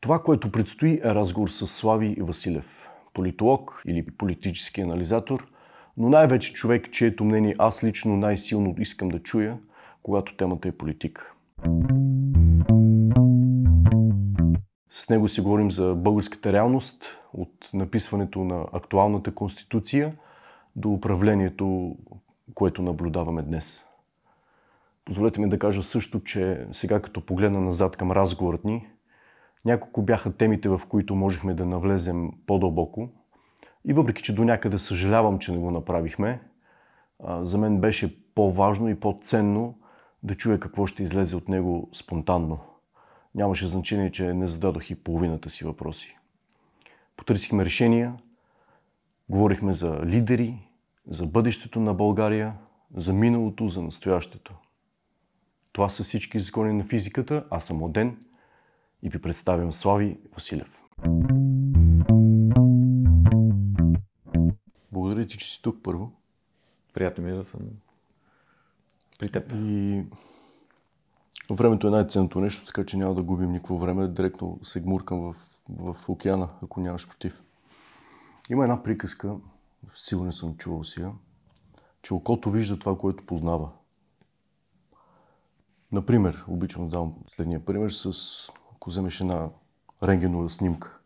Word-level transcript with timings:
Това, 0.00 0.22
което 0.22 0.52
предстои 0.52 1.00
е 1.04 1.14
разговор 1.14 1.48
с 1.48 1.66
Слави 1.66 2.16
Василев, 2.20 2.88
политолог 3.14 3.82
или 3.86 4.06
политически 4.06 4.80
анализатор, 4.80 5.46
но 5.96 6.08
най-вече 6.08 6.52
човек, 6.52 6.92
чието 6.92 7.24
мнение 7.24 7.54
аз 7.58 7.84
лично 7.84 8.16
най-силно 8.16 8.74
искам 8.78 9.08
да 9.08 9.22
чуя, 9.22 9.58
когато 10.02 10.36
темата 10.36 10.68
е 10.68 10.72
политика. 10.72 11.32
С 14.88 15.08
него 15.08 15.28
си 15.28 15.40
говорим 15.40 15.70
за 15.70 15.94
българската 15.94 16.52
реалност, 16.52 17.18
от 17.32 17.70
написването 17.74 18.44
на 18.44 18.66
актуалната 18.72 19.34
конституция 19.34 20.16
до 20.76 20.88
управлението, 20.88 21.96
което 22.54 22.82
наблюдаваме 22.82 23.42
днес. 23.42 23.84
Позволете 25.04 25.40
ми 25.40 25.48
да 25.48 25.58
кажа 25.58 25.82
също, 25.82 26.20
че 26.20 26.66
сега 26.72 27.02
като 27.02 27.26
погледна 27.26 27.60
назад 27.60 27.96
към 27.96 28.12
разговорът 28.12 28.64
ни, 28.64 28.86
няколко 29.64 30.02
бяха 30.02 30.36
темите, 30.36 30.68
в 30.68 30.80
които 30.88 31.14
можехме 31.14 31.54
да 31.54 31.66
навлезем 31.66 32.30
по-дълбоко. 32.46 33.08
И 33.84 33.92
въпреки, 33.92 34.22
че 34.22 34.34
до 34.34 34.44
някъде 34.44 34.78
съжалявам, 34.78 35.38
че 35.38 35.52
не 35.52 35.58
го 35.58 35.70
направихме, 35.70 36.40
за 37.40 37.58
мен 37.58 37.80
беше 37.80 38.34
по-важно 38.34 38.88
и 38.88 39.00
по-ценно 39.00 39.78
да 40.22 40.34
чуя 40.34 40.60
какво 40.60 40.86
ще 40.86 41.02
излезе 41.02 41.36
от 41.36 41.48
него 41.48 41.88
спонтанно. 41.92 42.58
Нямаше 43.34 43.66
значение, 43.66 44.12
че 44.12 44.34
не 44.34 44.46
зададох 44.46 44.90
и 44.90 44.94
половината 44.94 45.50
си 45.50 45.64
въпроси. 45.64 46.16
Потърсихме 47.16 47.64
решения, 47.64 48.14
говорихме 49.28 49.72
за 49.72 50.00
лидери, 50.04 50.68
за 51.06 51.26
бъдещето 51.26 51.80
на 51.80 51.94
България, 51.94 52.54
за 52.94 53.12
миналото, 53.12 53.68
за 53.68 53.82
настоящето. 53.82 54.54
Това 55.72 55.88
са 55.88 56.02
всички 56.02 56.40
закони 56.40 56.72
на 56.72 56.84
физиката. 56.84 57.44
Аз 57.50 57.64
съм 57.64 57.82
Оден 57.82 58.16
и 59.02 59.08
ви 59.08 59.20
представям 59.20 59.72
Слави 59.72 60.18
Василев. 60.34 60.80
Благодаря 64.92 65.26
ти, 65.26 65.38
че 65.38 65.52
си 65.52 65.62
тук 65.62 65.82
първо. 65.82 66.12
Приятно 66.94 67.24
ми 67.24 67.30
е 67.30 67.34
да 67.34 67.44
съм 67.44 67.60
при 69.18 69.28
теб. 69.28 69.52
И 69.54 70.04
времето 71.50 71.86
е 71.86 71.90
най-ценното 71.90 72.40
нещо, 72.40 72.66
така 72.66 72.86
че 72.86 72.96
няма 72.96 73.14
да 73.14 73.24
губим 73.24 73.52
никакво 73.52 73.78
време. 73.78 74.08
Директно 74.08 74.60
се 74.62 74.80
гмуркам 74.80 75.20
в, 75.20 75.36
в 75.68 76.08
океана, 76.08 76.48
ако 76.62 76.80
нямаш 76.80 77.08
против. 77.08 77.42
Има 78.50 78.64
една 78.64 78.82
приказка, 78.82 79.36
сигурно 79.94 80.32
съм 80.32 80.56
чувал 80.56 80.84
си 80.84 81.00
я, 81.00 81.12
че 82.02 82.14
окото 82.14 82.50
вижда 82.50 82.78
това, 82.78 82.98
което 82.98 83.26
познава. 83.26 83.70
Например, 85.92 86.44
обичам 86.48 86.88
да 86.88 86.98
дам 86.98 87.14
следния 87.34 87.64
пример 87.64 87.90
с, 87.90 88.12
ако 88.80 88.90
вземеш 88.90 89.20
една 89.20 89.48
рентгенова 90.02 90.50
снимка. 90.50 90.98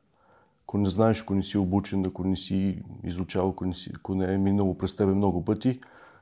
Ако 0.63 0.79
не 0.79 0.91
знаеш, 0.91 1.23
ако 1.23 1.35
не 1.35 1.43
си 1.43 1.59
обучен, 1.59 2.07
ако 2.07 2.25
не 2.25 2.37
си 2.37 2.83
изучавал, 3.05 3.51
ако 3.51 3.67
не, 3.67 3.75
си, 3.75 3.91
ако 3.95 4.15
не 4.15 4.35
е 4.35 4.39
минало 4.39 4.79
през 4.79 4.97
тебе 4.97 5.15
много 5.15 5.45
пъти, 5.45 5.81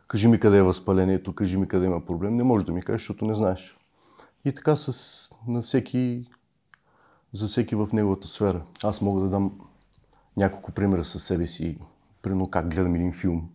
кажи 0.09 0.29
ми 0.29 0.41
къде 0.41 0.59
е 0.59 0.63
възпалението, 0.63 1.33
кажи 1.33 1.57
ми 1.57 1.69
къде 1.69 1.87
има 1.87 2.07
проблем. 2.07 2.37
Не 2.37 2.43
можеш 2.43 2.67
да 2.67 2.73
ми 2.73 2.83
кажеш, 2.83 3.01
защото 3.01 3.25
не 3.25 3.35
знаеш. 3.35 3.79
И 4.45 4.55
така 4.55 4.77
с, 4.77 5.29
на 5.49 5.61
всеки, 5.61 6.31
за 7.33 7.47
всеки 7.47 7.75
в 7.75 7.89
неговата 7.93 8.29
сфера. 8.29 8.63
Аз 8.83 9.01
мога 9.01 9.21
да 9.21 9.29
дам 9.29 9.61
няколко 10.37 10.73
примера 10.73 11.05
със 11.05 11.25
себе 11.25 11.47
си. 11.47 11.79
Примерно 12.23 12.51
как 12.51 12.71
гледам 12.71 12.95
един 12.95 13.13
филм. 13.13 13.49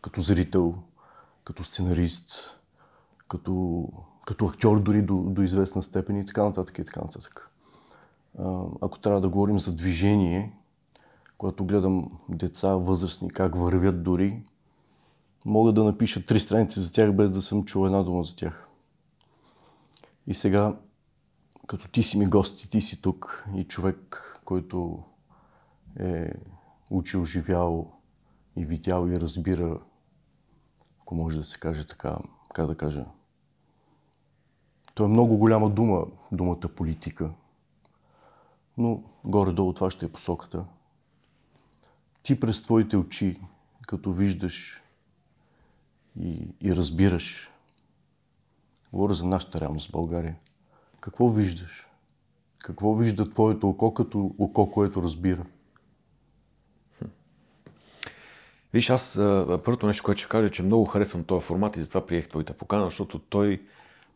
Като 0.00 0.20
зрител, 0.20 0.74
като 1.44 1.64
сценарист, 1.64 2.30
като 3.28 3.88
като 4.28 4.46
актьор 4.46 4.80
дори 4.80 5.02
до, 5.02 5.16
до 5.16 5.42
известна 5.42 5.82
степен 5.82 6.16
и 6.16 6.26
така 6.26 6.44
нататък 6.44 6.78
и 6.78 6.84
така 6.84 7.00
нататък. 7.00 7.50
Ако 8.80 8.98
трябва 8.98 9.20
да 9.20 9.28
говорим 9.28 9.58
за 9.58 9.74
движение, 9.74 10.56
когато 11.38 11.64
гледам 11.64 12.18
деца, 12.28 12.74
възрастни, 12.74 13.30
как 13.30 13.56
вървят 13.56 14.02
дори, 14.02 14.42
мога 15.44 15.72
да 15.72 15.84
напиша 15.84 16.26
три 16.26 16.40
страници 16.40 16.80
за 16.80 16.92
тях, 16.92 17.12
без 17.12 17.30
да 17.30 17.42
съм 17.42 17.64
чул 17.64 17.86
една 17.86 18.02
дума 18.02 18.24
за 18.24 18.36
тях. 18.36 18.68
И 20.26 20.34
сега, 20.34 20.76
като 21.66 21.88
ти 21.88 22.02
си 22.02 22.18
ми 22.18 22.26
гост 22.26 22.64
и 22.64 22.70
ти 22.70 22.80
си 22.80 23.02
тук 23.02 23.46
и 23.54 23.64
човек, 23.64 24.40
който 24.44 25.02
е 26.00 26.32
учил, 26.90 27.24
живял 27.24 27.92
и 28.56 28.64
видял 28.64 29.08
и 29.08 29.20
разбира, 29.20 29.80
ако 31.00 31.14
може 31.14 31.38
да 31.38 31.44
се 31.44 31.58
каже 31.58 31.86
така, 31.86 32.18
как 32.54 32.66
да 32.66 32.74
кажа, 32.74 33.04
то 34.98 35.04
е 35.04 35.08
много 35.08 35.36
голяма 35.36 35.70
дума, 35.70 36.06
думата 36.32 36.68
политика. 36.76 37.30
Но 38.78 39.02
горе-долу 39.24 39.72
това 39.72 39.90
ще 39.90 40.06
е 40.06 40.12
посоката. 40.12 40.64
Ти 42.22 42.40
през 42.40 42.62
твоите 42.62 42.96
очи, 42.96 43.40
като 43.86 44.12
виждаш 44.12 44.82
и, 46.20 46.48
и 46.60 46.76
разбираш, 46.76 47.50
говоря 48.92 49.14
за 49.14 49.26
нашата 49.26 49.60
реалност 49.60 49.88
в 49.88 49.92
България, 49.92 50.36
какво 51.00 51.28
виждаш? 51.28 51.88
Какво 52.58 52.94
вижда 52.94 53.30
твоето 53.30 53.68
око 53.68 53.94
като 53.94 54.34
око, 54.38 54.70
което 54.70 55.02
разбира? 55.02 55.46
Виж, 58.72 58.90
аз 58.90 59.14
първото 59.64 59.86
нещо, 59.86 60.04
което 60.04 60.20
ще 60.20 60.28
кажа, 60.28 60.46
е, 60.46 60.50
че 60.50 60.62
много 60.62 60.84
харесвам 60.84 61.24
този 61.24 61.46
формат 61.46 61.76
и 61.76 61.82
затова 61.82 62.06
приех 62.06 62.28
твоята 62.28 62.52
покана, 62.52 62.84
защото 62.84 63.18
той 63.18 63.62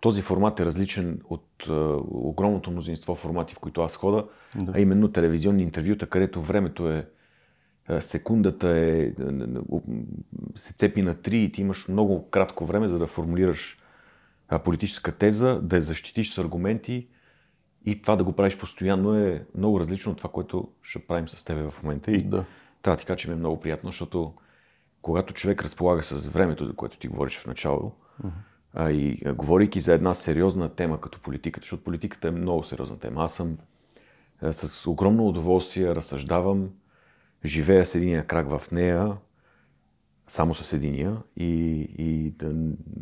този 0.02 0.22
формат 0.22 0.60
е 0.60 0.66
различен 0.66 1.20
от 1.24 1.46
а, 1.68 1.72
огромното 2.10 2.70
мнозинство 2.70 3.14
формати, 3.14 3.54
в 3.54 3.58
които 3.58 3.82
аз 3.82 3.96
хода, 3.96 4.26
да. 4.54 4.72
а 4.74 4.80
именно 4.80 5.12
телевизионни 5.12 5.62
интервюта, 5.62 6.06
където 6.06 6.40
времето 6.40 6.88
е 6.90 7.08
секундата 8.00 8.68
е, 8.68 9.12
се 10.54 10.72
цепи 10.72 11.02
на 11.02 11.14
три 11.14 11.38
и 11.38 11.52
ти 11.52 11.60
имаш 11.60 11.88
много 11.88 12.30
кратко 12.30 12.66
време, 12.66 12.88
за 12.88 12.98
да 12.98 13.06
формулираш 13.06 13.78
политическа 14.64 15.12
теза, 15.12 15.60
да 15.62 15.76
я 15.76 15.82
защитиш 15.82 16.32
с 16.32 16.38
аргументи 16.38 17.08
и 17.84 18.02
това 18.02 18.16
да 18.16 18.24
го 18.24 18.32
правиш 18.32 18.58
постоянно 18.58 19.14
е 19.14 19.44
много 19.54 19.80
различно 19.80 20.12
от 20.12 20.19
това, 20.19 20.30
което 20.30 20.69
ще 20.82 20.98
правим 20.98 21.28
с 21.28 21.44
тебе 21.44 21.62
в 21.62 21.82
момента. 21.82 22.12
И 22.12 22.19
да. 22.19 22.44
трябва 22.82 22.96
да 22.96 23.00
ти 23.00 23.06
кажа, 23.06 23.16
че 23.16 23.28
ми 23.28 23.34
е 23.34 23.38
много 23.38 23.60
приятно, 23.60 23.90
защото 23.90 24.34
когато 25.02 25.34
човек 25.34 25.62
разполага 25.62 26.02
с 26.02 26.26
времето, 26.26 26.64
за 26.64 26.72
което 26.72 26.98
ти 26.98 27.08
говориш 27.08 27.38
в 27.38 27.46
начало, 27.46 27.92
uh-huh 28.24 28.30
а, 28.75 28.91
и 28.91 29.19
а, 29.25 29.34
говорейки 29.34 29.81
за 29.81 29.94
една 29.94 30.15
сериозна 30.15 30.75
тема 30.75 31.00
като 31.00 31.21
политиката, 31.21 31.65
защото 31.65 31.84
политиката 31.84 32.28
е 32.28 32.31
много 32.31 32.62
сериозна 32.62 32.99
тема. 32.99 33.25
Аз 33.25 33.34
съм 33.34 33.59
а, 34.41 34.53
с 34.53 34.87
огромно 34.87 35.28
удоволствие 35.28 35.94
разсъждавам, 35.94 36.71
живея 37.44 37.87
с 37.87 37.94
единия 37.94 38.27
крак 38.27 38.49
в 38.49 38.71
нея, 38.72 39.16
само 40.27 40.55
с 40.55 40.72
единия 40.72 41.16
и, 41.37 41.81
и 41.99 42.31
да 42.31 42.55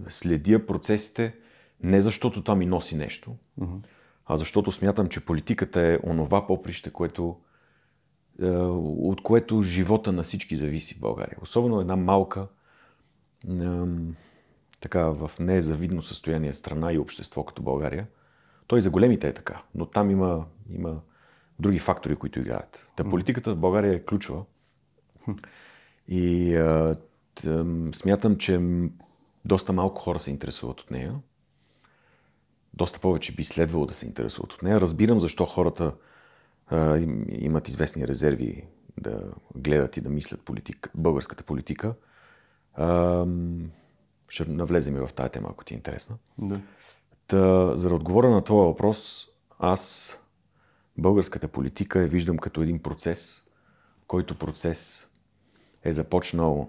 следя 0.09 0.67
процесите 0.67 1.35
не 1.83 2.01
защото 2.01 2.43
това 2.43 2.55
ми 2.55 2.67
носи 2.67 2.97
нещо, 2.97 3.37
mm-hmm. 3.61 3.87
а 4.27 4.37
защото 4.37 4.73
смятам, 4.73 5.09
че 5.09 5.25
политиката 5.25 5.81
е 5.81 5.99
онова 6.05 6.47
поприще, 6.47 6.91
което, 6.91 7.37
от 8.43 9.23
което 9.23 9.63
живота 9.63 10.13
на 10.13 10.23
всички 10.23 10.57
зависи 10.57 10.95
в 10.95 11.01
България. 11.01 11.37
Особено 11.43 11.81
една 11.81 11.97
малка 11.97 12.47
така 14.81 15.01
в 15.01 15.31
незавидно 15.39 16.03
състояние 16.03 16.53
страна 16.53 16.93
и 16.93 16.99
общество 16.99 17.45
като 17.45 17.63
България. 17.63 18.07
Той 18.67 18.81
за 18.81 18.91
големите 18.91 19.29
е 19.29 19.35
така, 19.35 19.63
но 19.75 19.87
там 19.87 20.11
има, 20.11 20.47
има 20.71 21.01
други 21.59 21.79
фактори, 21.79 22.17
които 22.17 22.39
играят. 22.39 22.89
Та 22.97 23.05
политиката 23.05 23.55
в 23.55 23.59
България 23.59 23.95
е 23.95 24.05
ключова. 24.05 24.45
И 26.09 26.55
а, 26.57 26.97
тъ, 27.35 27.67
смятам, 27.95 28.37
че 28.37 28.61
доста 29.45 29.73
малко 29.73 30.01
хора 30.03 30.21
се 30.21 30.31
интересуват 30.31 30.81
от 30.81 30.91
нея. 30.91 31.15
Доста 32.75 33.01
повече 33.01 33.35
би 33.35 33.45
следвало 33.45 33.87
да 33.87 33.95
се 33.95 34.07
интересуват 34.07 34.53
от 34.53 34.63
нея. 34.63 34.81
Разбирам 34.81 35.21
защо 35.21 35.45
хората 35.47 35.95
а, 36.67 36.97
им, 36.97 37.27
имат 37.29 37.69
известни 37.69 38.09
резерви 38.09 38.65
да 39.01 39.33
гледат 39.57 39.97
и 39.97 40.01
да 40.01 40.09
мислят 40.09 40.45
политик, 40.45 40.91
българската 40.95 41.45
политика. 41.45 41.95
А, 42.75 43.27
ще 44.31 44.45
навлезем 44.45 44.97
и 44.97 45.01
в 45.01 45.11
тази 45.15 45.31
тема, 45.31 45.49
ако 45.51 45.65
ти 45.65 45.75
е 45.75 45.77
интересна. 45.77 46.17
Да. 46.39 46.61
Та, 47.27 47.77
за 47.77 47.89
да 47.89 47.95
отговоря 47.95 48.31
на 48.31 48.45
твоя 48.45 48.67
въпрос, 48.67 49.29
аз 49.59 50.17
българската 50.99 51.49
политика 51.49 52.01
я 52.01 52.09
виждам 52.09 52.39
като 52.39 52.63
един 52.63 52.79
процес, 52.79 53.43
който 54.07 54.39
процес 54.39 55.09
е 55.85 55.93
започнал. 55.93 56.69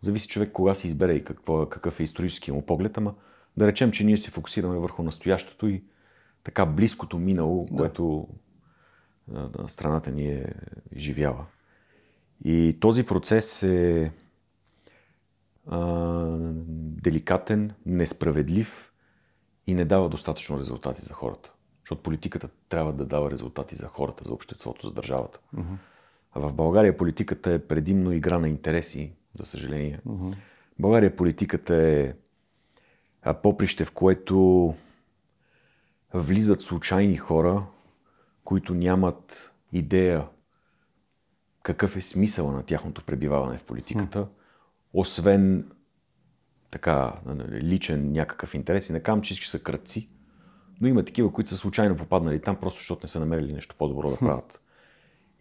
Зависи 0.00 0.28
човек 0.28 0.52
кога 0.52 0.74
се 0.74 0.86
избере 0.86 1.12
и 1.12 1.24
какво, 1.24 1.66
какъв 1.68 2.00
е 2.00 2.02
исторически 2.02 2.52
му 2.52 2.66
поглед, 2.66 2.98
ама 2.98 3.14
да 3.56 3.66
речем, 3.66 3.92
че 3.92 4.04
ние 4.04 4.16
се 4.16 4.30
фокусираме 4.30 4.78
върху 4.78 5.02
настоящото 5.02 5.68
и 5.68 5.84
така 6.44 6.66
близкото 6.66 7.18
минало, 7.18 7.66
да. 7.70 7.76
което 7.76 8.28
страната 9.66 10.10
ни 10.10 10.28
е 10.28 10.54
живяла. 10.96 11.46
И 12.44 12.76
този 12.80 13.06
процес 13.06 13.62
е 13.62 14.12
деликатен, 17.02 17.72
несправедлив 17.86 18.92
и 19.66 19.74
не 19.74 19.84
дава 19.84 20.08
достатъчно 20.08 20.58
резултати 20.58 21.02
за 21.02 21.14
хората. 21.14 21.52
Защото 21.80 22.02
политиката 22.02 22.48
трябва 22.68 22.92
да 22.92 23.04
дава 23.04 23.30
резултати 23.30 23.76
за 23.76 23.86
хората, 23.86 24.24
за 24.24 24.32
обществото, 24.32 24.86
за 24.86 24.94
държавата. 24.94 25.40
Uh-huh. 25.56 25.76
А 26.32 26.40
в 26.40 26.54
България 26.54 26.96
политиката 26.96 27.52
е 27.52 27.58
предимно 27.58 28.12
игра 28.12 28.38
на 28.38 28.48
интереси, 28.48 29.12
за 29.38 29.46
съжаление. 29.46 30.00
Uh-huh. 30.08 30.36
България 30.78 31.16
политиката 31.16 31.76
е 31.76 32.14
поприще, 33.42 33.84
в 33.84 33.92
което 33.92 34.74
влизат 36.14 36.60
случайни 36.60 37.16
хора, 37.16 37.66
които 38.44 38.74
нямат 38.74 39.52
идея 39.72 40.26
какъв 41.62 41.96
е 41.96 42.00
смисъл 42.00 42.52
на 42.52 42.62
тяхното 42.62 43.04
пребиваване 43.04 43.58
в 43.58 43.64
политиката, 43.64 44.26
освен 44.92 45.70
така 46.70 47.12
нали, 47.26 47.60
личен 47.60 48.12
някакъв 48.12 48.54
интерес. 48.54 48.88
И 48.88 48.92
не 48.92 49.00
казвам, 49.00 49.22
че 49.22 49.34
всички 49.34 49.50
са 49.50 49.62
кръци, 49.62 50.08
но 50.80 50.88
има 50.88 51.04
такива, 51.04 51.32
които 51.32 51.50
са 51.50 51.56
случайно 51.56 51.96
попаднали 51.96 52.40
там, 52.40 52.56
просто 52.56 52.78
защото 52.78 53.00
не 53.02 53.08
са 53.08 53.20
намерили 53.20 53.52
нещо 53.52 53.74
по-добро 53.78 54.10
да 54.10 54.16
правят. 54.18 54.60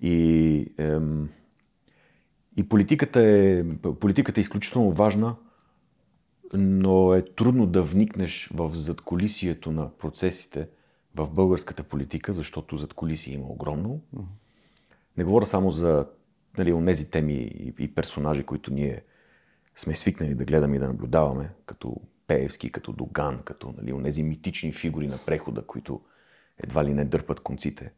И, 0.01 0.67
ем, 0.77 1.29
и 2.57 2.69
политиката, 2.69 3.21
е, 3.21 3.63
политиката 3.99 4.39
е 4.39 4.41
изключително 4.41 4.91
важна, 4.91 5.35
но 6.53 7.13
е 7.13 7.21
трудно 7.21 7.65
да 7.65 7.81
вникнеш 7.81 8.49
в 8.53 8.71
задколисието 8.73 9.71
на 9.71 9.97
процесите 9.97 10.67
в 11.15 11.29
българската 11.29 11.83
политика, 11.83 12.33
защото 12.33 12.77
задколисие 12.77 13.33
има 13.33 13.47
огромно. 13.47 14.01
Не 15.17 15.23
говоря 15.23 15.45
само 15.45 15.71
за 15.71 16.07
нали, 16.57 16.85
тези 16.85 17.11
теми 17.11 17.33
и 17.79 17.93
персонажи, 17.95 18.43
които 18.43 18.73
ние 18.73 19.01
сме 19.75 19.95
свикнали 19.95 20.35
да 20.35 20.45
гледаме 20.45 20.75
и 20.75 20.79
да 20.79 20.87
наблюдаваме, 20.87 21.49
като 21.65 21.95
Пеевски, 22.27 22.71
като 22.71 22.93
Доган, 22.93 23.41
като 23.43 23.73
нали, 23.77 24.03
тези 24.03 24.23
митични 24.23 24.73
фигури 24.73 25.07
на 25.07 25.17
прехода, 25.25 25.61
които 25.61 26.01
едва 26.57 26.85
ли 26.85 26.93
не 26.93 27.05
дърпат 27.05 27.39
конците. 27.39 27.91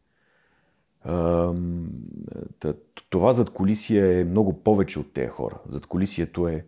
Това 3.10 3.32
зад 3.32 3.50
колисия 3.50 4.20
е 4.20 4.24
много 4.24 4.62
повече 4.62 4.98
от 4.98 5.12
тези 5.12 5.28
хора. 5.28 5.58
Зад 5.68 5.86
колисието 5.86 6.48
е 6.48 6.66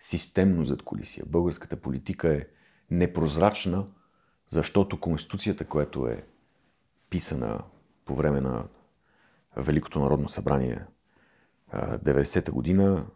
системно 0.00 0.64
зад 0.64 0.82
колисия. 0.82 1.24
Българската 1.28 1.76
политика 1.76 2.34
е 2.34 2.46
непрозрачна, 2.90 3.86
защото 4.46 5.00
Конституцията, 5.00 5.64
която 5.64 6.06
е 6.06 6.24
писана 7.10 7.62
по 8.04 8.14
време 8.14 8.40
на 8.40 8.64
Великото 9.56 10.00
народно 10.00 10.28
събрание 10.28 10.84
90-та 11.74 12.52
година, 12.52 13.06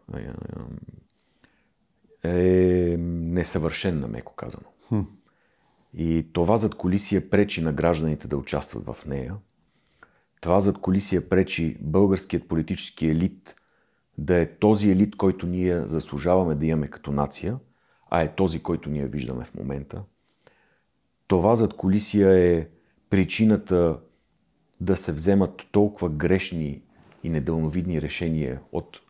е 2.24 2.96
несъвършенна, 2.98 4.08
меко 4.08 4.34
казано. 4.34 4.66
Хм. 4.88 5.00
И 5.94 6.26
това 6.32 6.56
зад 6.56 6.74
колисия 6.74 7.30
пречи 7.30 7.62
на 7.62 7.72
гражданите 7.72 8.28
да 8.28 8.36
участват 8.36 8.86
в 8.86 9.06
нея. 9.06 9.34
Това 10.40 10.60
зад 10.60 10.78
колисия 10.78 11.28
пречи 11.28 11.76
българският 11.80 12.48
политически 12.48 13.06
елит 13.06 13.56
да 14.18 14.36
е 14.36 14.46
този 14.46 14.90
елит, 14.90 15.16
който 15.16 15.46
ние 15.46 15.86
заслужаваме 15.86 16.54
да 16.54 16.66
имаме 16.66 16.88
като 16.88 17.12
нация, 17.12 17.58
а 18.10 18.22
е 18.22 18.34
този, 18.34 18.62
който 18.62 18.90
ние 18.90 19.06
виждаме 19.06 19.44
в 19.44 19.54
момента. 19.54 20.02
Това 21.26 21.54
зад 21.54 21.74
колисия 21.74 22.30
е 22.30 22.68
причината 23.10 24.00
да 24.80 24.96
се 24.96 25.12
вземат 25.12 25.66
толкова 25.72 26.08
грешни 26.08 26.82
и 27.22 27.30
недълновидни 27.30 28.02
решения 28.02 28.60
от 28.72 29.00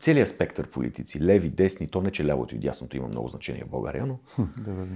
целият 0.00 0.28
спектър 0.28 0.70
политици, 0.70 1.24
леви, 1.24 1.50
десни, 1.50 1.88
то 1.88 2.00
не 2.00 2.10
че 2.10 2.26
лявото 2.26 2.54
и 2.54 2.58
дясното 2.58 2.96
има 2.96 3.08
много 3.08 3.28
значение 3.28 3.64
в 3.64 3.70
България, 3.70 4.06
но... 4.06 4.18
да. 4.58 4.86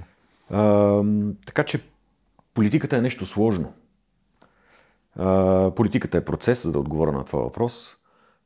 А, 0.51 1.03
така 1.47 1.65
че 1.65 1.83
политиката 2.55 2.97
е 2.97 3.01
нещо 3.01 3.27
сложно. 3.27 3.73
А, 5.17 5.71
политиката 5.77 6.19
е 6.19 6.25
процес, 6.25 6.63
за 6.63 6.73
да 6.73 6.79
отговоря 6.79 7.13
на 7.13 7.25
това 7.25 7.39
въпрос. 7.39 7.97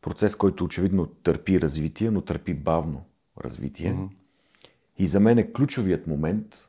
Процес, 0.03 0.37
който 0.37 0.65
очевидно 0.65 1.07
търпи 1.07 1.61
развитие, 1.61 2.11
но 2.11 2.21
търпи 2.21 2.55
бавно 2.55 3.05
развитие. 3.45 3.95
Mm-hmm. 3.95 4.09
И 4.99 5.07
за 5.07 5.21
мен 5.21 5.39
е 5.39 5.53
ключовият 5.53 6.07
момент. 6.07 6.69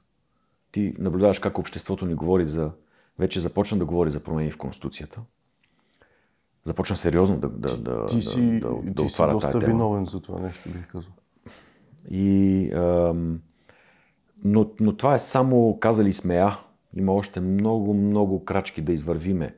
Ти 0.72 0.94
наблюдаваш 0.98 1.40
как 1.40 1.58
обществото 1.58 2.06
ни 2.06 2.14
говори 2.14 2.48
за. 2.48 2.72
Вече 3.20 3.40
започна 3.40 3.78
да 3.78 3.86
говори 3.86 4.12
за 4.12 4.24
промени 4.24 4.52
в 4.52 4.58
Конституцията 4.58 5.22
започна 6.70 6.98
сериозно 6.98 7.38
да, 7.38 7.50
да, 7.50 7.78
да, 7.78 8.06
ти 8.06 8.22
си, 8.22 8.60
да, 8.60 8.70
да, 8.70 8.76
да 8.84 9.04
ти 9.04 9.10
си 9.10 9.22
доста 9.32 9.60
виновен 9.60 10.06
за 10.06 10.22
това 10.22 10.42
нещо, 10.42 10.70
бих 10.70 10.88
казал. 10.88 11.12
И, 12.12 12.72
ам, 12.74 13.42
но, 14.44 14.72
но 14.80 14.98
това 14.98 15.16
е 15.16 15.20
само, 15.20 15.78
казали 15.80 16.14
сме 16.14 16.36
А. 16.36 16.60
Има 16.96 17.14
още 17.14 17.40
много, 17.40 17.94
много 17.94 18.46
крачки 18.46 18.82
да 18.82 18.92
извървиме, 18.92 19.56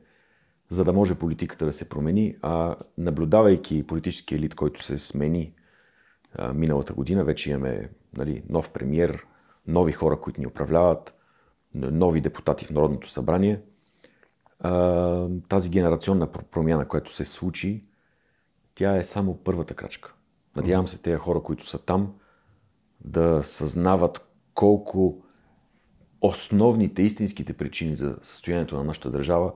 за 0.68 0.84
да 0.84 0.92
може 0.92 1.14
политиката 1.14 1.64
да 1.64 1.72
се 1.72 1.88
промени. 1.88 2.36
А 2.42 2.76
наблюдавайки 2.98 3.86
политически 3.86 4.34
елит, 4.34 4.54
който 4.54 4.84
се 4.84 4.98
смени 4.98 5.54
а, 6.34 6.52
миналата 6.52 6.92
година, 6.92 7.24
вече 7.24 7.50
имаме 7.50 7.88
нали, 8.16 8.42
нов 8.48 8.70
премьер, 8.70 9.26
нови 9.66 9.92
хора, 9.92 10.20
които 10.20 10.40
ни 10.40 10.46
управляват, 10.46 11.14
нови 11.74 12.20
депутати 12.20 12.64
в 12.64 12.70
Народното 12.70 13.10
събрание– 13.10 13.60
тази 15.48 15.70
генерационна 15.70 16.32
промяна, 16.32 16.88
която 16.88 17.14
се 17.14 17.24
случи, 17.24 17.84
тя 18.74 18.96
е 18.96 19.04
само 19.04 19.36
първата 19.36 19.74
крачка. 19.74 20.14
Надявам 20.56 20.88
се 20.88 21.02
тези 21.02 21.16
хора, 21.16 21.42
които 21.42 21.68
са 21.68 21.84
там, 21.84 22.14
да 23.00 23.42
съзнават 23.42 24.28
колко 24.54 25.24
основните, 26.20 27.02
истинските 27.02 27.52
причини 27.52 27.96
за 27.96 28.16
състоянието 28.22 28.76
на 28.76 28.84
нашата 28.84 29.10
държава 29.10 29.52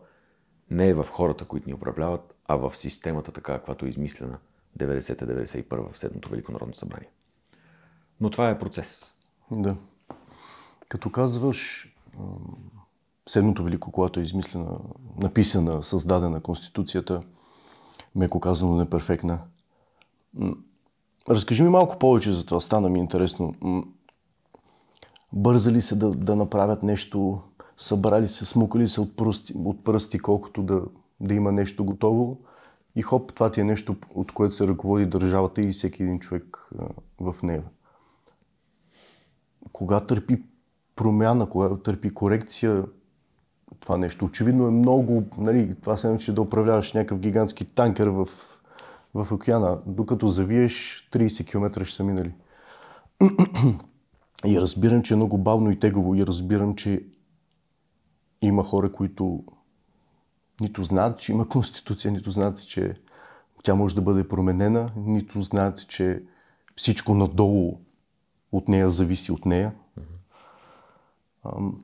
не 0.70 0.88
е 0.88 0.94
в 0.94 1.06
хората, 1.10 1.44
които 1.44 1.68
ни 1.68 1.74
управляват, 1.74 2.34
а 2.48 2.56
в 2.56 2.76
системата 2.76 3.32
така, 3.32 3.52
каквато 3.52 3.86
е 3.86 3.88
измислена 3.88 4.38
90-91 4.78 5.92
в 5.92 5.98
Седмото 5.98 6.28
Велико 6.28 6.52
Народно 6.52 6.74
събрание. 6.74 7.08
Но 8.20 8.30
това 8.30 8.50
е 8.50 8.58
процес. 8.58 9.12
Да. 9.50 9.76
Като 10.88 11.10
казваш, 11.10 11.92
Седмото 13.28 13.62
велико, 13.62 13.92
когато 13.92 14.20
е 14.20 14.22
измислена, 14.22 14.78
написана, 15.18 15.82
създадена 15.82 16.40
Конституцията, 16.40 17.22
меко 18.14 18.40
казано 18.40 18.76
неперфектна. 18.76 19.40
Разкажи 21.28 21.62
ми 21.62 21.68
малко 21.68 21.98
повече 21.98 22.32
за 22.32 22.46
това, 22.46 22.60
стана 22.60 22.88
ми 22.88 22.98
интересно. 22.98 23.54
Бързали 25.32 25.82
се 25.82 25.96
да, 25.96 26.10
да 26.10 26.36
направят 26.36 26.82
нещо, 26.82 27.40
събрали 27.76 28.28
се, 28.28 28.44
смукали 28.44 28.88
се 28.88 29.00
от 29.00 29.16
пръсти, 29.16 29.52
от 29.56 29.84
пръсти 29.84 30.18
колкото 30.18 30.62
да, 30.62 30.82
да 31.20 31.34
има 31.34 31.52
нещо 31.52 31.84
готово. 31.84 32.38
И 32.96 33.02
хоп, 33.02 33.34
това 33.34 33.50
ти 33.50 33.60
е 33.60 33.64
нещо, 33.64 33.96
от 34.14 34.32
което 34.32 34.54
се 34.54 34.66
ръководи 34.66 35.06
държавата 35.06 35.60
и 35.60 35.72
всеки 35.72 36.02
един 36.02 36.18
човек 36.18 36.70
в 37.20 37.34
нея. 37.42 37.62
Кога 39.72 40.00
търпи 40.00 40.42
промяна, 40.96 41.48
кога 41.48 41.76
търпи 41.76 42.14
корекция, 42.14 42.84
това 43.80 43.96
нещо. 43.96 44.24
Очевидно 44.24 44.66
е 44.66 44.70
много, 44.70 45.24
нали, 45.38 45.74
това 45.74 45.96
се 45.96 46.18
че 46.18 46.32
да 46.32 46.42
управляваш 46.42 46.92
някакъв 46.92 47.18
гигантски 47.18 47.64
танкер 47.64 48.06
в, 48.06 48.28
в 49.14 49.32
океана, 49.32 49.78
докато 49.86 50.28
завиеш 50.28 51.08
30 51.12 51.46
км 51.46 51.84
ще 51.84 51.96
са 51.96 52.04
минали. 52.04 52.34
И 54.46 54.60
разбирам, 54.60 55.02
че 55.02 55.14
е 55.14 55.16
много 55.16 55.38
бавно 55.38 55.70
и 55.70 55.78
тегаво 55.78 56.14
и 56.14 56.26
разбирам, 56.26 56.74
че 56.74 57.02
има 58.42 58.62
хора, 58.62 58.92
които 58.92 59.44
нито 60.60 60.82
знаят, 60.82 61.18
че 61.18 61.32
има 61.32 61.48
конституция, 61.48 62.12
нито 62.12 62.30
знаят, 62.30 62.66
че 62.66 62.94
тя 63.62 63.74
може 63.74 63.94
да 63.94 64.02
бъде 64.02 64.28
променена, 64.28 64.88
нито 64.96 65.42
знаят, 65.42 65.88
че 65.88 66.22
всичко 66.76 67.14
надолу 67.14 67.78
от 68.52 68.68
нея 68.68 68.90
зависи 68.90 69.32
от 69.32 69.46
нея. 69.46 69.72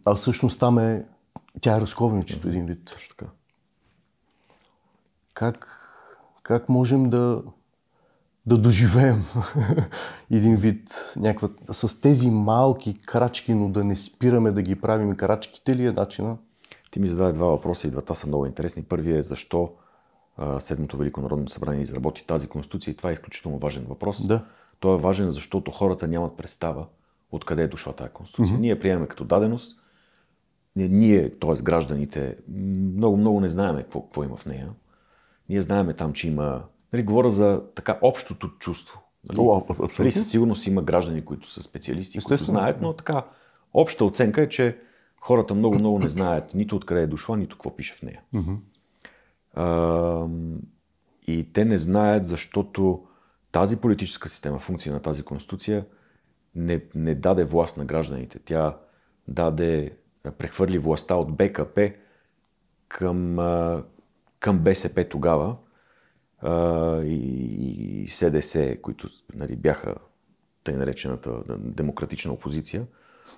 А 0.05 0.15
всъщност 0.15 0.61
там 0.61 0.79
е 0.79 1.05
тя 1.61 1.77
е 1.77 1.81
разковничето 1.81 2.49
един 2.49 2.67
вид. 2.67 2.91
Точно 2.93 3.17
така. 3.17 3.31
Как, 5.35 5.69
как 6.43 6.69
можем 6.69 7.11
да, 7.11 7.43
да 8.47 8.59
доживеем 8.59 9.25
един 10.31 10.57
вид 10.57 11.13
някаква, 11.17 11.49
с 11.73 12.01
тези 12.01 12.31
малки 12.31 12.95
крачки, 13.07 13.55
но 13.55 13.69
да 13.69 13.85
не 13.85 13.97
спираме 13.97 14.51
да 14.51 14.63
ги 14.63 14.81
правим 14.81 15.15
крачките 15.15 15.77
ли 15.77 15.87
е 15.87 15.93
начина? 15.93 16.37
Ти 16.91 17.01
ми 17.01 17.09
зададе 17.09 17.33
два 17.33 17.47
въпроса 17.47 17.87
и 17.87 17.91
двата 17.91 18.15
са 18.15 18.27
много 18.27 18.47
интересни. 18.47 18.83
Първият 18.83 19.19
е 19.19 19.29
защо 19.29 19.73
Седмото 20.61 20.97
Велико 20.97 21.21
Народно 21.21 21.49
събрание 21.49 21.83
изработи 21.83 22.27
тази 22.27 22.49
конституция 22.49 22.93
и 22.93 22.97
това 22.97 23.11
е 23.11 23.13
изключително 23.13 23.59
важен 23.59 23.85
въпрос. 23.89 24.27
Да. 24.27 24.45
Той 24.81 24.95
е 24.95 24.99
важен, 24.99 25.31
защото 25.31 25.71
хората 25.71 26.09
нямат 26.09 26.37
представа 26.37 26.87
откъде 27.33 27.63
е 27.63 27.69
дошла 27.69 27.93
тази 27.93 28.11
конституция. 28.11 28.57
Mm-hmm. 28.57 28.61
Ние 28.61 28.81
приемаме 28.81 29.07
като 29.07 29.25
даденост, 29.25 29.82
ние, 30.77 31.31
т.е. 31.31 31.63
гражданите, 31.63 32.37
много, 32.49 33.17
много 33.17 33.41
не 33.41 33.49
знаеме 33.49 33.83
какво, 33.83 34.03
какво 34.03 34.25
има 34.25 34.37
в 34.37 34.47
нея. 34.47 34.69
Ние 35.49 35.63
знаеме 35.63 35.95
там, 35.95 36.13
че 36.13 36.29
има... 36.29 36.63
Нали, 36.93 37.03
говоря 37.03 37.31
за 37.31 37.63
така 37.75 37.99
общото 38.03 38.49
чувство. 38.49 39.03
Нали, 39.29 39.39
О, 39.41 39.63
нали, 39.99 40.13
със 40.13 40.31
сигурност 40.31 40.67
има 40.67 40.83
граждани, 40.83 41.25
които 41.25 41.51
са 41.51 41.63
специалисти, 41.63 42.19
които 42.19 42.45
знаят, 42.45 42.81
но 42.81 42.93
така 42.93 43.25
обща 43.75 44.05
оценка 44.05 44.43
е, 44.43 44.49
че 44.49 44.79
хората 45.21 45.55
много-много 45.55 45.99
не 45.99 46.09
знаят 46.09 46.55
нито 46.55 46.77
откъде 46.77 47.03
е 47.03 47.07
дошла, 47.07 47.37
нито 47.37 47.57
какво 47.57 47.77
пише 47.77 47.95
в 47.95 48.03
нея. 48.03 48.21
А, 49.55 50.27
и 51.27 51.53
те 51.53 51.65
не 51.65 51.79
знаят, 51.79 52.27
защото 52.27 53.05
тази 53.53 53.77
политическа 53.81 54.29
система, 54.29 54.59
функция 54.59 54.93
на 54.93 55.01
тази 55.01 55.23
конституция, 55.23 55.85
не, 56.55 56.85
не 56.95 57.15
даде 57.15 57.45
власт 57.45 57.77
на 57.77 57.85
гражданите. 57.85 58.39
Тя 58.39 58.77
даде, 59.29 59.97
прехвърли 60.39 60.79
властта 60.79 61.15
от 61.15 61.37
БКП 61.37 61.93
към, 62.89 63.37
към 64.41 64.59
БСП 64.59 65.09
тогава 65.09 65.57
и, 67.05 68.07
СДС, 68.09 68.77
които 68.83 69.09
нали, 69.35 69.57
бяха 69.57 69.95
тъй 70.65 70.77
наречената 70.77 71.43
демократична 71.59 72.33
опозиция. 72.33 72.87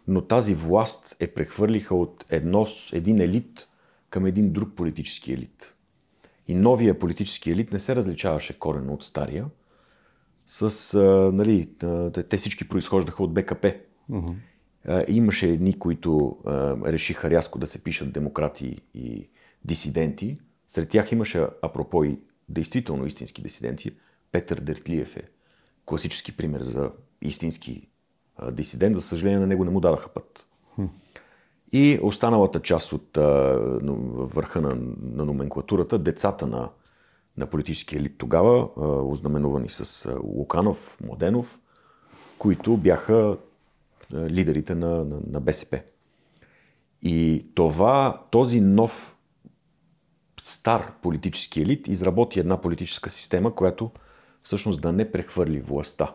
Но 0.09 0.21
тази 0.21 0.55
власт 0.55 1.17
е 1.21 1.27
прехвърлиха 1.27 1.95
от 1.95 2.25
едно, 2.31 2.67
един 2.93 3.21
елит 3.21 3.69
към 4.11 4.27
един 4.27 4.53
друг 4.53 4.75
политически 4.77 5.33
елит. 5.33 5.75
И 6.49 6.55
новия 6.55 6.99
политически 6.99 7.51
елит 7.51 7.73
не 7.73 7.81
се 7.81 7.97
различаваше 7.97 8.59
корено 8.59 8.95
от 8.95 9.05
стария. 9.05 9.47
С, 10.47 10.99
нали, 11.35 11.69
те 12.31 12.37
всички 12.37 12.69
произхождаха 12.69 13.23
от 13.23 13.35
БКП. 13.35 13.75
Мгм. 14.09 14.33
Имаше 15.09 15.49
едни, 15.49 15.79
които 15.79 16.39
решиха 16.87 17.31
рязко 17.31 17.59
да 17.59 17.67
се 17.67 17.83
пишат 17.83 18.13
демократи 18.13 18.81
и 18.95 19.29
дисиденти. 19.65 20.39
Сред 20.69 20.89
тях 20.89 21.13
имаше, 21.13 21.47
апропо 21.63 22.05
и 22.05 22.19
действително 22.49 23.07
истински 23.07 23.43
дисиденти. 23.43 23.97
Петър 24.33 24.61
Дертлиев 24.61 25.17
е 25.17 25.23
класически 25.87 26.37
пример 26.37 26.63
за 26.63 26.91
истински 27.23 27.89
дисидент. 28.53 28.97
За 28.97 29.03
съжаление 29.03 29.39
на 29.39 29.47
него 29.47 29.65
не 29.65 29.71
му 29.71 29.81
дадаха 29.81 30.09
път. 30.09 30.47
И 31.73 31.99
останалата 32.03 32.63
част 32.63 32.93
от 32.93 33.11
върха 34.35 34.61
на, 34.61 34.75
на 35.03 35.25
номенклатурата, 35.25 35.99
децата 35.99 36.47
на, 36.47 36.71
на 37.37 37.47
политическия 37.47 37.99
елит 37.99 38.19
тогава, 38.19 38.69
ознаменувани 39.11 39.69
с 39.69 40.15
Луканов, 40.23 40.99
Младенов, 41.07 41.61
които 42.39 42.77
бяха 42.77 43.37
лидерите 44.13 44.75
на, 44.75 45.05
на, 45.05 45.21
на 45.27 45.41
БСП. 45.41 45.83
И 47.03 47.47
това, 47.55 48.23
този 48.31 48.61
нов 48.61 49.19
стар 50.41 50.93
политически 51.03 51.61
елит 51.61 51.89
изработи 51.89 52.41
една 52.41 52.61
политическа 52.61 53.11
система, 53.11 53.55
която 53.55 53.91
всъщност 54.43 54.81
да 54.81 54.93
не 54.93 55.13
прехвърли 55.13 55.61
властта 55.61 56.15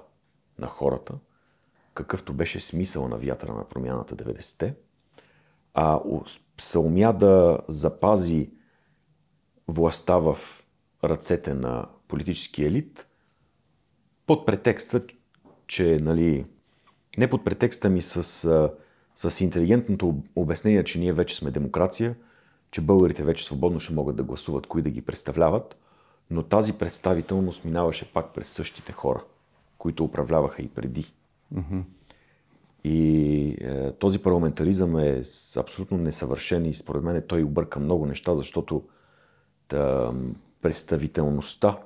на 0.60 0.68
хората, 0.68 1.14
какъвто 1.94 2.34
беше 2.34 2.60
смисъл 2.60 3.08
на 3.08 3.18
вятъра 3.18 3.54
на 3.54 3.70
промяната 3.70 4.16
90-те, 4.16 4.76
а 5.74 6.00
се 6.58 6.80
да 7.14 7.60
запази 7.68 8.50
властта 9.68 10.18
в 10.18 10.38
ръцете 11.04 11.54
на 11.54 11.86
политически 12.08 12.64
елит 12.64 13.08
под 14.26 14.46
претекста, 14.46 15.02
че 15.68 16.00
нали, 16.02 16.46
не 17.18 17.30
под 17.30 17.46
претекста 17.46 17.90
ми 17.90 18.02
с, 18.02 18.24
с 19.16 19.42
интелигентното 19.42 20.10
об- 20.10 20.28
обяснение, 20.36 20.84
че 20.84 21.00
ние 21.00 21.14
вече 21.14 21.36
сме 21.36 21.52
демокрация, 21.52 22.16
че 22.72 22.82
българите 22.82 23.24
вече 23.24 23.46
свободно 23.46 23.80
ще 23.80 23.94
могат 23.94 24.16
да 24.16 24.24
гласуват 24.24 24.68
кои 24.68 24.82
да 24.82 24.90
ги 24.90 25.02
представляват, 25.02 25.76
но 26.30 26.44
тази 26.44 26.78
представителност 26.78 27.66
минаваше 27.66 28.14
пак 28.14 28.34
през 28.34 28.50
същите 28.50 28.92
хора, 28.92 29.24
които 29.78 30.04
управляваха 30.04 30.62
и 30.62 30.68
преди. 30.68 31.14
И 32.84 33.48
е, 33.62 33.92
този 33.92 34.22
парламентаризъм 34.22 35.00
е 35.00 35.24
абсолютно 35.58 35.98
несъвършен 35.98 36.66
и 36.66 36.74
според 36.74 37.04
мен 37.04 37.24
той 37.28 37.44
обърка 37.44 37.80
много 37.80 38.06
неща, 38.06 38.36
защото 38.36 38.84
да, 39.70 40.14
представителността 40.62 41.78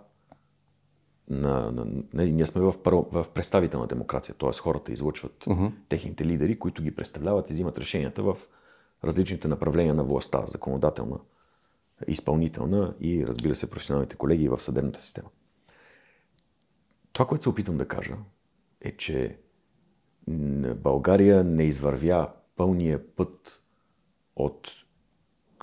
на, 1.29 1.71
на, 1.71 2.03
нали, 2.13 2.31
ние 2.31 2.45
сме 2.45 2.61
в, 2.61 2.73
парл- 2.73 3.11
в 3.11 3.25
представителна 3.33 3.87
демокрация, 3.87 4.35
т.е. 4.35 4.53
хората 4.53 4.91
излъчват 4.91 5.45
техните 5.89 6.25
лидери, 6.25 6.59
които 6.59 6.83
ги 6.83 6.95
представляват 6.95 7.49
и 7.49 7.53
взимат 7.53 7.77
решенията 7.77 8.23
в 8.23 8.37
различните 9.03 9.47
направления 9.47 9.93
на 9.93 10.03
властта, 10.03 10.45
законодателна, 10.47 11.19
изпълнителна 12.07 12.93
и 13.01 13.27
разбира 13.27 13.55
се 13.55 13.69
професионалните 13.69 14.15
колеги 14.15 14.49
в 14.49 14.61
съдебната 14.61 15.01
система. 15.01 15.29
Това, 17.13 17.27
което 17.27 17.43
се 17.43 17.49
опитвам 17.49 17.77
да 17.77 17.87
кажа, 17.87 18.15
е, 18.81 18.97
че 18.97 19.37
България 20.75 21.43
не 21.43 21.63
извървя 21.63 22.31
пълния 22.55 23.15
път 23.15 23.63
от 24.35 24.71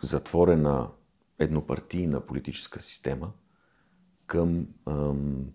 затворена 0.03 0.91
еднопартийна 1.39 2.21
политическа 2.21 2.83
система 2.83 3.33
към 4.31 4.67
ам, 4.87 5.47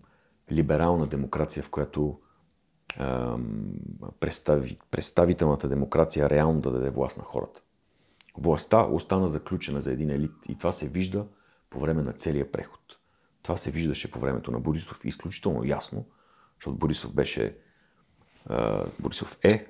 либерална 0.52 1.06
демокрация, 1.06 1.62
в 1.62 1.70
която 1.70 2.20
ам, 2.98 3.72
представи, 4.20 4.78
представителната 4.90 5.68
демокрация 5.68 6.30
реално 6.30 6.60
да 6.60 6.70
даде 6.70 6.90
власт 6.90 7.18
на 7.18 7.24
хората. 7.24 7.62
Властта 8.38 8.82
остана 8.82 9.28
заключена 9.28 9.80
за 9.80 9.92
един 9.92 10.10
елит 10.10 10.32
и 10.48 10.58
това 10.58 10.72
се 10.72 10.88
вижда 10.88 11.26
по 11.70 11.80
време 11.80 12.02
на 12.02 12.12
целия 12.12 12.52
преход. 12.52 12.80
Това 13.42 13.56
се 13.56 13.70
виждаше 13.70 14.10
по 14.10 14.18
времето 14.18 14.50
на 14.50 14.60
Борисов 14.60 15.04
изключително 15.04 15.64
ясно, 15.64 16.04
защото 16.56 16.76
Борисов 16.76 17.14
беше 17.14 17.56
Борисов 19.00 19.38
е, 19.42 19.66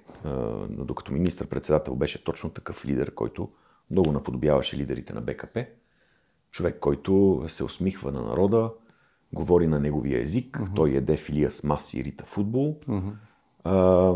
докато 0.68 1.12
министър-председател 1.12 1.94
беше 1.94 2.24
точно 2.24 2.50
такъв 2.50 2.84
лидер, 2.84 3.14
който 3.14 3.50
много 3.90 4.12
наподобяваше 4.12 4.76
лидерите 4.76 5.14
на 5.14 5.20
БКП. 5.20 5.66
Човек, 6.50 6.78
който 6.78 7.44
се 7.48 7.64
усмихва 7.64 8.12
на 8.12 8.22
народа, 8.22 8.70
говори 9.32 9.66
на 9.66 9.80
неговия 9.80 10.20
език, 10.20 10.60
той 10.74 10.90
еде 10.90 11.16
филия 11.16 11.50
с 11.50 11.62
маси 11.62 12.00
и 12.00 12.04
рита 12.04 12.24
футбол. 12.24 12.80
А, 13.64 14.14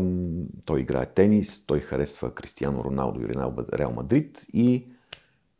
той 0.65 0.81
играе 0.81 1.05
тенис, 1.05 1.65
той 1.65 1.79
харесва 1.79 2.33
Кристиано 2.33 2.83
Роналдо 2.83 3.21
и 3.21 3.27
Реал- 3.27 3.93
Мадрид 3.93 4.45
и 4.53 4.85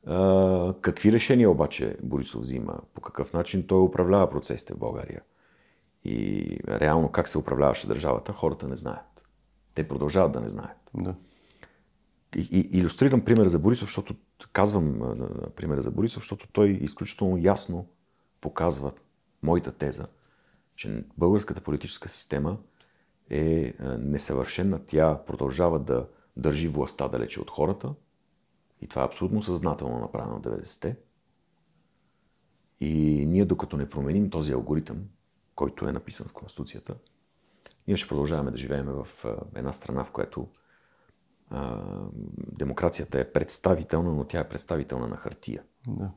а, 0.07 0.73
какви 0.81 1.11
решения 1.11 1.49
обаче 1.49 1.97
Борисов 2.03 2.41
взима, 2.41 2.79
по 2.93 3.01
какъв 3.01 3.33
начин 3.33 3.67
той 3.67 3.81
управлява 3.81 4.29
процесите 4.29 4.73
в 4.73 4.77
България 4.77 5.21
и 6.05 6.57
реално 6.67 7.09
как 7.11 7.27
се 7.27 7.37
управляваше 7.37 7.87
държавата, 7.87 8.33
хората 8.33 8.67
не 8.67 8.77
знаят. 8.77 9.27
Те 9.75 9.87
продължават 9.87 10.31
да 10.31 10.41
не 10.41 10.49
знаят. 10.49 10.77
Да. 10.93 11.15
И, 12.35 12.47
и, 12.51 12.77
илюстрирам 12.79 13.21
пример 13.21 13.47
за 13.47 13.59
Борисов, 13.59 13.87
защото 13.87 14.15
казвам 14.51 14.99
примера 15.55 15.81
за 15.81 15.91
Борисов, 15.91 16.23
защото 16.23 16.47
той 16.51 16.69
изключително 16.69 17.37
ясно 17.37 17.85
показва 18.41 18.91
моята 19.43 19.71
теза, 19.71 20.07
че 20.75 21.05
българската 21.17 21.61
политическа 21.61 22.09
система 22.09 22.57
е 23.29 23.73
а, 23.79 23.97
несъвършена. 23.97 24.79
Тя 24.87 25.25
продължава 25.25 25.79
да 25.79 26.07
държи 26.37 26.67
властта 26.67 27.07
далече 27.07 27.41
от 27.41 27.49
хората. 27.49 27.93
И 28.81 28.87
това 28.87 29.01
е 29.01 29.05
абсолютно 29.05 29.43
съзнателно 29.43 29.99
направено 29.99 30.39
в 30.39 30.41
90-те. 30.41 30.95
И 32.79 33.25
ние, 33.25 33.45
докато 33.45 33.77
не 33.77 33.89
променим 33.89 34.29
този 34.29 34.51
алгоритъм, 34.51 34.97
който 35.55 35.87
е 35.87 35.91
написан 35.91 36.27
в 36.27 36.33
Конституцията, 36.33 36.95
ние 37.87 37.97
ще 37.97 38.07
продължаваме 38.07 38.51
да 38.51 38.57
живеем 38.57 38.85
в 38.85 39.07
а, 39.25 39.37
една 39.55 39.73
страна, 39.73 40.03
в 40.03 40.11
която 40.11 40.47
а, 41.49 41.81
демокрацията 42.37 43.19
е 43.19 43.31
представителна, 43.31 44.13
но 44.13 44.23
тя 44.23 44.39
е 44.39 44.49
представителна 44.49 45.07
на 45.07 45.17
хартия. 45.17 45.63
Да. 45.87 46.11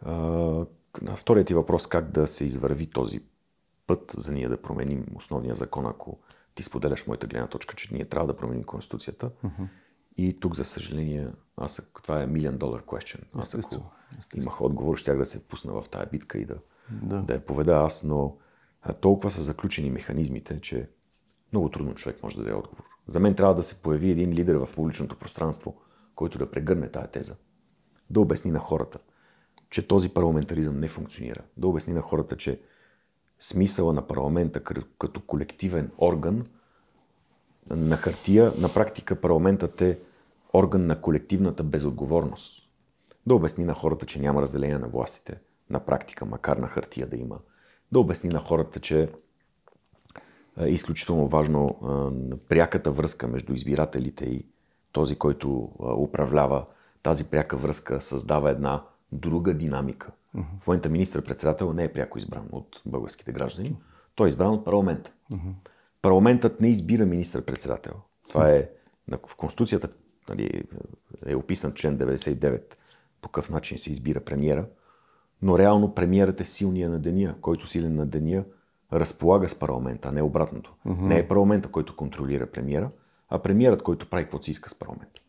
А, 0.00 0.66
на 1.00 1.16
вторият 1.16 1.46
ти 1.46 1.54
въпрос, 1.54 1.86
как 1.86 2.10
да 2.10 2.26
се 2.26 2.44
извърви 2.44 2.86
този 2.86 3.20
път 3.86 4.14
за 4.16 4.32
ние 4.32 4.48
да 4.48 4.62
променим 4.62 5.06
основния 5.14 5.54
закон, 5.54 5.86
ако 5.86 6.18
ти 6.54 6.62
споделяш 6.62 7.06
моята 7.06 7.26
гледна 7.26 7.46
точка, 7.46 7.74
че 7.74 7.94
ние 7.94 8.04
трябва 8.04 8.26
да 8.26 8.36
променим 8.36 8.62
Конституцията. 8.64 9.30
И 10.16 10.40
тук, 10.40 10.54
за 10.56 10.64
съжаление, 10.64 11.28
аз, 11.56 11.78
ако- 11.78 12.02
това 12.02 12.22
е 12.22 12.26
million 12.26 12.56
dollar 12.56 12.84
question. 12.84 13.20
Аз 13.34 13.54
ако 13.54 13.58
Естествено, 13.58 13.90
имах 14.36 14.60
отговор, 14.60 14.96
щях 14.96 15.18
да 15.18 15.26
се 15.26 15.38
впусна 15.38 15.72
в 15.72 15.88
тая 15.90 16.06
битка 16.06 16.38
и 16.38 16.44
да, 16.44 16.54
Да. 16.90 17.22
да 17.22 17.34
я 17.34 17.46
поведа 17.46 17.72
аз, 17.72 18.02
но 18.04 18.36
толкова 19.00 19.30
са 19.30 19.42
заключени 19.42 19.90
механизмите, 19.90 20.60
че 20.60 20.88
много 21.52 21.68
трудно 21.68 21.94
човек 21.94 22.22
може 22.22 22.36
да 22.36 22.42
даде 22.42 22.54
отговор. 22.54 22.84
За 23.08 23.20
мен 23.20 23.34
трябва 23.34 23.54
да 23.54 23.62
се 23.62 23.82
появи 23.82 24.10
един 24.10 24.32
лидер 24.32 24.54
в 24.54 24.68
публичното 24.74 25.16
пространство, 25.18 25.80
който 26.14 26.38
да 26.38 26.50
прегърне 26.50 26.88
тая 26.88 27.06
теза. 27.06 27.36
Да 28.10 28.20
обясни 28.20 28.50
на 28.50 28.58
хората, 28.58 28.98
че 29.72 29.86
този 29.86 30.08
парламентаризъм 30.08 30.80
не 30.80 30.88
функционира. 30.88 31.40
Да 31.56 31.68
обясни 31.68 31.92
на 31.92 32.00
хората, 32.00 32.36
че 32.36 32.60
смисъла 33.40 33.92
на 33.92 34.06
парламента 34.06 34.64
като- 34.98 35.20
колективен 35.26 35.90
орган 35.98 36.46
на 37.70 37.96
хартия, 37.96 38.52
на 38.58 38.68
практика 38.74 39.20
парламентът 39.20 39.80
е 39.80 39.98
орган 40.52 40.86
на 40.86 41.00
колективната 41.00 41.62
безотговорност. 41.62 42.68
Да 43.26 43.34
обясни 43.34 43.64
на 43.64 43.74
хората, 43.74 44.06
че 44.06 44.20
няма 44.20 44.42
разделение 44.42 44.78
на 44.78 44.88
властите 44.88 45.38
на 45.70 45.80
практика, 45.80 46.24
макар 46.24 46.56
на 46.56 46.68
хартия 46.68 47.06
да 47.06 47.16
има. 47.16 47.38
Да 47.92 47.98
обясни 47.98 48.30
на 48.30 48.38
хората, 48.38 48.80
че 48.80 49.08
е 50.60 50.68
изключително 50.68 51.28
важно 51.28 51.78
а, 51.82 52.10
пряката 52.48 52.90
връзка 52.90 53.28
между 53.28 53.52
избирателите 53.52 54.24
и 54.24 54.46
този, 54.92 55.16
който 55.16 55.72
управлява 55.98 56.66
тази 57.02 57.24
пряка 57.24 57.56
връзка, 57.56 58.00
създава 58.00 58.50
една 58.50 58.82
друга 59.12 59.54
динамика. 59.54 60.10
Uh-huh. 60.36 60.44
В 60.60 60.66
момента 60.66 60.88
министър-председател 60.88 61.72
не 61.72 61.84
е 61.84 61.92
пряко 61.92 62.18
избран 62.18 62.48
от 62.52 62.82
българските 62.86 63.32
граждани, 63.32 63.76
той 64.14 64.26
е 64.26 64.28
избран 64.28 64.50
от 64.50 64.64
парламента. 64.64 65.12
Uh-huh. 65.32 65.52
Парламентът 66.02 66.60
не 66.60 66.68
избира 66.68 67.06
министър-председател. 67.06 67.92
Това 68.28 68.50
е 68.50 68.68
в 69.26 69.36
Конституцията 69.36 69.88
нали, 70.28 70.64
е 71.26 71.34
описан 71.34 71.74
член 71.74 71.98
99 71.98 72.76
по 73.20 73.28
какъв 73.28 73.50
начин 73.50 73.78
се 73.78 73.90
избира 73.90 74.20
премиера, 74.20 74.66
но 75.42 75.58
реално 75.58 75.94
премиерът 75.94 76.40
е 76.40 76.44
силния 76.44 76.90
на 76.90 76.98
деня, 76.98 77.34
който 77.40 77.66
силен 77.66 77.94
на 77.94 78.06
деня 78.06 78.44
разполага 78.92 79.48
с 79.48 79.58
парламента, 79.58 80.08
а 80.08 80.12
не 80.12 80.22
обратното. 80.22 80.74
Uh-huh. 80.86 81.00
Не 81.00 81.18
е 81.18 81.28
парламента, 81.28 81.68
който 81.68 81.96
контролира 81.96 82.46
премиера, 82.46 82.90
а 83.28 83.38
премиерът, 83.38 83.82
който 83.82 84.10
прави 84.10 84.24
каквото 84.24 84.44
си 84.44 84.50
иска 84.50 84.70
с 84.70 84.74
парламента. 84.74 85.21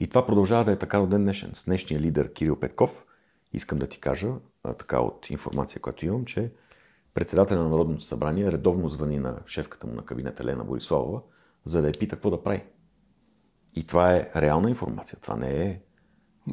И 0.00 0.06
това 0.06 0.26
продължава 0.26 0.64
да 0.64 0.72
е 0.72 0.78
така 0.78 0.98
до 0.98 1.06
ден 1.06 1.22
днешен. 1.22 1.50
С 1.54 1.64
днешния 1.64 2.00
лидер 2.00 2.32
Кирил 2.32 2.60
Петков 2.60 3.04
искам 3.52 3.78
да 3.78 3.86
ти 3.86 4.00
кажа, 4.00 4.32
а, 4.64 4.74
така 4.74 5.00
от 5.00 5.30
информация, 5.30 5.80
която 5.80 6.06
имам, 6.06 6.24
че 6.24 6.52
председателя 7.14 7.58
на 7.58 7.68
Народното 7.68 8.04
събрание 8.04 8.52
редовно 8.52 8.88
звъни 8.88 9.18
на 9.18 9.38
шефката 9.46 9.86
му 9.86 9.94
на 9.94 10.04
кабинета 10.04 10.44
Лена 10.44 10.64
Бориславова, 10.64 11.20
за 11.64 11.82
да 11.82 11.88
я 11.88 11.92
пита 11.92 12.16
какво 12.16 12.30
да 12.30 12.42
прави. 12.42 12.64
И 13.76 13.86
това 13.86 14.16
е 14.16 14.30
реална 14.36 14.70
информация. 14.70 15.18
Това 15.22 15.36
не 15.36 15.62
е 15.62 15.80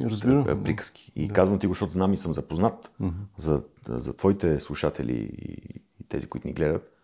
Разбирам. 0.04 0.48
Е, 0.48 0.62
приказки. 0.62 1.12
И 1.16 1.28
да. 1.28 1.34
казвам 1.34 1.58
ти 1.58 1.66
го, 1.66 1.74
защото 1.74 1.92
знам 1.92 2.12
и 2.12 2.16
съм 2.16 2.32
запознат 2.32 2.92
uh-huh. 3.00 3.12
за, 3.36 3.64
за 3.86 4.16
твоите 4.16 4.60
слушатели 4.60 5.12
и, 5.12 5.80
и 6.00 6.04
тези, 6.08 6.26
които 6.26 6.48
ни 6.48 6.54
гледат 6.54 6.96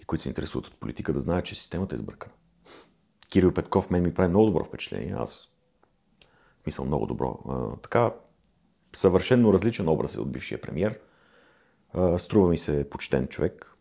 и 0.00 0.04
които 0.04 0.22
се 0.22 0.28
интересуват 0.28 0.66
от 0.66 0.80
политика, 0.80 1.12
да 1.12 1.18
знаят, 1.18 1.44
че 1.44 1.54
системата 1.54 1.94
е 1.94 1.98
сбъркана. 1.98 2.34
Кирил 3.34 3.52
Петков 3.52 3.90
мен 3.90 4.02
ми 4.02 4.14
прави 4.14 4.28
много 4.28 4.46
добро 4.46 4.64
впечатление. 4.64 5.14
Аз 5.18 5.52
мисля 6.66 6.84
много 6.84 7.06
добро. 7.06 7.38
А, 7.48 7.76
така, 7.76 8.12
съвършенно 8.96 9.52
различен 9.52 9.88
образ 9.88 10.14
е 10.14 10.20
от 10.20 10.32
бившия 10.32 10.60
премьер. 10.60 10.98
А, 11.94 12.18
струва 12.18 12.48
ми 12.48 12.58
се 12.58 12.90
почтен 12.90 13.28
човек. 13.28 13.76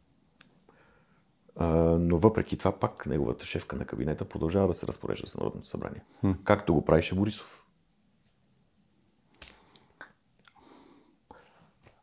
А, 1.56 1.68
но 2.00 2.18
въпреки 2.18 2.58
това 2.58 2.80
пак 2.80 3.06
неговата 3.06 3.46
шефка 3.46 3.76
на 3.76 3.86
кабинета 3.86 4.26
продължава 4.26 4.68
да 4.68 4.74
се 4.74 4.88
разпорежда 4.88 5.28
с 5.28 5.38
Народното 5.38 5.68
събрание. 5.68 6.04
Hmm. 6.24 6.36
Както 6.44 6.74
го 6.74 6.86
правише 6.86 7.16
Борисов. 7.16 7.64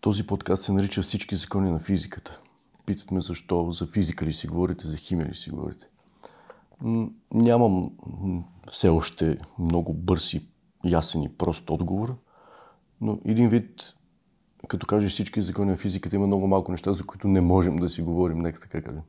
Този 0.01 0.27
подкаст 0.27 0.63
се 0.63 0.73
нарича 0.73 1.03
Всички 1.03 1.37
закони 1.37 1.71
на 1.71 1.79
физиката. 1.79 2.41
Питат 2.87 3.11
ме 3.11 3.21
защо 3.21 3.73
за 3.73 3.87
физика 3.87 4.27
ли 4.27 4.33
си 4.33 4.47
говорите, 4.47 4.87
за 4.87 4.97
химия 4.97 5.29
ли 5.29 5.35
си 5.35 5.51
говорите. 5.51 5.90
Нямам 7.35 7.91
все 8.69 8.89
още 8.89 9.39
много 9.59 9.95
бърз 9.95 10.35
и 10.35 10.49
ясен 10.85 11.23
и 11.23 11.29
прост 11.29 11.71
отговор, 11.71 12.17
но 13.01 13.19
един 13.25 13.49
вид, 13.49 13.95
като 14.69 14.87
кажеш 14.87 15.13
всички 15.13 15.43
закони 15.43 15.71
на 15.71 15.77
физиката, 15.77 16.17
има 16.17 16.27
много 16.27 16.47
малко 16.47 16.71
неща, 16.71 16.93
за 16.93 17.05
които 17.05 17.29
не 17.29 17.41
можем 17.41 17.77
да 17.77 17.89
си 17.89 18.03
говорим, 18.03 18.39
нека 18.39 18.61
така 18.61 18.83
кажем. 18.83 19.03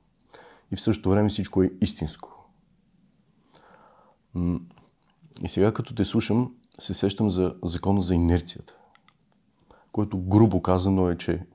И 0.72 0.76
в 0.76 0.82
същото 0.82 1.10
време 1.10 1.30
всичко 1.30 1.64
е 1.64 1.72
истинско. 1.82 2.50
И 5.44 5.48
сега, 5.48 5.74
като 5.74 5.96
те 5.96 6.06
слушам, 6.06 6.56
се 6.80 6.94
сещам 6.94 7.30
за 7.30 7.56
закона 7.64 8.02
за 8.02 8.16
инерцията 8.16 8.76
което 9.92 10.18
грубо 10.18 10.62
казано 10.62 11.10
е, 11.10 11.18
че 11.18 11.46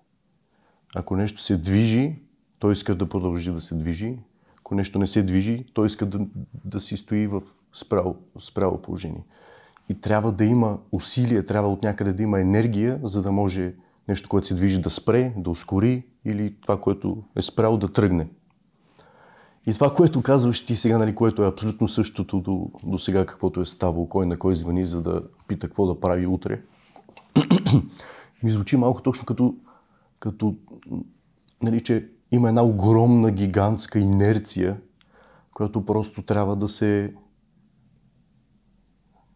ако 0.95 1.17
нещо 1.17 1.41
се 1.41 1.57
движи, 1.57 2.19
той 2.59 2.73
иска 2.73 2.95
да 2.95 3.09
продължи 3.09 3.53
да 3.53 3.61
се 3.61 3.75
движи. 3.75 4.19
Ако 4.67 4.75
нещо 4.75 4.99
не 4.99 5.07
се 5.07 5.23
движи, 5.23 5.65
той 5.73 5.87
иска 5.87 6.07
да, 6.07 6.21
да 6.65 6.81
си 6.81 6.97
стои 6.97 7.27
в 7.27 7.43
справо, 7.73 8.17
справо 8.39 8.83
положение. 8.83 9.25
И 9.89 10.01
трябва 10.01 10.33
да 10.33 10.45
има 10.45 10.79
усилие, 10.93 11.47
трябва 11.47 11.73
от 11.73 11.83
някъде 11.83 12.13
да 12.13 12.23
има 12.23 12.41
енергия, 12.41 13.01
за 13.03 13.23
да 13.23 13.33
може 13.33 13.75
нещо, 14.09 14.29
което 14.29 14.47
се 14.47 14.55
движи 14.55 14.81
да 14.81 14.91
спре, 14.91 15.33
да 15.37 15.51
ускори 15.51 16.05
или 16.25 16.55
това, 16.63 16.81
което 16.81 17.23
е 17.37 17.43
спряло 17.43 17.77
да 17.77 17.93
тръгне. 17.93 18.29
И 19.67 19.75
това, 19.75 19.95
което 19.95 20.23
казваш 20.23 20.67
ти 20.67 20.77
сега, 20.77 20.99
нали, 20.99 21.15
което 21.15 21.45
е 21.45 21.49
абсолютно 21.49 21.89
същото 21.89 22.41
до, 22.41 22.71
до 22.85 22.99
сега, 22.99 23.27
каквото 23.27 23.61
е 23.61 23.67
ставало, 23.67 24.09
кой 24.09 24.27
на 24.27 24.39
кой 24.39 24.55
звъни, 24.55 24.85
за 24.85 25.03
да 25.03 25.23
пита 25.49 25.67
какво 25.67 25.87
да 25.87 26.01
прави 26.01 26.27
утре, 26.27 26.63
ми 28.43 28.51
звучи 28.51 28.77
малко 28.77 29.03
точно 29.03 29.27
като, 29.27 29.55
като 30.19 30.57
нали, 31.63 31.81
че 31.81 32.09
има 32.31 32.49
една 32.49 32.63
огромна, 32.63 33.31
гигантска 33.31 33.99
инерция, 33.99 34.81
която 35.55 35.85
просто 35.85 36.23
трябва 36.23 36.57
да 36.57 36.69
се 36.69 37.15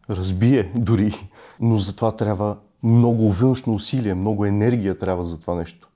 разбие 0.09 0.71
дори, 0.75 1.29
но 1.59 1.77
за 1.77 1.95
това 1.95 2.15
трябва 2.15 2.57
много 2.83 3.31
външно 3.31 3.73
усилие, 3.73 4.13
много 4.13 4.45
енергия 4.45 4.97
трябва 4.97 5.25
за 5.25 5.39
това 5.39 5.55
нещо. 5.55 5.89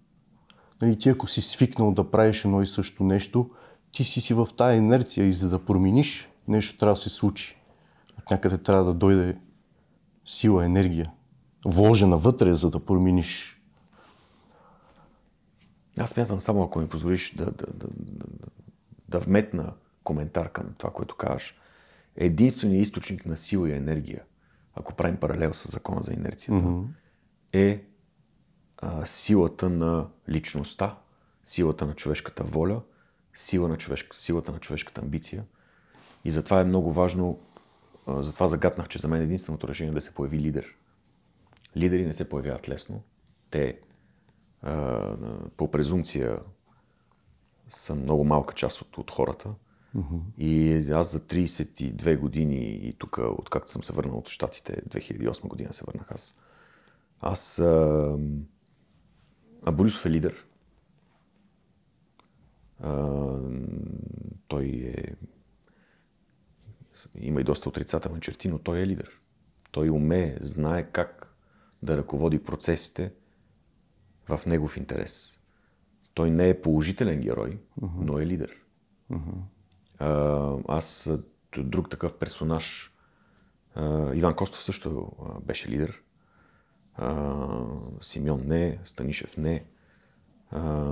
Нали, 0.81 0.99
ти 0.99 1.09
ако 1.09 1.27
си 1.27 1.41
свикнал 1.41 1.91
да 1.91 2.11
правиш 2.11 2.45
едно 2.45 2.61
и 2.61 2.67
също 2.67 3.03
нещо, 3.03 3.49
ти 3.91 4.03
си 4.03 4.21
си 4.21 4.33
в 4.33 4.47
тая 4.57 4.77
инерция 4.77 5.27
и 5.27 5.33
за 5.33 5.49
да 5.49 5.65
промениш, 5.65 6.29
нещо 6.47 6.77
трябва 6.77 6.93
да 6.93 7.01
се 7.01 7.09
случи. 7.09 7.57
От 8.19 8.31
някъде 8.31 8.57
трябва 8.57 8.83
да 8.83 8.93
дойде 8.93 9.37
сила, 10.25 10.65
енергия 10.65 11.11
вложена 11.65 12.17
вътре, 12.17 12.53
за 12.53 12.69
да 12.69 12.79
промениш. 12.79 13.54
Аз 15.97 16.09
смятам 16.09 16.39
само, 16.39 16.63
ако 16.63 16.79
ми 16.79 16.89
позволиш 16.89 17.35
да, 17.35 17.45
да, 17.45 17.65
да, 17.73 17.87
да, 17.97 18.25
да 19.09 19.19
вметна 19.19 19.73
коментар 20.03 20.51
към 20.51 20.65
това, 20.77 20.93
което 20.93 21.15
казваш. 21.15 21.55
Единственият 22.15 22.87
източник 22.87 23.25
на 23.25 23.37
сила 23.37 23.69
и 23.69 23.73
енергия, 23.73 24.23
ако 24.75 24.93
правим 24.93 25.17
паралел 25.17 25.53
с 25.53 25.71
закона 25.71 26.03
за 26.03 26.13
инерцията, 26.13 26.65
mm-hmm. 26.65 26.85
е 27.53 27.83
а, 28.77 29.05
силата 29.05 29.69
на 29.69 30.07
личността, 30.29 30.97
силата 31.45 31.85
на 31.85 31.93
човешката 31.93 32.43
воля, 32.43 32.81
сила 33.33 33.69
на 33.69 33.77
човешка, 33.77 34.17
силата 34.17 34.51
на 34.51 34.59
човешката 34.59 35.01
амбиция. 35.01 35.43
И 36.25 36.31
затова 36.31 36.61
е 36.61 36.65
много 36.65 36.93
важно, 36.93 37.39
а, 38.07 38.21
затова 38.21 38.47
загаднах, 38.47 38.87
че 38.87 38.99
за 38.99 39.07
мен 39.07 39.21
единственото 39.21 39.67
решение 39.67 39.91
е 39.91 39.93
да 39.93 40.01
се 40.01 40.13
появи 40.13 40.39
лидер 40.39 40.75
лидери 41.77 42.05
не 42.05 42.13
се 42.13 42.29
появяват 42.29 42.69
лесно. 42.69 43.01
Те 43.49 43.79
по 45.57 45.71
презумпция 45.71 46.37
са 47.69 47.95
много 47.95 48.23
малка 48.23 48.53
част 48.53 48.81
от, 48.81 48.97
от 48.97 49.11
хората. 49.11 49.49
Mm-hmm. 49.97 50.21
И 50.37 50.91
аз 50.91 51.11
за 51.11 51.19
32 51.19 52.17
години 52.17 52.65
и 52.65 52.93
тук, 52.93 53.17
откакто 53.17 53.71
съм 53.71 53.83
се 53.83 53.93
върнал 53.93 54.17
от 54.17 54.29
Штатите, 54.29 54.81
2008 54.89 55.47
година 55.47 55.73
се 55.73 55.83
върнах 55.87 56.11
аз. 56.11 56.35
Аз... 57.21 57.59
А, 57.59 58.17
а 59.63 59.71
Борисов 59.71 60.05
е 60.05 60.11
лидер. 60.11 60.45
А, 62.79 63.27
той 64.47 64.65
е... 64.65 65.15
Има 67.19 67.41
и 67.41 67.43
доста 67.43 67.69
отрицателни 67.69 68.21
черти, 68.21 68.47
но 68.47 68.59
той 68.59 68.79
е 68.79 68.87
лидер. 68.87 69.19
Той 69.71 69.89
умее, 69.89 70.37
знае 70.41 70.91
как 70.91 71.35
да 71.83 71.97
ръководи 71.97 72.43
процесите 72.43 73.11
в 74.27 74.41
негов 74.45 74.77
интерес. 74.77 75.39
Той 76.13 76.31
не 76.31 76.49
е 76.49 76.61
положителен 76.61 77.21
герой, 77.21 77.59
uh-huh. 77.81 77.89
но 77.99 78.19
е 78.19 78.25
лидер. 78.25 78.51
Uh-huh. 79.11 79.41
А, 79.99 80.75
аз 80.77 81.09
друг 81.57 81.89
такъв 81.89 82.17
персонаж, 82.17 82.95
а, 83.75 84.13
Иван 84.15 84.35
Костов 84.35 84.63
също 84.63 85.11
а, 85.21 85.39
беше 85.39 85.69
лидер. 85.69 86.01
А, 86.95 87.45
Симеон 88.01 88.41
не, 88.45 88.79
Станишев 88.83 89.37
не. 89.37 89.65
А, 90.51 90.91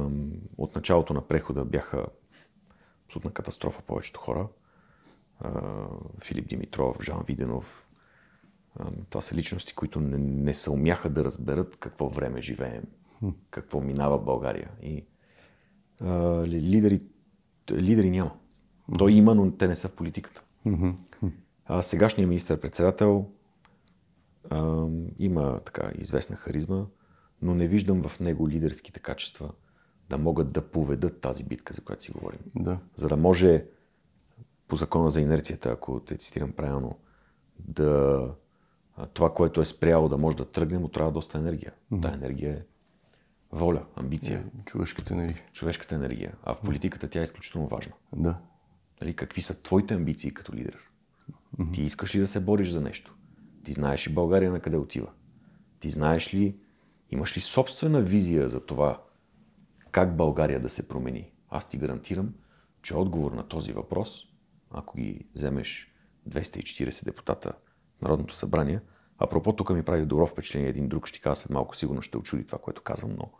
от 0.57 0.75
началото 0.75 1.13
на 1.13 1.27
прехода 1.27 1.65
бяха 1.65 2.05
абсолютна 3.05 3.31
катастрофа 3.31 3.81
повечето 3.81 4.19
хора. 4.19 4.47
Филип 6.23 6.47
Димитров, 6.47 6.97
Жан 7.03 7.23
Виденов, 7.27 7.87
това 9.09 9.21
са 9.21 9.35
личности, 9.35 9.75
които 9.75 9.99
не, 9.99 10.17
не 10.17 10.53
се 10.53 10.69
умяха 10.69 11.09
да 11.09 11.23
разберат 11.23 11.77
какво 11.79 12.09
време 12.09 12.41
живеем, 12.41 12.83
какво 13.49 13.81
минава 13.81 14.17
в 14.17 14.23
България. 14.23 14.71
И 14.81 15.05
а, 16.01 16.43
лидери, 16.47 17.01
лидери 17.71 18.09
няма. 18.09 18.31
Той 18.97 19.11
има, 19.11 19.35
но 19.35 19.51
те 19.51 19.67
не 19.67 19.75
са 19.75 19.87
в 19.87 19.95
политиката. 19.95 20.43
А 21.65 21.81
сегашният 21.81 22.29
министър-председател 22.29 23.29
а, 24.49 24.87
има 25.19 25.59
така 25.65 25.91
известна 25.97 26.35
харизма, 26.35 26.85
но 27.41 27.55
не 27.55 27.67
виждам 27.67 28.03
в 28.03 28.19
него 28.19 28.49
лидерските 28.49 28.99
качества 28.99 29.49
да 30.09 30.17
могат 30.17 30.51
да 30.51 30.61
поведат 30.61 31.21
тази 31.21 31.43
битка, 31.43 31.73
за 31.73 31.81
която 31.81 32.03
си 32.03 32.11
говорим. 32.11 32.39
Да. 32.55 32.79
За 32.95 33.07
да 33.07 33.17
може 33.17 33.65
по 34.67 34.75
закона 34.75 35.09
за 35.09 35.21
инерцията, 35.21 35.69
ако 35.69 35.99
те 35.99 36.17
цитирам 36.17 36.51
правилно, 36.51 36.99
да 37.59 38.27
това, 39.13 39.33
което 39.33 39.61
е 39.61 39.65
спряло 39.65 40.09
да 40.09 40.17
може 40.17 40.37
да 40.37 40.45
тръгне, 40.45 40.79
му 40.79 40.87
трябва 40.87 41.11
доста 41.11 41.37
енергия. 41.37 41.73
Mm-hmm. 41.91 42.01
Та 42.01 42.13
енергия 42.13 42.53
е 42.53 42.61
воля, 43.53 43.85
амбиция. 43.95 44.43
Yeah, 44.43 44.65
човешката 44.65 45.13
енергия. 45.13 45.43
Човешката 45.51 45.95
енергия. 45.95 46.33
А 46.43 46.53
в 46.53 46.61
политиката 46.61 47.09
тя 47.09 47.19
е 47.19 47.23
изключително 47.23 47.67
важна. 47.67 47.93
Да. 48.15 48.37
Нали, 49.01 49.15
какви 49.15 49.41
са 49.41 49.61
твоите 49.61 49.93
амбиции 49.93 50.33
като 50.33 50.53
лидер? 50.53 50.77
Ти 51.73 51.81
искаш 51.81 52.15
ли 52.15 52.19
да 52.19 52.27
се 52.27 52.39
бориш 52.39 52.69
за 52.69 52.81
нещо? 52.81 53.15
Ти 53.63 53.73
знаеш 53.73 54.07
ли 54.07 54.13
България 54.13 54.51
на 54.51 54.59
къде 54.59 54.77
отива? 54.77 55.11
Ти 55.79 55.89
знаеш 55.89 56.33
ли, 56.33 56.55
имаш 57.11 57.37
ли 57.37 57.41
собствена 57.41 58.01
визия 58.01 58.49
за 58.49 58.65
това 58.65 59.01
как 59.91 60.15
България 60.15 60.59
да 60.59 60.69
се 60.69 60.87
промени? 60.87 61.31
Аз 61.49 61.69
ти 61.69 61.77
гарантирам, 61.77 62.33
че 62.81 62.95
отговор 62.95 63.31
на 63.31 63.47
този 63.47 63.71
въпрос, 63.71 64.23
ако 64.71 64.97
ги 64.97 65.27
вземеш 65.35 65.93
240 66.29 67.05
депутата 67.05 67.53
в 67.99 68.01
Народното 68.01 68.35
събрание, 68.35 68.81
апропо 69.17 69.55
тук 69.55 69.69
ми 69.69 69.83
прави 69.83 70.05
добро 70.05 70.27
впечатление 70.27 70.69
един 70.69 70.87
друг, 70.87 71.07
ще 71.07 71.21
кажа 71.21 71.35
след 71.35 71.49
малко, 71.49 71.75
сигурно 71.75 72.01
ще 72.01 72.17
очуди 72.17 72.45
това, 72.45 72.57
което 72.57 72.81
казвам, 72.81 73.11
но 73.17 73.31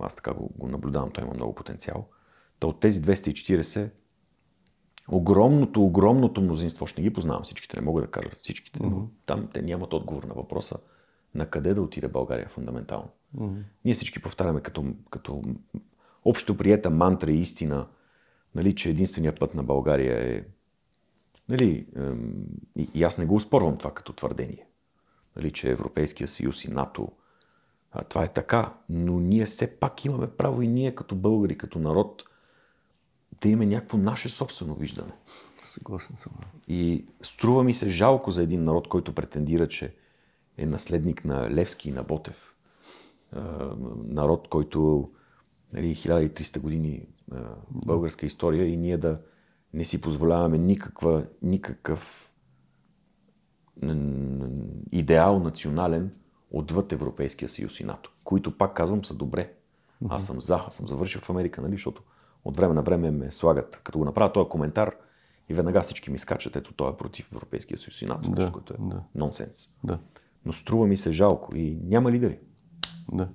аз 0.00 0.14
така 0.14 0.32
го, 0.32 0.50
го 0.58 0.68
наблюдавам, 0.68 1.10
той 1.10 1.24
има 1.24 1.34
много 1.34 1.54
потенциал. 1.54 2.08
Та 2.60 2.66
от 2.66 2.80
тези 2.80 3.02
240, 3.02 3.90
огромното, 5.08 5.84
огромното 5.84 6.40
мнозинство, 6.40 6.86
ще 6.86 7.00
не 7.00 7.08
ги 7.08 7.14
познавам 7.14 7.42
всичките, 7.42 7.76
не 7.76 7.86
мога 7.86 8.00
да 8.02 8.10
кажа 8.10 8.30
всичките, 8.34 8.78
mm-hmm. 8.78 8.90
но 8.90 9.08
там 9.26 9.48
те 9.52 9.62
нямат 9.62 9.92
отговор 9.92 10.22
на 10.24 10.34
въпроса 10.34 10.78
на 11.34 11.46
къде 11.46 11.74
да 11.74 11.82
отиде 11.82 12.08
България 12.08 12.48
фундаментално. 12.48 13.08
Mm-hmm. 13.36 13.62
Ние 13.84 13.94
всички 13.94 14.22
повтаряме 14.22 14.60
като, 14.60 14.84
като 15.10 15.42
общо 16.24 16.56
приета 16.56 16.90
мантра 16.90 17.30
и 17.30 17.40
истина, 17.40 17.86
нали, 18.54 18.74
че 18.74 18.90
единственият 18.90 19.40
път 19.40 19.54
на 19.54 19.62
България 19.62 20.36
е. 20.36 20.44
Нали, 21.48 21.86
и, 22.76 22.88
и 22.94 23.02
аз 23.02 23.18
не 23.18 23.26
го 23.26 23.34
успорвам 23.34 23.78
това 23.78 23.94
като 23.94 24.12
твърдение. 24.12 24.66
Нали, 25.36 25.52
че 25.52 25.70
Европейския 25.70 26.28
съюз 26.28 26.64
и 26.64 26.70
НАТО. 26.70 27.12
А, 27.92 28.04
това 28.04 28.24
е 28.24 28.32
така, 28.32 28.74
но 28.88 29.20
ние 29.20 29.46
все 29.46 29.78
пак 29.78 30.04
имаме 30.04 30.30
право 30.30 30.62
и 30.62 30.68
ние 30.68 30.94
като 30.94 31.14
българи, 31.14 31.58
като 31.58 31.78
народ, 31.78 32.22
да 33.40 33.48
имаме 33.48 33.66
някакво 33.66 33.98
наше 33.98 34.28
собствено 34.28 34.74
виждане. 34.74 35.12
Съгласен 35.64 36.16
съм. 36.16 36.32
И 36.68 37.04
струва 37.22 37.64
ми 37.64 37.74
се 37.74 37.90
жалко 37.90 38.30
за 38.30 38.42
един 38.42 38.64
народ, 38.64 38.88
който 38.88 39.14
претендира, 39.14 39.68
че 39.68 39.94
е 40.58 40.66
наследник 40.66 41.24
на 41.24 41.50
Левски 41.50 41.88
и 41.88 41.92
на 41.92 42.02
Ботев. 42.02 42.54
Народ, 44.04 44.48
който 44.48 45.10
нали, 45.72 45.96
1300 45.96 46.58
години 46.58 47.06
българска 47.70 48.26
история 48.26 48.66
и 48.66 48.76
ние 48.76 48.96
да 48.96 49.20
не 49.74 49.84
си 49.84 50.00
позволяваме 50.00 50.58
никаква, 50.58 51.26
никакъв 51.42 52.32
идеал 54.92 55.38
национален 55.38 56.10
отвъд 56.52 56.92
Европейския 56.92 57.48
съюз 57.48 57.80
и 57.80 57.84
НАТО, 57.84 58.12
които 58.24 58.58
пак 58.58 58.74
казвам 58.74 59.04
са 59.04 59.14
добре. 59.14 59.52
Аз 60.08 60.26
съм 60.26 60.40
за, 60.40 60.64
аз 60.66 60.74
съм 60.74 60.88
завършил 60.88 61.20
в 61.20 61.30
Америка, 61.30 61.62
нали, 61.62 61.72
защото 61.72 62.02
от 62.44 62.56
време 62.56 62.74
на 62.74 62.82
време 62.82 63.10
ме 63.10 63.30
слагат, 63.30 63.80
като 63.84 63.98
го 63.98 64.04
направя 64.04 64.32
този 64.32 64.48
коментар 64.48 64.96
и 65.48 65.54
веднага 65.54 65.82
всички 65.82 66.10
ми 66.10 66.18
скачат, 66.18 66.56
ето 66.56 66.72
той 66.72 66.90
е 66.90 66.96
против 66.96 67.32
Европейския 67.32 67.78
съюз 67.78 68.02
и 68.02 68.06
НАТО, 68.06 68.30
да, 68.30 68.52
което 68.52 68.74
е 68.74 68.76
да. 68.80 69.02
нонсенс. 69.14 69.68
Да. 69.84 69.98
Но 70.46 70.52
струва 70.52 70.86
ми 70.86 70.96
се 70.96 71.12
жалко 71.12 71.56
и 71.56 71.78
няма 71.84 72.12
лидери. 72.12 72.38
Да. 73.12 73.28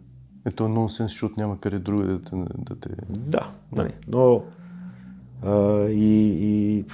Ето 0.45 0.65
е 0.65 0.67
нонсенс, 0.67 1.11
защото 1.11 1.33
няма 1.37 1.59
къде 1.59 1.79
друго 1.79 2.03
да 2.03 2.23
те... 2.23 2.35
Да, 2.35 2.75
те... 2.75 2.89
да 3.31 3.51
нали. 3.71 3.93
но 4.07 4.43
а, 5.43 5.83
и, 5.89 6.37
и 6.39 6.85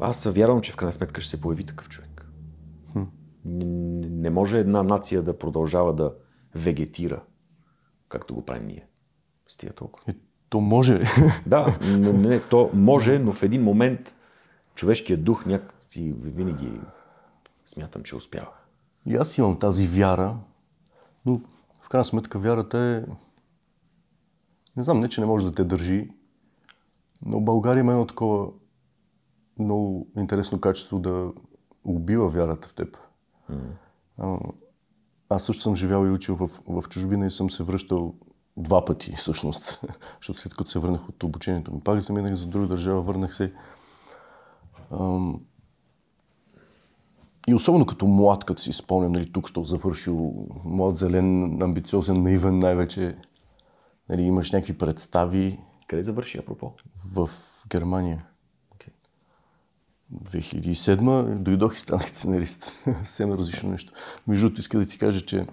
аз 0.00 0.24
вярвам, 0.24 0.60
че 0.60 0.72
в 0.72 0.76
крайна 0.76 0.92
сметка 0.92 1.20
ще 1.20 1.30
се 1.30 1.40
появи 1.40 1.64
такъв 1.64 1.88
човек. 1.88 2.09
Не, 3.44 4.30
може 4.30 4.58
една 4.58 4.82
нация 4.82 5.22
да 5.22 5.38
продължава 5.38 5.94
да 5.94 6.14
вегетира, 6.54 7.22
както 8.08 8.34
го 8.34 8.44
правим 8.44 8.66
ние. 8.66 8.86
С 9.48 9.56
тия 9.56 9.72
толкова. 9.72 10.12
И 10.12 10.16
то 10.48 10.60
може. 10.60 11.02
Да, 11.46 11.78
не, 11.82 12.12
не, 12.12 12.40
то 12.40 12.70
може, 12.74 13.18
но 13.18 13.32
в 13.32 13.42
един 13.42 13.62
момент 13.62 14.14
човешкият 14.74 15.24
дух 15.24 15.46
някакси 15.46 16.14
винаги 16.18 16.80
смятам, 17.66 18.02
че 18.02 18.16
успява. 18.16 18.50
И 19.06 19.16
аз 19.16 19.38
имам 19.38 19.58
тази 19.58 19.86
вяра, 19.86 20.36
но 21.26 21.40
в 21.80 21.88
крайна 21.88 22.04
сметка 22.04 22.38
вярата 22.38 22.78
е... 22.78 23.12
Не 24.76 24.84
знам, 24.84 25.00
не 25.00 25.08
че 25.08 25.20
не 25.20 25.26
може 25.26 25.46
да 25.46 25.54
те 25.54 25.64
държи, 25.64 26.10
но 27.22 27.40
България 27.40 27.80
има 27.80 27.92
едно 27.92 28.06
такова 28.06 28.52
много 29.58 30.08
интересно 30.16 30.60
качество 30.60 30.98
да 30.98 31.32
убива 31.84 32.28
вярата 32.28 32.68
в 32.68 32.74
теб. 32.74 32.98
Mm. 33.50 34.52
Аз 35.28 35.44
също 35.44 35.62
съм 35.62 35.76
живял 35.76 36.06
и 36.06 36.10
учил 36.10 36.36
в, 36.36 36.50
в 36.68 36.88
чужбина 36.88 37.26
и 37.26 37.30
съм 37.30 37.50
се 37.50 37.62
връщал 37.62 38.14
два 38.56 38.84
пъти 38.84 39.12
всъщност, 39.16 39.80
защото 40.20 40.38
след 40.38 40.54
като 40.54 40.70
се 40.70 40.78
върнах 40.78 41.08
от 41.08 41.22
обучението 41.22 41.74
ми, 41.74 41.80
пак 41.80 42.00
заминах 42.00 42.34
за 42.34 42.46
друга 42.46 42.66
държава, 42.66 43.02
върнах 43.02 43.34
се. 43.34 43.52
Ам... 44.90 45.40
И 47.48 47.54
особено 47.54 47.86
като 47.86 48.06
млад, 48.06 48.44
като 48.44 48.62
си 48.62 48.72
спомням, 48.72 49.12
нали, 49.12 49.32
тук 49.32 49.48
що 49.48 49.64
завършил 49.64 50.46
млад, 50.64 50.96
зелен, 50.96 51.62
амбициозен, 51.62 52.22
наивен 52.22 52.58
най-вече, 52.58 53.16
нали, 54.08 54.22
имаш 54.22 54.52
някакви 54.52 54.78
представи. 54.78 55.60
Къде 55.86 56.02
завърши, 56.02 56.38
апропо? 56.38 56.72
В 57.14 57.30
Германия. 57.68 58.26
Okay. 60.14 60.60
2007 60.62 61.38
дойдох 61.38 61.76
и 61.76 61.80
станах 61.80 62.08
сценарист. 62.08 62.72
Съвсем 62.84 63.32
различно 63.32 63.70
нещо. 63.70 63.92
Между 64.26 64.46
другото, 64.46 64.60
иска 64.60 64.78
да 64.78 64.86
ти 64.86 64.98
кажа, 64.98 65.20
че 65.20 65.46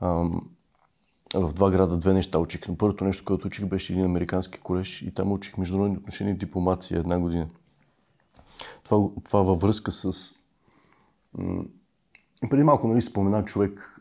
ам, 0.00 0.50
в 1.34 1.52
два 1.52 1.70
града 1.70 1.98
две 1.98 2.12
неща 2.12 2.38
учих. 2.38 2.68
Но 2.68 2.76
първото 2.76 3.04
нещо, 3.04 3.24
което 3.24 3.46
учих, 3.46 3.66
беше 3.66 3.92
един 3.92 4.04
американски 4.04 4.58
колеж 4.58 5.02
и 5.02 5.14
там 5.14 5.32
учих 5.32 5.56
международни 5.56 5.96
отношения 5.96 6.34
и 6.34 6.38
дипломация 6.38 6.98
една 6.98 7.18
година. 7.18 7.48
Това, 8.84 9.08
това 9.24 9.42
във 9.42 9.60
връзка 9.60 9.92
с... 9.92 10.32
М- 11.38 11.64
преди 12.50 12.62
малко 12.62 12.88
нали, 12.88 13.02
спомена 13.02 13.44
човек, 13.44 14.00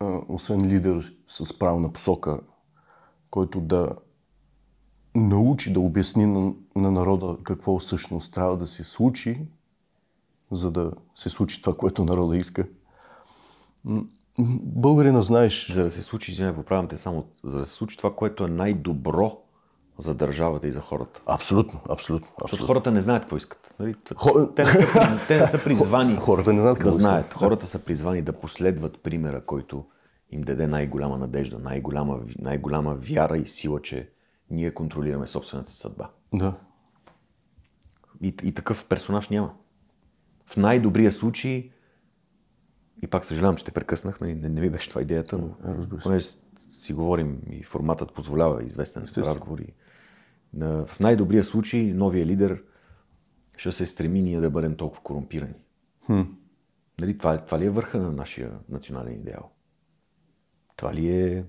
а, 0.00 0.20
освен 0.28 0.66
лидер 0.66 1.14
с 1.28 1.58
правна 1.58 1.92
посока, 1.92 2.40
който 3.30 3.60
да 3.60 3.96
научи 5.14 5.72
да 5.72 5.80
обясни 5.80 6.26
на, 6.26 6.52
на 6.76 6.90
народа 6.90 7.36
какво 7.42 7.78
всъщност 7.78 8.32
трябва 8.32 8.56
да 8.56 8.66
се 8.66 8.84
случи, 8.84 9.38
за 10.50 10.70
да 10.70 10.92
се 11.14 11.28
случи 11.28 11.60
това, 11.60 11.76
което 11.76 12.04
народа 12.04 12.36
иска. 12.36 12.66
Българина 14.62 15.22
знаеш. 15.22 15.72
За 15.72 15.84
да 15.84 15.90
се 15.90 16.02
случи, 16.02 16.32
извиня, 16.32 16.54
поправям 16.54 16.88
те 16.88 16.98
само, 16.98 17.24
за 17.44 17.58
да 17.58 17.66
се 17.66 17.72
случи 17.72 17.96
това, 17.96 18.14
което 18.14 18.44
е 18.44 18.48
най-добро 18.48 19.38
за 19.98 20.14
държавата 20.14 20.68
и 20.68 20.72
за 20.72 20.80
хората. 20.80 21.22
Абсолютно, 21.26 21.80
абсолютно. 21.88 22.28
абсолютно. 22.44 22.66
Хората 22.66 22.90
не 22.90 23.00
знаят 23.00 23.22
какво 23.22 23.36
искат. 23.36 23.74
Нали? 23.80 23.94
Хор... 24.16 24.52
Те, 24.56 24.62
не 24.62 24.72
са, 24.72 25.18
те 25.28 25.40
не 25.40 25.46
са 25.46 25.58
призвани 25.64 26.16
хората 26.16 26.52
не 26.52 26.60
знаят 26.60 26.78
да 26.78 26.90
знаят. 26.90 27.34
Хората 27.34 27.66
са 27.66 27.78
призвани 27.78 28.22
да 28.22 28.32
последват 28.32 29.02
примера, 29.02 29.44
който 29.44 29.84
им 30.30 30.42
даде 30.42 30.66
най-голяма 30.66 31.18
надежда, 31.18 31.58
най-голяма, 31.58 32.20
най-голяма 32.38 32.94
вяра 32.94 33.36
и 33.36 33.46
сила, 33.46 33.82
че 33.82 34.08
ние 34.52 34.74
контролираме 34.74 35.26
собствената 35.26 35.70
съдба. 35.70 36.10
Да. 36.34 36.54
И, 38.20 38.34
и 38.42 38.54
такъв 38.54 38.86
персонаж 38.88 39.28
няма. 39.28 39.54
В 40.46 40.56
най-добрия 40.56 41.12
случай 41.12 41.70
и 43.02 43.06
пак 43.06 43.24
съжалявам, 43.24 43.56
че 43.56 43.64
те 43.64 43.70
прекъснах, 43.70 44.20
нали, 44.20 44.34
не, 44.34 44.48
не 44.48 44.60
ми 44.60 44.70
беше 44.70 44.88
това 44.88 45.02
идеята, 45.02 45.38
но 45.38 45.56
понеже 46.02 46.26
си 46.70 46.92
говорим 46.92 47.42
и 47.50 47.62
форматът 47.62 48.14
позволява 48.14 48.64
известен 48.64 49.04
разговор. 49.16 49.58
И, 49.58 49.74
в 50.60 51.00
най-добрия 51.00 51.44
случай 51.44 51.82
новия 51.82 52.26
лидер 52.26 52.62
ще 53.56 53.72
се 53.72 53.86
стреми 53.86 54.22
ние 54.22 54.40
да 54.40 54.50
бъдем 54.50 54.76
толкова 54.76 55.02
корумпирани. 55.02 55.54
Хм. 56.06 56.22
Нали, 57.00 57.18
това, 57.18 57.38
това 57.38 57.58
ли 57.58 57.66
е 57.66 57.70
върха 57.70 57.98
на 57.98 58.12
нашия 58.12 58.52
национален 58.68 59.12
идеал? 59.12 59.50
Това 60.76 60.94
ли 60.94 61.10
е 61.10 61.44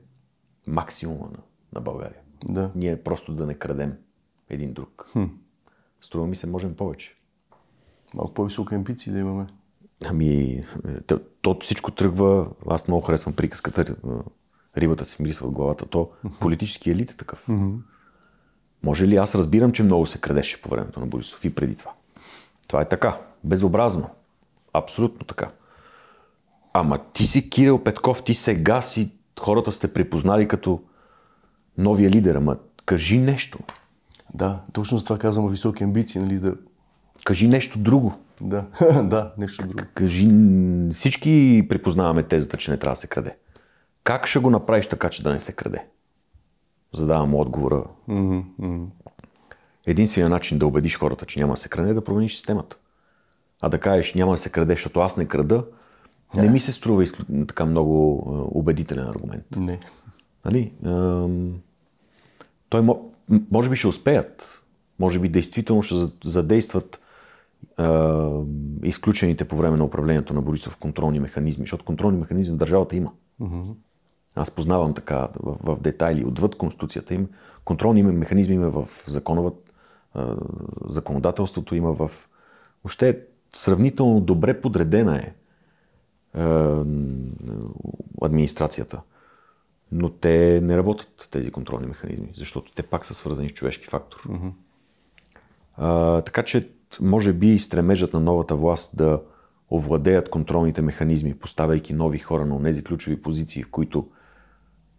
максимума 0.68 1.26
на, 1.26 1.40
на 1.74 1.82
България? 1.82 2.23
Да. 2.44 2.72
Ние 2.76 3.04
просто 3.04 3.34
да 3.34 3.46
не 3.46 3.54
крадем 3.54 3.94
един 4.50 4.74
друг. 4.74 5.06
Хм. 5.12 5.24
Струва 6.02 6.28
ми 6.28 6.36
се, 6.36 6.48
можем 6.48 6.76
повече. 6.76 7.16
Малко 8.14 8.34
по-висока 8.34 8.76
амбиции 8.76 9.12
да 9.12 9.20
имаме. 9.20 9.48
Ами, 10.06 10.62
то, 11.08 11.20
то 11.42 11.58
всичко 11.62 11.92
тръгва, 11.92 12.48
аз 12.70 12.88
много 12.88 13.02
харесвам 13.02 13.36
приказката, 13.36 13.82
е, 13.82 13.96
рибата 14.82 15.06
си 15.06 15.22
мирисва 15.22 15.48
от 15.48 15.54
главата, 15.54 15.86
то 15.86 16.12
политически 16.40 16.92
елит 16.92 17.12
е 17.12 17.18
такъв. 17.18 17.48
Mm-hmm. 17.48 17.78
Може 18.84 19.08
ли 19.08 19.16
аз 19.16 19.36
разбирам, 19.36 19.72
че 19.72 19.84
много 19.84 20.06
се 20.06 20.22
крадеше 20.22 20.62
по 20.62 20.70
времето 20.70 21.00
на 21.00 21.06
Борисов 21.06 21.46
и 21.46 21.56
преди 21.56 21.76
това? 21.76 21.92
Това 22.68 22.82
е 22.82 22.90
така. 22.90 23.22
Безобразно. 23.44 24.10
Абсолютно 24.74 25.26
така. 25.26 25.52
Ама 26.74 27.00
ти 27.14 27.26
си 27.26 27.50
Кирил 27.50 27.84
Петков, 27.84 28.24
ти 28.24 28.34
сега 28.34 28.82
си, 28.82 29.12
хората 29.40 29.72
сте 29.72 29.94
припознали 29.94 30.48
като 30.48 30.84
новия 31.78 32.10
лидер, 32.10 32.36
ама 32.36 32.58
кажи 32.86 33.18
нещо. 33.18 33.60
Да, 34.34 34.60
точно 34.74 34.98
за 34.98 35.04
това 35.04 35.18
казвам 35.18 35.50
високи 35.50 35.84
амбиции, 35.84 36.22
нали, 36.22 36.40
да... 36.40 36.56
Кажи 37.26 37.48
нещо 37.48 37.80
друго. 37.80 38.14
Да, 38.42 38.66
да, 39.04 39.34
нещо 39.38 39.68
друго. 39.68 39.84
Кажи, 39.94 40.30
всички 40.92 41.66
припознаваме 41.70 42.24
тезата, 42.24 42.58
че 42.58 42.72
не 42.72 42.78
трябва 42.78 42.94
да 42.94 43.00
се 43.00 43.08
краде. 43.08 43.36
Как 44.04 44.28
ще 44.28 44.40
го 44.40 44.50
направиш 44.50 44.88
така, 44.88 45.10
че 45.10 45.24
да 45.24 45.34
не 45.34 45.40
се 45.40 45.52
краде? 45.52 45.86
Задавам 46.94 47.36
отговора. 47.36 47.84
Mm-hmm. 48.10 48.86
единственият 49.88 50.32
начин 50.32 50.58
да 50.58 50.68
убедиш 50.68 50.98
хората, 50.98 51.26
че 51.26 51.40
няма 51.40 51.54
да 51.54 51.60
се 51.60 51.70
краде, 51.70 51.90
е 51.90 51.94
да 51.94 52.04
промениш 52.04 52.36
системата. 52.36 52.78
А 53.62 53.70
да 53.70 53.80
кажеш 53.80 54.14
няма 54.14 54.32
да 54.32 54.38
се 54.38 54.50
краде, 54.50 54.74
защото 54.74 55.00
аз 55.00 55.18
не 55.18 55.26
крада, 55.26 55.64
не 56.36 56.50
ми 56.50 56.60
се 56.60 56.72
струва 56.72 57.04
изклю... 57.04 57.46
така 57.48 57.66
много 57.66 58.24
е, 58.28 58.58
убедителен 58.58 59.08
аргумент. 59.08 59.46
Не. 59.56 59.80
Нали? 60.46 60.74
Той 62.70 62.88
може 63.52 63.70
би 63.70 63.76
ще 63.76 63.88
успеят. 63.88 64.64
Може 65.00 65.20
би 65.20 65.30
действително 65.30 65.82
ще 65.82 65.96
задействат 66.24 67.00
а, 67.78 68.30
изключените 68.84 69.46
по 69.46 69.56
време 69.56 69.78
на 69.78 69.86
управлението 69.86 70.34
на 70.34 70.42
Борисов 70.42 70.78
контролни 70.78 71.20
механизми, 71.20 71.64
защото 71.64 71.86
контролни 71.86 72.18
механизми 72.18 72.56
в 72.56 72.58
държавата 72.58 72.96
има. 72.96 73.12
Mm-hmm. 73.42 73.74
Аз 74.36 74.52
познавам 74.52 74.94
така 74.94 75.28
в, 75.44 75.58
в 75.64 75.82
детайли, 75.82 76.26
отвъд 76.26 76.56
Конституцията 76.56 77.14
им. 77.14 77.30
Контролни 77.66 78.04
механизми 78.04 78.56
има 78.56 78.70
в 78.70 78.88
законова, 79.08 79.52
а, 80.14 80.36
законодателството, 80.86 81.76
има 81.76 81.94
в... 81.94 82.12
Въобще 82.84 83.20
сравнително 83.56 84.22
добре 84.22 84.62
подредена 84.62 85.18
е 85.18 85.34
а, 86.34 86.84
администрацията. 88.22 89.02
Но 89.96 90.10
те 90.10 90.62
не 90.64 90.78
работят 90.78 91.28
тези 91.32 91.52
контролни 91.52 91.88
механизми, 91.88 92.30
защото 92.36 92.72
те 92.72 92.84
пак 92.84 93.06
са 93.06 93.14
свързани 93.14 93.50
с 93.50 93.54
човешки 93.54 93.88
фактор. 93.88 94.24
Mm-hmm. 94.28 94.52
А, 95.78 96.22
така 96.22 96.44
че, 96.44 96.70
може 97.02 97.34
би, 97.34 97.60
стремежът 97.60 98.14
на 98.14 98.20
новата 98.20 98.56
власт 98.56 98.98
да 98.98 99.22
овладеят 99.72 100.30
контролните 100.30 100.82
механизми, 100.82 101.34
поставяйки 101.34 101.94
нови 101.94 102.20
хора 102.20 102.46
на 102.46 102.64
тези 102.64 102.84
ключови 102.84 103.22
позиции, 103.22 103.64
в 103.64 103.72
които 103.72 104.08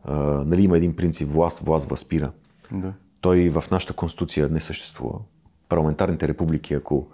а, 0.04 0.14
нали, 0.46 0.62
има 0.62 0.76
един 0.76 0.96
принцип 0.96 1.28
власт, 1.28 1.58
власт 1.58 1.88
възпира. 1.88 2.32
Да. 2.72 2.92
Той 3.20 3.50
в 3.50 3.64
нашата 3.70 3.92
конституция 3.92 4.48
не 4.48 4.60
съществува. 4.60 5.18
Парламентарните 5.68 6.28
републики, 6.28 6.74
ако 6.74 7.08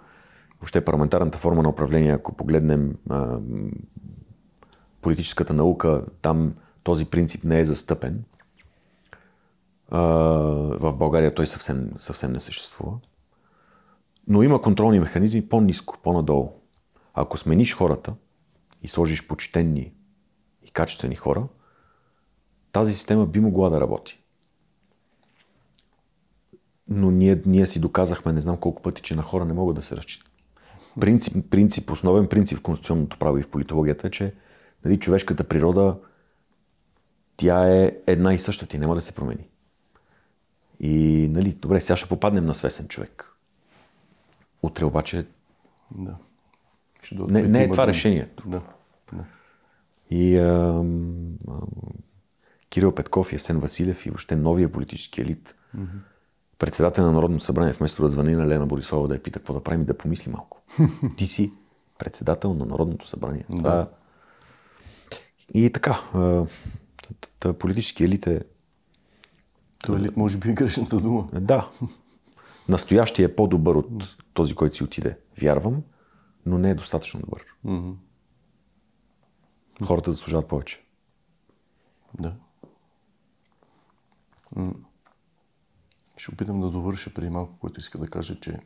въобще 0.59 0.85
парламентарната 0.85 1.37
форма 1.37 1.63
на 1.63 1.69
управление, 1.69 2.11
ако 2.11 2.33
погледнем 2.33 2.95
а, 3.09 3.37
политическата 5.01 5.53
наука, 5.53 6.03
там 6.21 6.53
този 6.83 7.05
принцип 7.05 7.43
не 7.43 7.59
е 7.59 7.65
застъпен. 7.65 8.23
В 9.91 10.93
България 10.95 11.35
той 11.35 11.47
съвсем, 11.47 11.91
съвсем 11.99 12.31
не 12.31 12.39
съществува. 12.39 12.93
Но 14.27 14.43
има 14.43 14.61
контролни 14.61 14.99
механизми 14.99 15.49
по-низко, 15.49 15.97
по-надолу. 16.03 16.51
Ако 17.13 17.37
смениш 17.37 17.75
хората 17.75 18.13
и 18.81 18.87
сложиш 18.87 19.27
почтенни 19.27 19.93
и 20.63 20.71
качествени 20.71 21.15
хора, 21.15 21.47
тази 22.71 22.93
система 22.93 23.25
би 23.25 23.39
могла 23.39 23.69
да 23.69 23.81
работи. 23.81 24.23
Но 26.87 27.11
ние, 27.11 27.41
ние 27.45 27.67
си 27.67 27.79
доказахме, 27.79 28.33
не 28.33 28.41
знам 28.41 28.57
колко 28.57 28.81
пъти, 28.81 29.01
че 29.01 29.15
на 29.15 29.21
хора 29.21 29.45
не 29.45 29.53
могат 29.53 29.75
да 29.75 29.81
се 29.81 29.97
разчитат. 29.97 30.31
Принцип, 30.99 31.49
принцип, 31.49 31.91
основен 31.91 32.27
принцип 32.27 32.57
в 32.57 32.61
конституционното 32.61 33.17
право 33.19 33.37
и 33.37 33.43
в 33.43 33.51
политологията 33.51 34.07
е, 34.07 34.11
че 34.11 34.33
нали, 34.85 34.99
човешката 34.99 35.43
природа 35.43 35.97
тя 37.41 37.69
е 37.69 37.91
една 38.07 38.33
и 38.33 38.39
съща, 38.39 38.65
ти 38.65 38.77
няма 38.77 38.95
да 38.95 39.01
се 39.01 39.11
промени. 39.11 39.47
И, 40.79 41.27
нали, 41.31 41.51
добре, 41.53 41.81
сега 41.81 41.97
ще 41.97 42.09
попаднем 42.09 42.45
на 42.45 42.55
свесен 42.55 42.87
човек. 42.87 43.35
Утре 44.63 44.85
обаче... 44.85 45.25
Да. 45.91 46.15
Ще 47.01 47.15
не, 47.15 47.41
не 47.41 47.63
е 47.63 47.69
това 47.71 47.87
решението. 47.87 48.49
Да. 48.49 48.61
да. 49.13 49.23
И 50.09 50.37
а, 50.37 50.83
а, 51.47 51.53
Кирил 52.69 52.95
Петков 52.95 53.31
и 53.31 53.35
Есен 53.35 53.59
Василев 53.59 54.05
и 54.05 54.09
въобще 54.09 54.35
новия 54.35 54.71
политически 54.71 55.21
елит, 55.21 55.55
mm-hmm. 55.77 55.87
председател 56.59 57.05
на 57.05 57.11
Народното 57.11 57.43
събрание, 57.43 57.73
вместо 57.73 58.01
да 58.01 58.09
звъни 58.09 58.35
на 58.35 58.47
Лена 58.47 58.65
Борисова 58.65 59.07
да 59.07 59.13
я 59.13 59.23
пита 59.23 59.39
какво 59.39 59.53
да 59.53 59.63
правим, 59.63 59.85
да 59.85 59.97
помисли 59.97 60.31
малко. 60.31 60.61
Ти 61.17 61.27
си 61.27 61.51
председател 61.97 62.53
на 62.53 62.65
Народното 62.65 63.07
събрание. 63.07 63.45
Да. 63.49 63.57
Това... 63.57 63.89
И 65.53 65.69
така, 65.69 65.99
политически 67.59 68.03
елит 68.03 68.27
е... 68.27 68.43
Това 69.77 69.97
елит 69.97 70.17
може 70.17 70.37
би 70.37 70.49
е 70.49 70.53
грешната 70.53 70.99
дума. 70.99 71.29
Да. 71.33 71.71
Настоящия 72.69 73.25
е 73.25 73.35
по-добър 73.35 73.75
от 73.75 74.17
този, 74.33 74.55
който 74.55 74.75
си 74.75 74.83
отиде. 74.83 75.17
Вярвам, 75.41 75.83
но 76.45 76.57
не 76.57 76.69
е 76.69 76.75
достатъчно 76.75 77.19
добър. 77.19 77.45
Mm-hmm. 77.65 77.95
Хората 79.85 80.11
заслужават 80.11 80.47
повече. 80.47 80.83
Да. 82.19 82.35
Ще 86.17 86.31
опитам 86.31 86.61
да 86.61 86.69
довърша 86.69 87.13
преди 87.13 87.29
малко, 87.29 87.57
което 87.59 87.79
иска 87.79 87.97
да 87.97 88.07
кажа, 88.07 88.39
че 88.39 88.59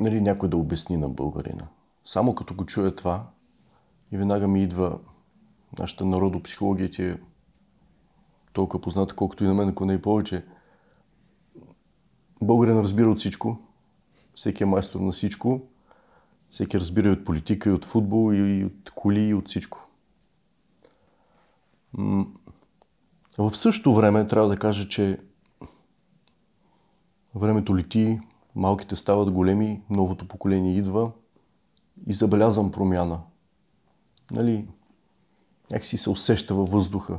нали, 0.00 0.20
някой 0.20 0.48
да 0.48 0.56
обясни 0.56 0.96
на 0.96 1.08
българина. 1.08 1.68
Само 2.04 2.34
като 2.34 2.54
го 2.54 2.66
чуя 2.66 2.96
това 2.96 3.30
и 4.12 4.16
веднага 4.16 4.48
ми 4.48 4.62
идва 4.62 5.00
нашата 5.78 6.04
народопсихология 6.04 6.90
ти 6.90 7.04
е 7.04 7.20
толкова 8.52 8.80
позната, 8.80 9.14
колкото 9.14 9.44
и 9.44 9.46
на 9.46 9.54
мен, 9.54 9.68
ако 9.68 9.84
не 9.84 9.94
и 9.94 10.02
повече. 10.02 10.44
Българин 12.42 12.78
разбира 12.78 13.10
от 13.10 13.18
всичко. 13.18 13.58
Всеки 14.34 14.62
е 14.62 14.66
майстор 14.66 15.00
на 15.00 15.12
всичко. 15.12 15.62
Всеки 16.50 16.80
разбира 16.80 17.08
и 17.08 17.12
от 17.12 17.24
политика, 17.24 17.70
и 17.70 17.72
от 17.72 17.84
футбол, 17.84 18.34
и 18.34 18.64
от 18.64 18.90
коли, 18.90 19.20
и 19.20 19.34
от 19.34 19.48
всичко. 19.48 19.86
В 23.38 23.54
същото 23.54 23.94
време 23.94 24.26
трябва 24.26 24.48
да 24.48 24.56
кажа, 24.56 24.88
че 24.88 25.20
времето 27.34 27.76
лети, 27.76 28.20
малките 28.54 28.96
стават 28.96 29.32
големи, 29.32 29.82
новото 29.90 30.28
поколение 30.28 30.76
идва 30.76 31.12
и 32.06 32.12
забелязвам 32.12 32.70
промяна. 32.70 33.20
Нали, 34.30 34.68
някакси 35.70 35.96
се 35.96 36.10
усеща 36.10 36.54
във 36.54 36.70
въздуха. 36.70 37.18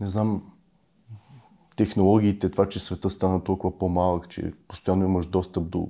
Не 0.00 0.06
знам, 0.06 0.42
технологиите, 1.76 2.50
това, 2.50 2.68
че 2.68 2.80
света 2.80 3.10
стана 3.10 3.44
толкова 3.44 3.78
по-малък, 3.78 4.28
че 4.28 4.52
постоянно 4.68 5.04
имаш 5.04 5.26
достъп 5.26 5.68
до 5.68 5.88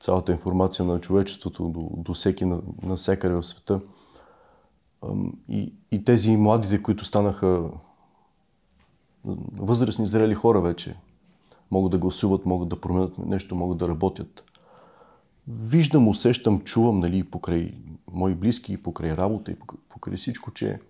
цялата 0.00 0.32
информация 0.32 0.84
на 0.84 1.00
човечеството, 1.00 1.68
до, 1.68 1.90
до 1.96 2.14
всеки, 2.14 2.44
на, 2.44 2.60
на 2.82 2.96
всекъде 2.96 3.34
в 3.34 3.42
света. 3.42 3.80
И, 5.48 5.72
и 5.90 6.04
тези 6.04 6.36
младите, 6.36 6.82
които 6.82 7.04
станаха 7.04 7.70
възрастни, 9.56 10.06
зрели 10.06 10.34
хора 10.34 10.60
вече, 10.60 10.96
могат 11.70 11.90
да 11.90 11.98
гласуват, 11.98 12.46
могат 12.46 12.68
да 12.68 12.80
променят 12.80 13.18
нещо, 13.18 13.56
могат 13.56 13.78
да 13.78 13.88
работят. 13.88 14.44
Виждам, 15.48 16.08
усещам, 16.08 16.60
чувам, 16.60 17.00
нали, 17.00 17.24
покрай 17.24 17.74
мои 18.12 18.34
близки, 18.34 18.82
покрай 18.82 19.12
работа 19.12 19.50
и 19.50 19.56
покрай 19.88 20.16
всичко, 20.16 20.50
че 20.50 20.80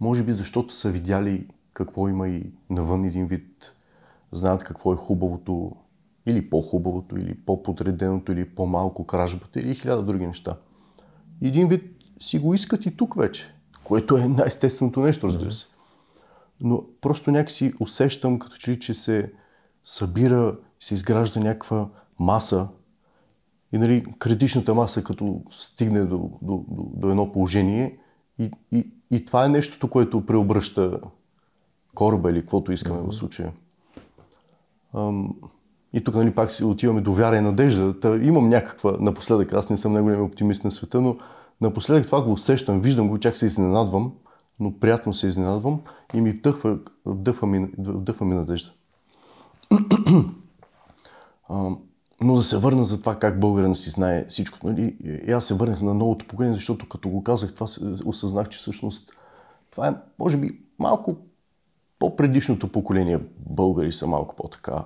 може 0.00 0.22
би 0.22 0.32
защото 0.32 0.74
са 0.74 0.90
видяли 0.90 1.46
какво 1.72 2.08
има 2.08 2.28
и 2.28 2.52
навън 2.70 3.04
един 3.04 3.26
вид, 3.26 3.74
знаят 4.32 4.64
какво 4.64 4.92
е 4.92 4.96
хубавото, 4.96 5.76
или 6.26 6.50
по-хубавото, 6.50 7.16
или 7.16 7.34
по-подреденото, 7.34 8.32
или 8.32 8.48
по-малко 8.48 9.06
кражбата, 9.06 9.60
или 9.60 9.74
хиляда 9.74 10.02
други 10.02 10.26
неща. 10.26 10.56
Един 11.42 11.68
вид 11.68 11.96
си 12.20 12.38
го 12.38 12.54
искат 12.54 12.86
и 12.86 12.96
тук 12.96 13.14
вече, 13.16 13.54
което 13.84 14.16
е 14.16 14.28
най-естественото 14.28 15.00
нещо, 15.00 15.26
разбира 15.26 15.52
се. 15.52 15.66
Но 16.60 16.84
просто 17.00 17.30
някакси 17.30 17.74
усещам, 17.80 18.38
като 18.38 18.56
че 18.56 18.70
ли, 18.70 18.80
че 18.80 18.94
се 18.94 19.32
събира, 19.84 20.56
се 20.80 20.94
изгражда 20.94 21.40
някаква 21.40 21.88
маса, 22.18 22.68
и 23.74 23.78
нали, 23.78 24.04
критичната 24.18 24.74
маса, 24.74 25.04
като 25.04 25.42
стигне 25.50 26.04
до, 26.04 26.30
до, 26.42 26.64
до, 26.68 26.86
до 26.96 27.10
едно 27.10 27.32
положение, 27.32 27.98
и, 28.38 28.50
и, 28.72 28.86
и 29.10 29.24
това 29.24 29.44
е 29.44 29.48
нещото, 29.48 29.88
което 29.88 30.26
преобръща 30.26 31.00
кораба 31.94 32.30
или 32.30 32.40
каквото 32.40 32.72
искаме 32.72 32.98
mm-hmm. 33.00 33.10
в 33.10 33.14
случая. 33.14 33.52
Ам, 34.94 35.34
и 35.92 36.04
тук 36.04 36.14
нали, 36.14 36.34
пак 36.34 36.50
си 36.50 36.64
отиваме 36.64 37.00
до 37.00 37.14
вяра 37.14 37.36
и 37.36 37.40
надежда. 37.40 38.00
Та, 38.00 38.16
имам 38.16 38.48
някаква, 38.48 38.96
напоследък, 39.00 39.52
аз 39.52 39.70
не 39.70 39.76
съм 39.76 39.92
най-големият 39.92 40.30
оптимист 40.30 40.64
на 40.64 40.70
света, 40.70 41.00
но 41.00 41.16
напоследък 41.60 42.06
това 42.06 42.22
го 42.22 42.32
усещам, 42.32 42.80
виждам 42.80 43.08
го, 43.08 43.18
чак 43.18 43.36
се 43.36 43.46
изненадвам, 43.46 44.12
но 44.60 44.78
приятно 44.78 45.14
се 45.14 45.26
изненадвам 45.26 45.80
и 46.14 46.20
ми 46.20 46.30
вдъхва, 46.30 46.78
вдъхва, 47.06 47.46
ми, 47.46 47.68
вдъхва 47.78 48.26
ми 48.26 48.34
надежда. 48.34 48.72
Ам, 51.50 51.78
но 52.24 52.34
да 52.34 52.42
се 52.42 52.56
върна 52.56 52.84
за 52.84 53.00
това 53.00 53.18
как 53.18 53.40
българин 53.40 53.74
си 53.74 53.90
знае 53.90 54.24
всичко. 54.28 54.58
Нали? 54.66 54.96
И 55.26 55.32
аз 55.32 55.44
се 55.44 55.54
върнах 55.54 55.82
на 55.82 55.94
новото 55.94 56.26
поколение, 56.26 56.54
защото 56.54 56.88
като 56.88 57.08
го 57.08 57.24
казах 57.24 57.54
това, 57.54 57.66
осъзнах, 58.04 58.48
че 58.48 58.58
всъщност 58.58 59.10
това 59.70 59.88
е, 59.88 59.94
може 60.18 60.36
би, 60.36 60.60
малко 60.78 61.16
по-предишното 61.98 62.72
поколение 62.72 63.20
българи 63.38 63.92
са 63.92 64.06
малко 64.06 64.36
по-така, 64.36 64.84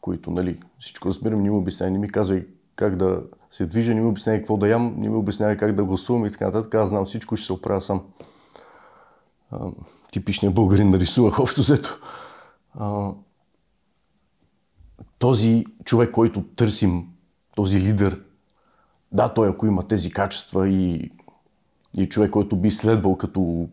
които, 0.00 0.30
нали, 0.30 0.60
всичко 0.80 1.08
разбирам, 1.08 1.42
не 1.42 1.50
ми 1.50 1.56
обяснявай, 1.56 1.92
не 1.92 1.98
ми 1.98 2.12
казвай 2.12 2.46
как 2.76 2.96
да 2.96 3.22
се 3.50 3.66
движа, 3.66 3.94
не 3.94 4.00
ми 4.00 4.06
обяснявай 4.06 4.40
какво 4.40 4.56
да 4.56 4.68
ям, 4.68 4.94
не 4.98 5.08
ми 5.08 5.16
обяснявай 5.16 5.56
как 5.56 5.74
да 5.74 5.84
гласувам 5.84 6.26
и 6.26 6.30
така 6.30 6.44
нататък. 6.46 6.74
Аз 6.74 6.88
знам 6.88 7.04
всичко, 7.04 7.36
ще 7.36 7.46
се 7.46 7.52
оправя 7.52 7.80
сам. 7.80 8.02
А, 9.50 9.58
типичният 10.12 10.54
българин 10.54 10.90
нарисувах 10.90 11.40
общо 11.40 11.60
взето. 11.60 12.00
Този 15.20 15.64
човек, 15.84 16.10
който 16.10 16.42
търсим, 16.42 17.08
този 17.56 17.80
лидер, 17.80 18.20
да, 19.12 19.28
той 19.28 19.48
ако 19.48 19.66
има 19.66 19.88
тези 19.88 20.10
качества 20.10 20.68
и, 20.68 21.10
и 21.96 22.08
човек, 22.08 22.30
който 22.30 22.56
би 22.56 22.70
следвал 22.70 23.16
като 23.16 23.68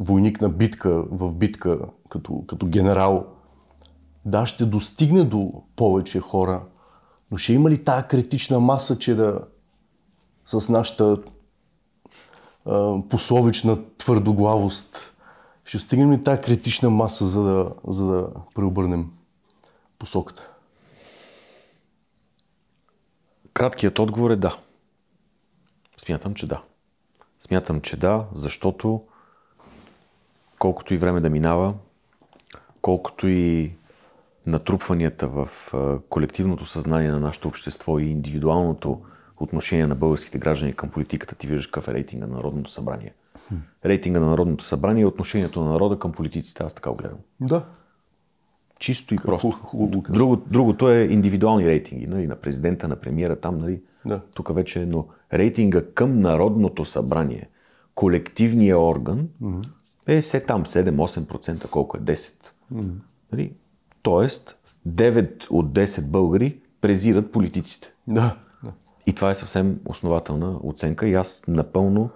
войник 0.00 0.40
на 0.40 0.48
битка, 0.48 1.04
в 1.10 1.34
битка, 1.34 1.78
като, 2.08 2.44
като 2.46 2.66
генерал, 2.66 3.26
да, 4.24 4.46
ще 4.46 4.64
достигне 4.64 5.24
до 5.24 5.62
повече 5.76 6.20
хора, 6.20 6.62
но 7.30 7.36
ще 7.36 7.52
има 7.52 7.70
ли 7.70 7.84
тая 7.84 8.08
критична 8.08 8.60
маса, 8.60 8.98
че 8.98 9.14
да 9.14 9.40
с 10.46 10.68
нашата 10.68 11.18
а, 12.64 13.02
пословична 13.08 13.78
твърдоглавост, 13.98 15.14
ще 15.64 15.78
стигнем 15.78 16.12
ли 16.12 16.22
тая 16.22 16.40
критична 16.40 16.90
маса, 16.90 17.26
за 17.26 17.42
да, 17.42 17.70
за 17.86 18.06
да 18.06 18.28
преобърнем 18.54 19.10
посоката? 19.98 20.55
Краткият 23.56 23.98
отговор 23.98 24.30
е 24.30 24.36
да. 24.36 24.58
Смятам, 25.98 26.34
че 26.34 26.46
да. 26.46 26.62
Смятам, 27.40 27.80
че 27.80 27.96
да, 27.96 28.24
защото 28.34 29.02
колкото 30.58 30.94
и 30.94 30.96
време 30.96 31.20
да 31.20 31.30
минава, 31.30 31.74
колкото 32.80 33.28
и 33.28 33.72
натрупванията 34.46 35.28
в 35.28 35.48
колективното 36.08 36.66
съзнание 36.66 37.10
на 37.10 37.20
нашето 37.20 37.48
общество 37.48 37.98
и 37.98 38.04
индивидуалното 38.04 39.02
отношение 39.36 39.86
на 39.86 39.94
българските 39.94 40.38
граждани 40.38 40.72
към 40.72 40.90
политиката, 40.90 41.34
ти 41.34 41.46
виждаш 41.46 41.66
какъв 41.66 41.88
е 41.88 41.94
рейтинга 41.94 42.26
на 42.26 42.34
Народното 42.34 42.70
събрание. 42.70 43.14
Рейтинга 43.84 44.20
на 44.20 44.26
Народното 44.26 44.64
събрание 44.64 45.02
е 45.02 45.06
отношението 45.06 45.64
на 45.64 45.70
народа 45.70 45.98
към 45.98 46.12
политиците. 46.12 46.62
Аз 46.62 46.74
така 46.74 46.90
го 46.90 46.96
гледам. 46.96 47.18
Да. 47.40 47.64
Чисто 48.78 49.14
и 49.14 49.16
просто. 49.16 49.50
Хубаво. 49.50 50.02
Друго, 50.12 50.36
другото 50.36 50.90
е 50.90 51.02
индивидуални 51.02 51.66
рейтинги. 51.66 52.06
Нали, 52.06 52.26
на 52.26 52.36
президента, 52.36 52.88
на 52.88 52.96
премиера, 52.96 53.36
там, 53.36 53.58
нали, 53.58 53.80
Да. 54.06 54.20
тук 54.34 54.54
вече, 54.54 54.82
е, 54.82 54.86
но 54.86 55.06
рейтинга 55.32 55.82
към 55.94 56.20
Народното 56.20 56.84
събрание, 56.84 57.48
колективния 57.94 58.78
орган, 58.78 59.28
е 60.06 60.22
се 60.22 60.40
там 60.40 60.64
7-8%, 60.64 61.70
колко 61.70 61.96
е 61.96 62.00
10%. 62.00 62.52
Нали? 63.32 63.52
Тоест, 64.02 64.56
9 64.88 65.46
от 65.50 65.72
10 65.72 66.06
българи 66.06 66.60
презират 66.80 67.32
политиците. 67.32 67.92
Да. 68.08 68.36
И 69.06 69.12
това 69.12 69.30
е 69.30 69.34
съвсем 69.34 69.80
основателна 69.84 70.58
оценка 70.62 71.08
и 71.08 71.14
аз 71.14 71.42
напълно 71.48 72.10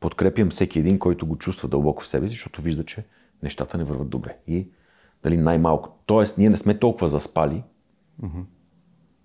подкрепям 0.00 0.50
всеки 0.50 0.78
един, 0.78 0.98
който 0.98 1.26
го 1.26 1.36
чувства 1.36 1.68
дълбоко 1.68 2.02
в 2.02 2.08
себе 2.08 2.28
си, 2.28 2.30
защото 2.30 2.62
вижда, 2.62 2.84
че 2.84 3.04
нещата 3.42 3.78
не 3.78 3.84
върват 3.84 4.08
добре. 4.08 4.36
И 4.46 4.68
дали 5.24 5.36
най-малко. 5.36 5.98
Тоест, 6.06 6.38
ние 6.38 6.50
не 6.50 6.56
сме 6.56 6.78
толкова 6.78 7.08
заспали. 7.08 7.62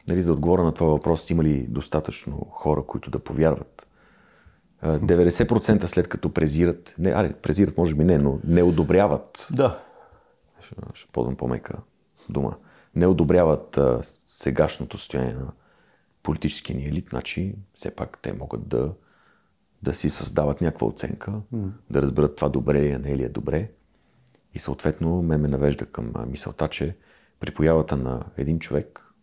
Нали, 0.08 0.22
за 0.22 0.28
да 0.28 0.34
отговоря 0.34 0.64
на 0.64 0.74
това 0.74 0.88
въпрос, 0.88 1.30
има 1.30 1.44
ли 1.44 1.68
достатъчно 1.68 2.48
хора, 2.52 2.84
които 2.84 3.12
да 3.12 3.20
повярват? 3.20 3.88
А, 4.82 5.00
90% 5.00 5.86
след 5.86 6.08
като 6.08 6.34
презират, 6.34 6.96
не, 7.00 7.10
аре, 7.10 7.34
презират 7.34 7.78
може 7.78 7.96
би 7.96 8.04
не, 8.04 8.18
но 8.18 8.40
не 8.44 8.64
одобряват 8.64 9.48
Да. 9.54 9.80
ще, 10.62 10.76
ще 10.94 11.12
ползвам 11.12 11.36
по-мека 11.36 11.74
дума, 12.30 12.56
не 12.96 13.08
одобряват 13.08 13.78
а, 13.78 14.00
сегашното 14.26 14.98
състояние 14.98 15.34
на 15.34 15.52
политическия 16.24 16.78
ни 16.78 16.86
елит, 16.86 17.08
значи 17.10 17.56
все 17.74 17.92
пак 17.92 18.20
те 18.22 18.34
могат 18.34 18.68
да, 18.68 18.92
да 19.84 19.94
си 19.94 20.10
създават 20.10 20.62
някаква 20.62 20.88
оценка, 20.88 21.32
mm. 21.32 21.70
да 21.90 22.02
разберат 22.02 22.36
това 22.36 22.50
добре 22.50 22.82
ли 22.82 22.90
е, 22.90 22.98
не 22.98 23.12
е 23.12 23.18
ли 23.18 23.24
е 23.24 23.30
добре. 23.30 23.72
И 24.60 24.62
съответно 24.62 25.22
ме 25.22 25.38
ме 25.38 25.48
навежда 25.48 25.86
към 25.86 26.14
мисълта, 26.28 26.68
че 26.68 26.98
при 27.40 27.54
появата 27.54 27.98
на 27.98 28.26
един 28.38 28.60
човек, 28.60 29.14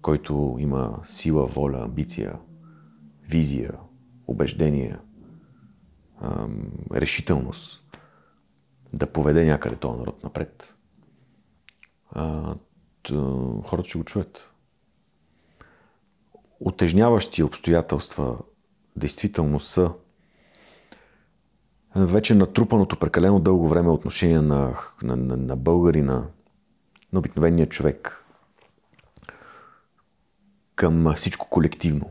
който 0.00 0.56
има 0.58 1.00
сила, 1.04 1.46
воля, 1.46 1.82
амбиция, 1.84 2.38
визия, 3.22 3.74
убеждение, 4.26 4.98
решителност, 6.92 7.96
да 8.92 9.06
поведе 9.06 9.44
някъде 9.44 9.76
този 9.76 9.98
народ 9.98 10.22
напред, 10.22 10.74
хората 13.64 13.88
ще 13.88 13.98
го 13.98 14.04
чуят. 14.04 14.52
Отежняващи 16.60 17.42
обстоятелства 17.42 18.38
действително 18.96 19.60
са 19.60 19.92
вече 21.96 22.34
натрупаното 22.34 22.96
прекалено 22.98 23.40
дълго 23.40 23.68
време 23.68 23.88
отношение 23.88 24.40
на, 24.40 24.74
на, 25.02 25.16
на, 25.16 25.36
на 25.36 25.56
българина, 25.56 26.24
на 27.12 27.18
обикновения 27.18 27.68
човек 27.68 28.24
към 30.74 31.14
всичко 31.14 31.48
колективно. 31.50 32.10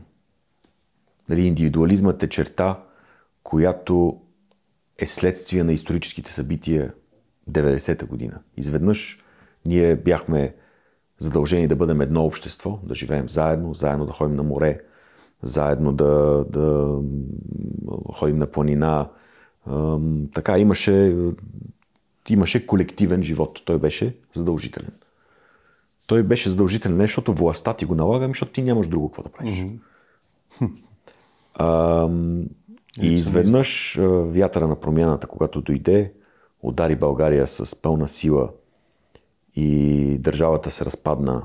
Нали, 1.28 1.42
индивидуализмът 1.42 2.22
е 2.22 2.28
черта, 2.28 2.82
която 3.42 4.20
е 4.98 5.06
следствие 5.06 5.64
на 5.64 5.72
историческите 5.72 6.32
събития 6.32 6.94
90-та 7.50 8.06
година. 8.06 8.40
Изведнъж 8.56 9.24
ние 9.66 9.96
бяхме 9.96 10.54
задължени 11.18 11.68
да 11.68 11.76
бъдем 11.76 12.00
едно 12.00 12.24
общество, 12.24 12.78
да 12.82 12.94
живеем 12.94 13.28
заедно, 13.28 13.74
заедно 13.74 14.06
да 14.06 14.12
ходим 14.12 14.36
на 14.36 14.42
море, 14.42 14.80
заедно 15.42 15.92
да, 15.92 16.44
да 16.48 16.96
ходим 18.12 18.38
на 18.38 18.46
планина. 18.46 19.08
Така 20.34 20.58
имаше, 20.58 21.16
имаше 22.28 22.66
колективен 22.66 23.22
живот. 23.22 23.62
Той 23.64 23.78
беше 23.78 24.16
задължителен. 24.32 24.92
Той 26.06 26.22
беше 26.22 26.50
задължителен 26.50 26.96
не 26.96 27.04
защото 27.04 27.32
властта 27.32 27.74
ти 27.74 27.84
го 27.84 27.94
налага, 27.94 28.24
ами 28.24 28.30
защото 28.30 28.52
ти 28.52 28.62
нямаш 28.62 28.86
друго 28.86 29.08
какво 29.08 29.22
да 29.22 29.28
правиш. 29.28 29.64
Ам, 31.58 32.44
и 33.00 33.12
изведнъж 33.12 33.98
вятъра 34.02 34.68
на 34.68 34.80
промяната, 34.80 35.26
когато 35.26 35.60
дойде, 35.60 36.12
удари 36.62 36.96
България 36.96 37.46
с 37.46 37.82
пълна 37.82 38.08
сила 38.08 38.50
и 39.54 40.16
държавата 40.20 40.70
се 40.70 40.84
разпадна. 40.84 41.42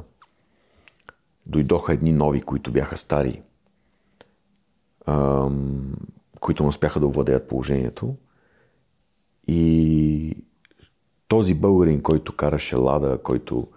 Дойдоха 1.45 1.93
едни 1.93 2.13
нови, 2.13 2.41
които 2.41 2.71
бяха 2.71 2.97
стари, 2.97 3.41
които 6.39 6.63
не 6.63 6.69
успяха 6.69 6.99
да 6.99 7.07
овладеят 7.07 7.47
положението. 7.47 8.15
И 9.47 10.37
този 11.27 11.53
българин, 11.53 12.01
който 12.01 12.35
караше 12.35 12.75
лада, 12.75 13.19
който 13.23 13.67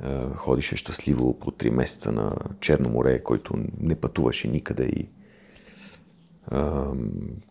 а, 0.00 0.34
ходише 0.34 0.76
щастливо 0.76 1.38
по 1.38 1.50
3 1.50 1.70
месеца 1.70 2.12
на 2.12 2.36
Черно 2.60 2.88
море, 2.88 3.22
който 3.22 3.54
не 3.80 3.94
пътуваше 3.94 4.48
никъде 4.48 4.84
и 4.84 5.08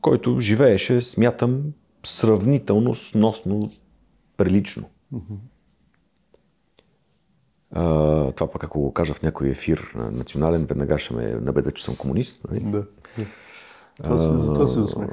който 0.02 0.40
живееше, 0.40 1.02
смятам, 1.02 1.64
сравнително 2.04 2.96
сносно, 2.96 3.72
прилично. 4.38 4.90
А, 7.72 8.32
това 8.32 8.52
пък 8.52 8.64
ако 8.64 8.80
го 8.80 8.94
кажа 8.94 9.14
в 9.14 9.22
някой 9.22 9.50
ефир 9.50 9.94
национален, 9.96 10.66
веднага 10.66 11.00
ще 11.00 11.14
ме 11.14 11.28
набеда, 11.28 11.72
че 11.72 11.84
съм 11.84 11.96
комунист. 11.96 12.46
Нали? 12.50 12.60
Да. 12.60 12.86
Това 14.04 14.20
се, 14.20 14.38
за 14.38 14.54
това 14.54 14.68
се 14.68 14.80
засмех. 14.80 15.10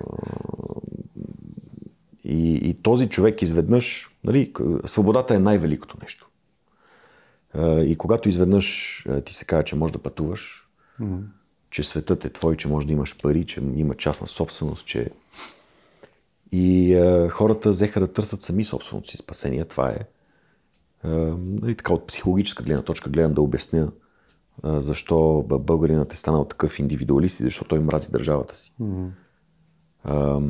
И, 2.25 2.55
и 2.55 2.75
този 2.75 3.09
човек 3.09 3.43
изведнъж, 3.43 4.11
нали, 4.25 4.53
свободата 4.87 5.35
е 5.35 5.39
най-великото 5.39 5.97
нещо. 6.03 6.29
И 7.87 7.97
когато 7.99 8.29
изведнъж 8.29 9.07
ти 9.25 9.35
се 9.35 9.45
каже, 9.45 9.65
че 9.65 9.77
можеш 9.77 9.93
да 9.93 10.03
пътуваш, 10.03 10.69
че 11.71 11.83
светът 11.83 12.25
е 12.25 12.31
твой, 12.31 12.57
че 12.57 12.69
можеш 12.69 12.87
да 12.87 12.93
имаш 12.93 13.19
пари, 13.23 13.47
че 13.47 13.61
има 13.75 13.95
частна 13.95 14.27
собственост, 14.27 14.87
че... 14.87 15.11
И 16.53 16.95
а, 16.95 17.29
хората 17.29 17.71
взеха 17.71 18.01
да 18.01 18.13
търсят 18.13 18.43
сами 18.43 18.65
собственото 18.65 19.11
си 19.11 19.17
спасение. 19.17 19.65
Това 19.65 19.91
е 19.91 19.99
а, 21.03 21.09
нали, 21.39 21.75
така 21.75 21.93
от 21.93 22.07
психологическа 22.07 22.63
гледна 22.63 22.83
точка 22.83 23.11
гледам 23.11 23.35
да 23.35 23.43
обясня 23.43 23.89
защо 24.65 25.45
българинът 25.49 26.13
е 26.13 26.17
станал 26.17 26.45
такъв 26.45 26.79
индивидуалист 26.79 27.41
и 27.41 27.43
защо 27.43 27.65
той 27.65 27.79
мрази 27.79 28.11
държавата 28.11 28.57
си. 28.57 28.75
А, 30.05 30.41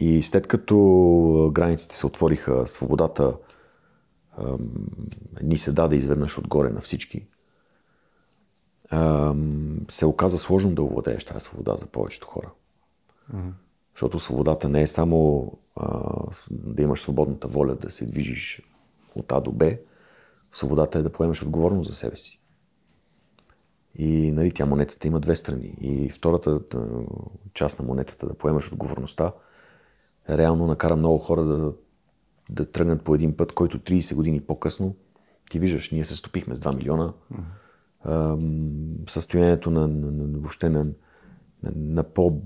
и 0.00 0.22
след 0.22 0.46
като 0.46 1.50
границите 1.54 1.96
се 1.96 2.06
отвориха, 2.06 2.66
свободата 2.66 3.34
ни 5.42 5.58
се 5.58 5.72
даде 5.72 5.96
изведнъж 5.96 6.38
отгоре 6.38 6.68
на 6.68 6.80
всички, 6.80 7.26
се 9.90 10.06
оказа 10.06 10.38
сложно 10.38 10.74
да 10.74 10.82
овладееш 10.82 11.24
тази 11.24 11.40
свобода 11.40 11.76
за 11.76 11.86
повечето 11.86 12.26
хора. 12.26 12.50
Защото 13.94 14.20
свободата 14.20 14.68
не 14.68 14.82
е 14.82 14.86
само 14.86 15.52
а, 15.76 16.10
да 16.50 16.82
имаш 16.82 17.00
свободната 17.00 17.48
воля 17.48 17.74
да 17.74 17.90
се 17.90 18.06
движиш 18.06 18.62
от 19.14 19.32
А 19.32 19.40
до 19.40 19.52
Б. 19.52 19.70
Свободата 20.52 20.98
е 20.98 21.02
да 21.02 21.12
поемеш 21.12 21.42
отговорност 21.42 21.90
за 21.90 21.96
себе 21.96 22.16
си. 22.16 22.37
И 23.94 24.32
нали, 24.32 24.52
тя 24.52 24.66
монетата 24.66 25.06
има 25.06 25.20
две 25.20 25.36
страни. 25.36 25.74
И 25.80 26.10
втората 26.10 26.60
част 27.54 27.80
на 27.80 27.86
монетата 27.86 28.26
да 28.26 28.34
поемаш 28.34 28.72
отговорността 28.72 29.32
реално 30.30 30.66
накара 30.66 30.96
много 30.96 31.18
хора 31.18 31.44
да, 31.44 31.72
да 32.50 32.70
тръгнат 32.70 33.02
по 33.02 33.14
един 33.14 33.36
път, 33.36 33.52
който 33.52 33.78
30 33.78 34.14
години 34.14 34.40
по-късно 34.40 34.96
Ти 35.50 35.58
виждаш, 35.58 35.90
ние 35.90 36.04
се 36.04 36.16
стопихме 36.16 36.54
с 36.54 36.60
2 36.60 36.76
милиона. 36.76 37.12
Състоянието 39.08 39.70
на, 39.70 39.88
на, 39.88 40.10
на 40.10 40.38
въобще 40.38 40.68
на, 40.68 40.84
на, 40.84 41.72
на 41.76 42.02
по, 42.02 42.42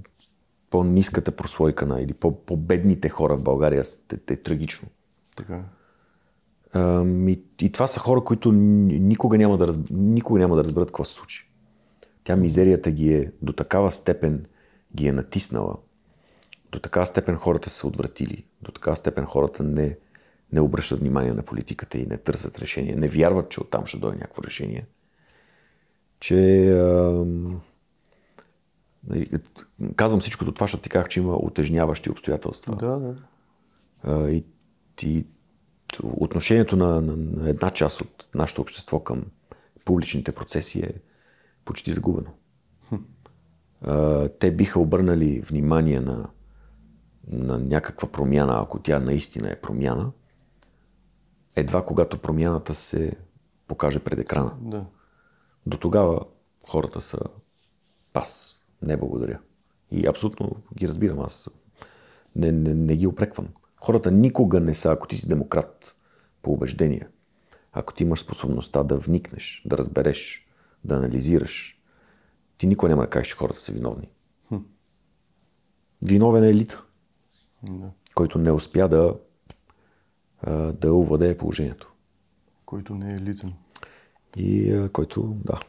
по-ниската 0.70 1.32
прослойка 1.32 1.86
на, 1.86 2.00
или 2.00 2.14
по, 2.14 2.44
по-бедните 2.44 3.08
хора 3.08 3.36
в 3.36 3.42
България 3.42 3.82
е, 4.12 4.32
е 4.32 4.36
трагично. 4.36 4.88
Така. 5.36 5.64
И, 6.74 7.40
и 7.60 7.72
това 7.72 7.86
са 7.86 8.00
хора, 8.00 8.24
които 8.24 8.52
никога 8.52 9.38
няма, 9.38 9.58
да, 9.58 9.78
никога 9.90 10.40
няма 10.40 10.56
да 10.56 10.64
разберат 10.64 10.88
какво 10.88 11.04
се 11.04 11.14
случи. 11.14 11.48
Тя 12.24 12.36
мизерията 12.36 12.90
ги 12.90 13.14
е 13.14 13.32
до 13.42 13.52
такава 13.52 13.92
степен 13.92 14.44
ги 14.96 15.06
е 15.06 15.12
натиснала, 15.12 15.76
до 16.72 16.78
такава 16.78 17.06
степен 17.06 17.36
хората 17.36 17.70
са 17.70 17.86
отвратили, 17.86 18.44
до 18.62 18.72
такава 18.72 18.96
степен 18.96 19.24
хората 19.24 19.62
не, 19.62 19.96
не 20.52 20.60
обръщат 20.60 21.00
внимание 21.00 21.32
на 21.32 21.42
политиката 21.42 21.98
и 21.98 22.06
не 22.06 22.18
търсят 22.18 22.58
решение, 22.58 22.96
не 22.96 23.08
вярват, 23.08 23.50
че 23.50 23.60
оттам 23.60 23.86
ще 23.86 23.98
дойде 23.98 24.18
някакво 24.18 24.42
решение, 24.42 24.86
че 26.20 26.70
а, 26.70 27.24
нали, 29.08 29.28
казвам 29.96 30.20
всичкото 30.20 30.52
това, 30.52 30.64
защото 30.64 30.82
ти 30.82 30.88
казах, 30.88 31.08
че 31.08 31.20
има 31.20 31.36
отежняващи 31.36 32.10
обстоятелства. 32.10 32.76
Да, 32.76 32.96
да. 32.96 33.14
А, 34.02 34.30
и, 34.30 34.44
и 35.02 35.26
отношението 36.02 36.76
на, 36.76 37.00
на, 37.00 37.16
на 37.16 37.48
една 37.48 37.70
част 37.70 38.00
от 38.00 38.28
нашето 38.34 38.60
общество 38.60 39.00
към 39.00 39.24
публичните 39.84 40.32
процеси 40.32 40.80
е 40.80 40.94
почти 41.64 41.92
загубено. 41.92 42.30
Те 44.38 44.50
биха 44.50 44.80
обърнали 44.80 45.40
внимание 45.40 46.00
на, 46.00 46.28
на 47.28 47.58
някаква 47.58 48.08
промяна, 48.08 48.60
ако 48.62 48.78
тя 48.78 48.98
наистина 48.98 49.50
е 49.50 49.60
промяна, 49.60 50.10
едва 51.56 51.84
когато 51.84 52.18
промяната 52.18 52.74
се 52.74 53.12
покаже 53.66 53.98
пред 53.98 54.18
екрана. 54.18 54.56
Да. 54.60 54.86
До 55.66 55.78
тогава 55.78 56.20
хората 56.68 57.00
са 57.00 57.18
пас. 58.12 58.58
Не 58.82 58.96
благодаря. 58.96 59.40
И 59.90 60.06
абсолютно 60.06 60.56
ги 60.74 60.88
разбирам. 60.88 61.20
Аз 61.20 61.50
не, 62.36 62.52
не, 62.52 62.74
не 62.74 62.96
ги 62.96 63.06
опреквам. 63.06 63.48
Хората 63.84 64.10
никога 64.10 64.60
не 64.60 64.74
са, 64.74 64.92
ако 64.92 65.06
ти 65.06 65.16
си 65.16 65.28
демократ 65.28 65.96
по 66.42 66.52
убеждение, 66.52 67.08
ако 67.72 67.94
ти 67.94 68.02
имаш 68.02 68.20
способността 68.20 68.82
да 68.82 68.96
вникнеш, 68.96 69.62
да 69.66 69.78
разбереш, 69.78 70.46
да 70.84 70.94
анализираш, 70.94 71.80
ти 72.58 72.66
никога 72.66 72.88
няма 72.88 73.02
да 73.02 73.10
кажеш, 73.10 73.28
че 73.28 73.36
хората 73.36 73.60
са 73.60 73.72
виновни. 73.72 74.08
Хм. 74.48 74.56
Виновен 76.02 76.44
е 76.44 76.48
елита, 76.48 76.82
да. 77.62 77.90
който 78.14 78.38
не 78.38 78.52
успя 78.52 78.88
да, 78.88 79.14
да 80.72 80.94
овладее 80.94 81.38
положението. 81.38 81.92
Който 82.64 82.94
не 82.94 83.12
е 83.12 83.16
елитен. 83.16 83.54
И 84.36 84.80
който, 84.92 85.36
да. 85.44 85.60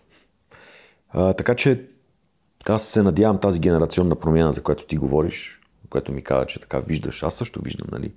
А, 1.09 1.33
така 1.33 1.55
че 1.55 1.89
аз 2.65 2.87
се 2.87 3.03
надявам 3.03 3.39
тази 3.39 3.59
генерационна 3.59 4.15
промяна, 4.15 4.51
за 4.51 4.63
която 4.63 4.87
ти 4.87 4.97
говориш, 4.97 5.62
което 5.93 6.11
ми 6.11 6.21
каза, 6.21 6.45
че 6.45 6.59
така 6.59 6.79
виждаш, 6.79 7.23
аз 7.23 7.35
също 7.35 7.61
виждам, 7.61 7.87
нали? 7.91 8.13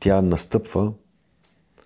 Тя 0.00 0.22
настъпва. 0.22 0.92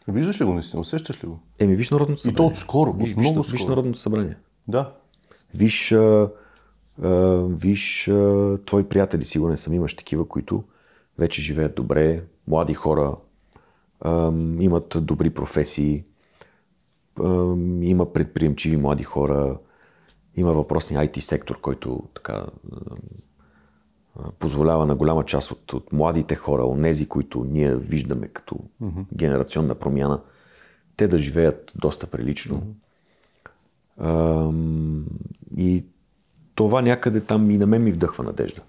Виждаш 0.09 0.41
ли 0.41 0.45
го 0.45 0.55
наистина? 0.55 0.81
Усещаш 0.81 1.25
ли 1.25 1.29
го? 1.29 1.39
Еми, 1.59 1.77
виж 1.77 1.91
Народното 1.91 2.23
събрание. 2.23 2.35
И 2.35 2.37
то 2.37 2.47
отскоро, 2.47 2.91
от 2.91 3.03
виж, 3.03 3.17
много 3.17 3.43
виж, 3.43 3.47
скоро. 3.47 3.59
Виж 3.59 3.67
Народното 3.67 3.99
събрание. 3.99 4.37
Да. 4.69 4.93
Виж, 5.55 5.93
а, 5.93 6.31
а, 7.03 7.09
виж 7.49 8.09
а, 8.09 8.59
твои 8.67 8.89
приятели, 8.89 9.25
сигурен 9.25 9.57
съм, 9.57 9.75
имаш 9.75 9.95
такива, 9.95 10.29
които 10.29 10.65
вече 11.19 11.43
живеят 11.43 11.75
добре, 11.75 12.23
млади 12.47 12.75
хора, 12.75 13.17
а, 14.01 14.33
имат 14.61 14.97
добри 15.01 15.31
професии, 15.31 16.05
а, 17.21 17.25
има 17.81 18.13
предприемчиви 18.13 18.77
млади 18.77 19.05
хора, 19.05 19.59
има 20.37 20.53
въпросния 20.53 21.01
IT 21.01 21.21
сектор, 21.21 21.61
който 21.61 22.03
така 22.15 22.47
позволява 24.39 24.87
на 24.87 24.95
голяма 24.95 25.25
част 25.25 25.51
от, 25.51 25.73
от 25.73 25.93
младите 25.93 26.35
хора, 26.35 26.66
онези, 26.66 27.09
които 27.09 27.45
ние 27.45 27.77
виждаме 27.77 28.29
като 28.29 28.55
mm-hmm. 28.83 29.05
генерационна 29.14 29.75
промяна, 29.75 30.21
те 30.97 31.09
да 31.09 31.19
живеят 31.19 31.73
доста 31.77 32.07
прилично. 32.07 32.62
Mm-hmm. 34.01 35.03
и 35.57 35.85
това 36.55 36.83
някъде 36.83 37.21
там 37.21 37.51
и 37.51 37.59
на 37.59 37.66
мен 37.66 37.83
ми 37.83 37.93
вдъхва 37.93 38.25
надежда. 38.25 38.62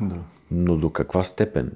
Да. 0.00 0.18
Но 0.50 0.76
до 0.76 0.90
каква 0.90 1.24
степен 1.24 1.72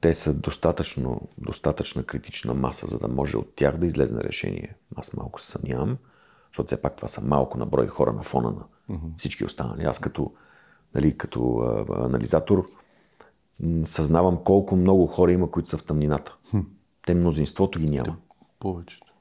те 0.00 0.14
са 0.14 0.34
достатъчно, 0.34 1.28
достатъчна 1.38 2.02
критична 2.02 2.54
маса, 2.54 2.86
за 2.86 2.98
да 2.98 3.08
може 3.08 3.36
от 3.36 3.54
тях 3.54 3.76
да 3.76 3.86
излезне 3.86 4.20
решение. 4.20 4.74
Аз 4.96 5.12
малко 5.12 5.40
се 5.40 5.50
съмнявам, 5.50 5.96
защото 6.48 6.66
все 6.66 6.82
пак 6.82 6.96
това 6.96 7.08
са 7.08 7.20
малко 7.20 7.58
на 7.58 7.66
брой 7.66 7.86
хора 7.86 8.12
на 8.12 8.22
фона 8.22 8.50
на 8.50 8.64
mm-hmm. 8.90 9.18
всички 9.18 9.44
останали. 9.44 9.84
Аз 9.84 9.98
като 9.98 10.32
нали, 10.94 11.16
като 11.16 11.58
а, 11.58 12.04
анализатор, 12.04 12.68
съзнавам 13.84 14.38
колко 14.44 14.76
много 14.76 15.06
хора 15.06 15.32
има, 15.32 15.50
които 15.50 15.68
са 15.68 15.78
в 15.78 15.84
тъмнината. 15.84 16.36
Хм. 16.50 16.58
Те 17.06 17.14
мнозинството 17.14 17.78
ги 17.78 17.88
няма. 17.90 18.04
Те, 18.04 18.12
повечето. 18.60 19.12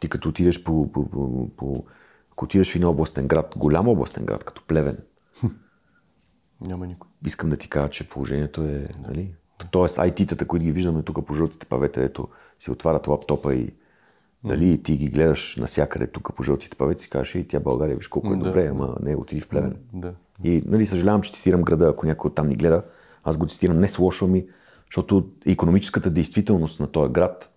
Ти 0.00 0.08
като 0.08 0.28
отидеш 0.28 0.62
по, 0.64 0.92
по, 0.92 1.10
по, 1.10 1.48
по 1.56 1.84
ако 2.32 2.44
отидеш 2.44 2.72
в 2.72 2.76
един 2.76 2.88
областен 2.88 3.28
град, 3.28 3.54
голям 3.56 3.88
областен 3.88 4.24
град, 4.26 4.44
като 4.44 4.62
Плевен, 4.66 4.98
хм. 5.40 5.46
няма 6.60 6.86
никой. 6.86 7.10
Искам 7.26 7.50
да 7.50 7.56
ти 7.56 7.68
кажа, 7.68 7.90
че 7.90 8.08
положението 8.08 8.62
е, 8.62 8.86
нали? 9.08 9.34
Тоест, 9.70 9.96
IT-тата, 9.96 10.46
които 10.46 10.64
ги 10.64 10.72
виждаме 10.72 11.02
тук 11.02 11.26
по 11.26 11.34
жълтите 11.34 11.66
павета, 11.66 12.02
ето 12.02 12.28
си 12.60 12.70
отварят 12.70 13.06
лаптопа 13.06 13.54
и 13.54 13.74
Нали, 14.44 14.72
и 14.72 14.82
ти 14.82 14.96
ги 14.96 15.08
гледаш 15.08 15.56
навсякъде 15.56 16.06
тук 16.06 16.34
по 16.36 16.42
жълтите 16.42 16.76
павеци 16.76 17.06
и 17.06 17.10
кажеш, 17.10 17.34
и 17.34 17.48
тя 17.48 17.60
България, 17.60 17.96
виж 17.96 18.08
колко 18.08 18.28
е 18.28 18.36
Да. 18.36 18.42
добре, 18.42 18.66
ама 18.66 18.96
не 19.02 19.16
отиди 19.16 19.40
в 19.40 19.48
Плевен. 19.48 19.76
Да. 19.92 20.14
И 20.44 20.62
нали, 20.66 20.86
съжалявам, 20.86 21.22
че 21.22 21.32
цитирам 21.32 21.62
града, 21.62 21.88
ако 21.88 22.06
някой 22.06 22.28
оттам 22.28 22.48
ни 22.48 22.56
гледа. 22.56 22.82
Аз 23.24 23.36
го 23.36 23.46
цитирам 23.46 23.80
не 23.80 23.88
с 23.88 23.98
лошо 23.98 24.26
ми, 24.26 24.46
защото 24.86 25.28
економическата 25.46 26.10
действителност 26.10 26.80
на 26.80 26.86
този 26.86 27.12
град 27.12 27.50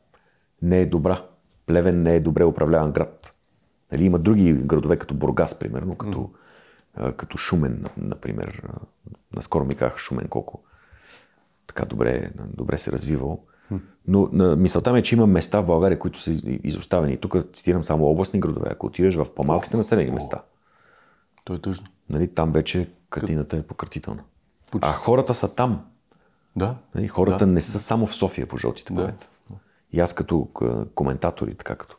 не 0.61 0.81
е 0.81 0.85
добра. 0.85 1.25
Плевен 1.65 2.01
не 2.01 2.15
е 2.15 2.19
добре 2.19 2.43
управляван 2.43 2.91
град. 2.91 3.33
Нали, 3.91 4.03
има 4.03 4.19
други 4.19 4.53
градове, 4.53 4.97
като 4.97 5.13
Бургас, 5.13 5.59
примерно, 5.59 5.95
като, 5.95 6.29
а, 6.95 7.11
като 7.11 7.37
Шумен, 7.37 7.85
например. 7.97 8.63
Наскоро 9.35 9.65
ми 9.65 9.75
казах 9.75 9.97
Шумен 9.97 10.27
колко 10.27 10.63
така 11.67 11.85
добре, 11.85 12.31
добре 12.53 12.77
се 12.77 12.91
развивал. 12.91 13.39
Но 14.07 14.29
на, 14.31 14.55
мисълта 14.55 14.93
ми 14.93 14.99
е, 14.99 15.03
че 15.03 15.15
има 15.15 15.27
места 15.27 15.61
в 15.61 15.65
България, 15.65 15.99
които 15.99 16.21
са 16.21 16.31
изоставени. 16.63 17.17
Тук 17.17 17.35
цитирам 17.53 17.83
само 17.83 18.05
областни 18.05 18.39
градове. 18.39 18.67
Ако 18.71 18.87
отидеш 18.87 19.15
в 19.15 19.35
по-малките 19.35 19.77
населени 19.77 20.11
места, 20.11 20.41
То 21.49 21.55
е 21.55 21.59
тъжно. 21.59 21.87
нали, 22.09 22.27
там 22.27 22.51
вече 22.51 22.89
картината 23.09 23.57
е 23.57 23.63
пократителна. 23.63 24.23
А 24.81 24.93
хората 24.93 25.33
са 25.33 25.55
там. 25.55 25.85
Да. 26.55 26.77
Нали, 26.95 27.07
хората 27.07 27.37
да. 27.37 27.47
не 27.47 27.61
са 27.61 27.79
само 27.79 28.07
в 28.07 28.15
София 28.15 28.47
по 28.47 28.57
жълтите 28.57 28.93
Да. 28.93 29.13
И 29.91 29.99
аз 29.99 30.13
като 30.13 30.49
коментатор 30.95 31.47
и 31.47 31.55
така 31.55 31.75
като 31.75 31.97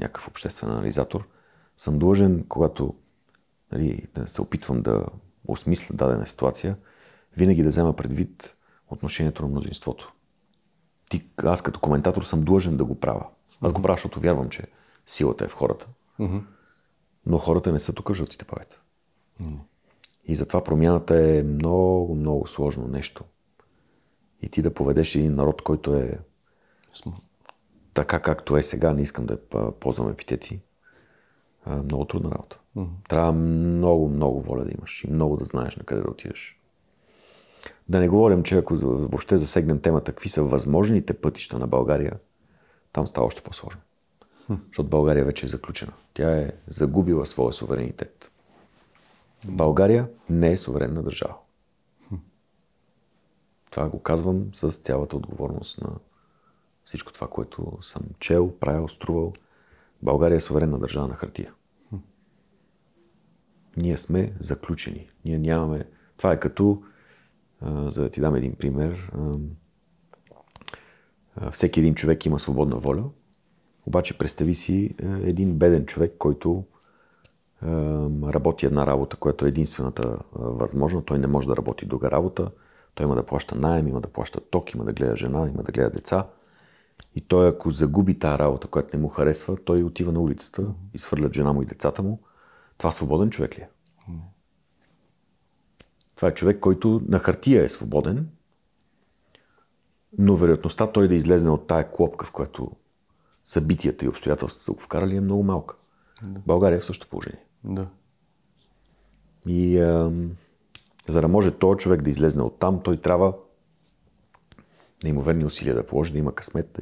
някакъв 0.00 0.28
обществен 0.28 0.70
анализатор 0.70 1.28
съм 1.76 1.98
длъжен, 1.98 2.44
когато 2.48 2.94
нали, 3.72 4.06
се 4.26 4.42
опитвам 4.42 4.82
да 4.82 5.06
осмисля 5.48 5.96
дадена 5.96 6.26
ситуация, 6.26 6.76
винаги 7.36 7.62
да 7.62 7.68
взема 7.68 7.96
предвид 7.96 8.56
отношението 8.88 9.42
на 9.42 9.48
мнозинството. 9.48 10.12
Ти, 11.10 11.28
аз 11.44 11.62
като 11.62 11.80
коментатор 11.80 12.22
съм 12.22 12.42
длъжен 12.42 12.76
да 12.76 12.84
го 12.84 13.00
правя. 13.00 13.26
Аз 13.60 13.72
го 13.72 13.82
правя, 13.82 13.96
защото 13.96 14.20
вярвам, 14.20 14.48
че 14.48 14.62
силата 15.06 15.44
е 15.44 15.48
в 15.48 15.54
хората. 15.54 15.88
Но 17.26 17.38
хората 17.38 17.72
не 17.72 17.80
са 17.80 17.92
тук 17.92 18.08
в 18.08 18.14
жълтите 18.14 18.44
павета. 18.44 18.81
И 20.24 20.34
затова 20.34 20.64
промяната 20.64 21.38
е 21.38 21.42
много, 21.42 22.14
много 22.14 22.46
сложно 22.46 22.88
нещо. 22.88 23.24
И 24.42 24.48
ти 24.48 24.62
да 24.62 24.74
поведеш 24.74 25.14
един 25.14 25.34
народ, 25.34 25.62
който 25.62 25.94
е 25.94 26.18
така 27.94 28.20
както 28.20 28.56
е 28.56 28.62
сега, 28.62 28.92
не 28.92 29.02
искам 29.02 29.26
да 29.26 29.40
п- 29.40 29.72
ползвам 29.72 30.10
епитети, 30.10 30.60
много 31.84 32.04
трудна 32.04 32.30
работа. 32.30 32.58
Трябва 33.08 33.32
много, 33.32 34.08
много 34.08 34.40
воля 34.40 34.64
да 34.64 34.70
имаш 34.78 35.04
и 35.04 35.10
много 35.10 35.36
да 35.36 35.44
знаеш 35.44 35.76
на 35.76 35.84
къде 35.84 36.02
да 36.02 36.10
отидеш. 36.10 36.58
Да 37.88 38.00
не 38.00 38.08
говорим, 38.08 38.42
че 38.42 38.56
ако 38.58 38.74
въобще 38.76 39.36
засегнем 39.38 39.80
темата, 39.80 40.12
какви 40.12 40.28
са 40.28 40.42
възможните 40.42 41.14
пътища 41.14 41.58
на 41.58 41.66
България, 41.66 42.18
там 42.92 43.06
става 43.06 43.26
още 43.26 43.42
по-сложно. 43.42 43.80
Защото 44.66 44.88
България 44.88 45.24
вече 45.24 45.46
е 45.46 45.48
заключена. 45.48 45.92
Тя 46.14 46.38
е 46.38 46.52
загубила 46.66 47.26
своя 47.26 47.52
суверенитет. 47.52 48.31
България 49.44 50.10
не 50.30 50.52
е 50.52 50.56
суверенна 50.56 51.02
държава. 51.02 51.34
Това 53.70 53.88
го 53.88 54.02
казвам 54.02 54.54
с 54.54 54.70
цялата 54.70 55.16
отговорност 55.16 55.80
на 55.80 55.90
всичко 56.84 57.12
това, 57.12 57.28
което 57.28 57.78
съм 57.80 58.02
чел, 58.18 58.54
правил, 58.60 58.88
струвал. 58.88 59.32
България 60.02 60.36
е 60.36 60.40
суверенна 60.40 60.78
държава 60.78 61.08
на 61.08 61.14
хартия. 61.14 61.54
Ние 63.76 63.96
сме 63.96 64.32
заключени. 64.40 65.10
Ние 65.24 65.38
нямаме... 65.38 65.84
Това 66.16 66.32
е 66.32 66.40
като, 66.40 66.82
за 67.62 68.02
да 68.02 68.10
ти 68.10 68.20
дам 68.20 68.34
един 68.34 68.54
пример, 68.54 69.12
всеки 71.52 71.80
един 71.80 71.94
човек 71.94 72.26
има 72.26 72.40
свободна 72.40 72.76
воля, 72.76 73.04
обаче 73.86 74.18
представи 74.18 74.54
си 74.54 74.94
един 75.02 75.58
беден 75.58 75.86
човек, 75.86 76.14
който 76.18 76.64
работи 78.24 78.66
една 78.66 78.86
работа, 78.86 79.16
която 79.16 79.44
е 79.44 79.48
единствената 79.48 80.18
възможна. 80.32 81.04
Той 81.04 81.18
не 81.18 81.26
може 81.26 81.48
да 81.48 81.56
работи 81.56 81.86
друга 81.86 82.10
работа. 82.10 82.50
Той 82.94 83.06
има 83.06 83.14
да 83.14 83.26
плаща 83.26 83.54
найем, 83.54 83.88
има 83.88 84.00
да 84.00 84.08
плаща 84.08 84.40
ток, 84.40 84.74
има 84.74 84.84
да 84.84 84.92
гледа 84.92 85.16
жена, 85.16 85.48
има 85.48 85.62
да 85.62 85.72
гледа 85.72 85.90
деца. 85.90 86.26
И 87.14 87.20
той, 87.20 87.48
ако 87.48 87.70
загуби 87.70 88.18
тази 88.18 88.38
работа, 88.38 88.68
която 88.68 88.96
не 88.96 89.02
му 89.02 89.08
харесва, 89.08 89.56
той 89.64 89.82
отива 89.82 90.12
на 90.12 90.20
улицата 90.20 90.66
и 90.94 90.98
свърлят 90.98 91.34
жена 91.34 91.52
му 91.52 91.62
и 91.62 91.66
децата 91.66 92.02
му. 92.02 92.20
Това 92.78 92.92
свободен 92.92 93.30
човек 93.30 93.58
ли 93.58 93.60
е? 93.62 93.68
Това 96.16 96.28
е 96.28 96.34
човек, 96.34 96.60
който 96.60 97.02
на 97.08 97.18
хартия 97.18 97.64
е 97.64 97.68
свободен, 97.68 98.28
но 100.18 100.36
вероятността 100.36 100.86
той 100.86 101.08
да 101.08 101.14
излезне 101.14 101.50
от 101.50 101.66
тая 101.66 101.92
клопка, 101.92 102.26
в 102.26 102.32
която 102.32 102.70
събитията 103.44 104.04
и 104.04 104.08
обстоятелствата 104.08 104.64
са 104.64 104.72
го 104.72 104.80
вкарали, 104.80 105.16
е 105.16 105.20
много 105.20 105.42
малка. 105.42 105.76
България 106.46 106.76
е 106.76 106.80
в 106.80 106.84
същото 106.84 107.10
положение. 107.10 107.44
Да. 107.64 107.88
И 109.46 109.78
а, 109.78 110.12
за 111.08 111.20
да 111.20 111.28
може 111.28 111.58
този 111.58 111.78
човек 111.78 112.02
да 112.02 112.10
излезне 112.10 112.42
от 112.42 112.58
там, 112.58 112.82
той 112.82 112.96
трябва 112.96 113.34
неимоверни 115.04 115.44
усилия 115.44 115.74
да 115.74 115.86
положи, 115.86 116.12
да 116.12 116.18
има 116.18 116.34
късмет. 116.34 116.80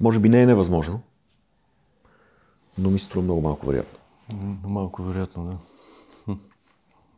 Може 0.00 0.20
би 0.20 0.28
не 0.28 0.42
е 0.42 0.46
невъзможно, 0.46 1.02
но 2.78 2.90
ми 2.90 2.98
се 2.98 3.06
струва 3.06 3.24
много 3.24 3.40
малко 3.40 3.66
вероятно. 3.66 3.98
Малко 4.64 5.02
вероятно, 5.02 5.44
да. 5.44 5.58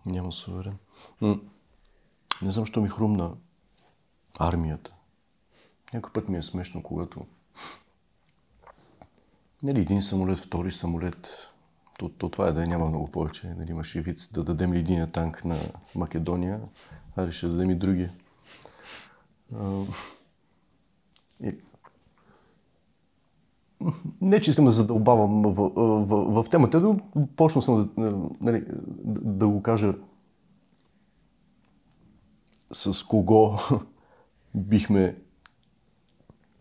Няма 0.06 0.32
суверен. 0.32 0.78
Не 2.42 2.52
знам, 2.52 2.66
що 2.66 2.80
ми 2.80 2.88
хрумна 2.88 3.34
армията. 4.38 4.92
Някой 5.94 6.12
път 6.12 6.28
ми 6.28 6.38
е 6.38 6.42
смешно, 6.42 6.82
когато 6.82 7.26
нали, 9.62 9.80
един 9.80 10.02
самолет, 10.02 10.38
втори 10.38 10.72
самолет, 10.72 11.48
то, 11.98 12.08
то 12.08 12.28
това 12.28 12.48
е 12.48 12.52
да 12.52 12.66
няма 12.66 12.86
много 12.86 13.10
повече. 13.10 13.54
Нали, 13.58 13.70
имаше 13.70 14.00
вид 14.00 14.28
да 14.32 14.44
дадем 14.44 14.72
ли 14.72 14.78
един 14.78 15.10
танк 15.10 15.44
на 15.44 15.58
Македония, 15.94 16.60
а 17.16 17.32
ще 17.32 17.48
дадем 17.48 17.70
и 17.70 17.74
други. 17.74 18.08
И... 21.42 21.60
Не, 24.20 24.40
че 24.40 24.50
искам 24.50 24.64
да 24.64 24.70
задълбавам 24.70 25.42
в, 25.42 25.70
в, 26.06 26.42
в 26.42 26.50
темата, 26.50 26.80
но 26.80 27.00
почна 27.36 27.62
съм 27.62 27.90
да, 27.98 28.16
нали, 28.40 28.64
да, 28.88 29.20
да 29.20 29.48
го 29.48 29.62
кажа 29.62 29.94
с 32.72 33.02
кого 33.02 33.58
бихме... 34.54 35.16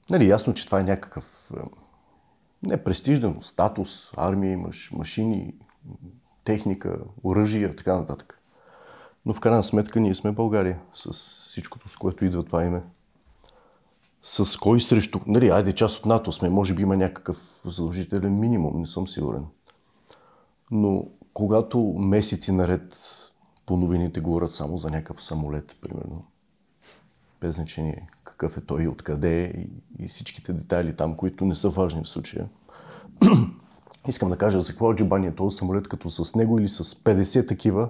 Нали, 0.10 0.28
ясно, 0.28 0.54
че 0.54 0.66
това 0.66 0.80
е 0.80 0.84
някакъв 0.84 1.52
не 2.66 2.84
престижно, 2.84 3.44
статус, 3.44 4.12
армия 4.18 4.52
имаш, 4.52 4.92
машини, 4.92 5.54
техника, 6.44 6.98
оръжия, 7.24 7.76
така 7.76 7.98
нататък. 7.98 8.42
Но 9.26 9.34
в 9.34 9.40
крайна 9.40 9.64
сметка 9.64 10.00
ние 10.00 10.16
сме 10.16 10.32
България, 10.32 10.80
с 10.94 11.12
всичкото, 11.48 11.90
с 11.90 11.96
което 11.96 12.26
идва 12.26 12.44
това 12.44 12.64
име. 12.64 12.84
С 14.22 14.58
кой 14.60 14.82
срещу... 14.82 15.20
Нали, 15.28 15.50
айде 15.50 15.74
част 15.74 15.98
от 15.98 16.06
НАТО 16.06 16.32
сме, 16.32 16.50
може 16.50 16.74
би 16.74 16.82
има 16.82 16.98
някакъв 16.98 17.62
задължителен 17.66 18.40
минимум, 18.40 18.82
не 18.82 18.88
съм 18.88 19.08
сигурен. 19.08 19.46
Но 20.72 21.08
когато 21.34 21.80
месеци 21.98 22.52
наред 22.52 22.98
по 23.66 23.78
новините 23.78 24.20
говорят 24.20 24.54
само 24.54 24.78
за 24.78 24.90
някакъв 24.90 25.24
самолет, 25.24 25.76
примерно, 25.82 26.26
без 27.42 27.56
значение 27.56 28.08
какъв 28.38 28.58
е 28.58 28.62
той 28.62 28.84
и 28.84 28.88
откъде 28.88 29.44
е 29.44 29.48
и, 29.48 29.70
и 30.00 30.08
всичките 30.08 30.54
детайли 30.54 30.96
там, 30.96 31.16
които 31.16 31.46
не 31.46 31.56
са 31.56 31.70
важни 31.70 32.04
в 32.04 32.10
случая. 32.10 32.48
Искам 34.08 34.30
да 34.30 34.38
кажа 34.38 34.62
за 34.62 34.72
какво 34.72 34.92
е 34.92 34.96
джибание 34.96 35.36
този 35.36 35.58
самолет, 35.58 35.88
като 35.88 36.10
с 36.10 36.36
него 36.36 36.60
или 36.60 36.70
с 36.70 36.84
50 36.84 37.48
такива. 37.48 37.90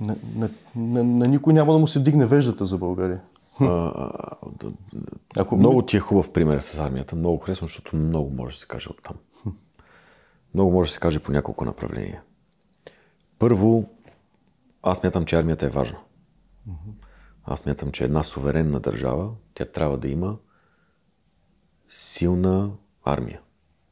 На, 0.00 0.16
на, 0.34 0.50
на, 0.76 1.04
на 1.04 1.28
никой 1.28 1.52
няма 1.52 1.72
да 1.72 1.78
му 1.78 1.86
се 1.86 2.00
дигне 2.00 2.26
веждата 2.26 2.66
за 2.66 2.78
България. 2.78 3.20
Ако 5.36 5.56
много 5.56 5.82
ти 5.82 5.96
е 5.96 6.00
хубав 6.00 6.32
пример 6.32 6.60
с 6.60 6.78
армията, 6.78 7.16
много 7.16 7.38
харесвам, 7.38 7.68
защото 7.68 7.96
много 7.96 8.30
може 8.30 8.56
да 8.56 8.60
се 8.60 8.66
каже 8.66 8.88
от 8.88 9.02
там. 9.02 9.16
Много 10.54 10.72
може 10.72 10.90
да 10.90 10.94
се 10.94 11.00
каже 11.00 11.18
по 11.18 11.32
няколко 11.32 11.64
направления. 11.64 12.22
Първо, 13.38 13.88
аз 14.82 15.02
мятам, 15.02 15.24
че 15.24 15.36
армията 15.36 15.66
е 15.66 15.68
важна. 15.68 15.98
Аз 17.44 17.66
мятам, 17.66 17.92
че 17.92 18.04
една 18.04 18.22
суверенна 18.22 18.80
държава, 18.80 19.30
тя 19.54 19.64
трябва 19.64 19.98
да 19.98 20.08
има 20.08 20.36
силна 21.88 22.70
армия. 23.04 23.40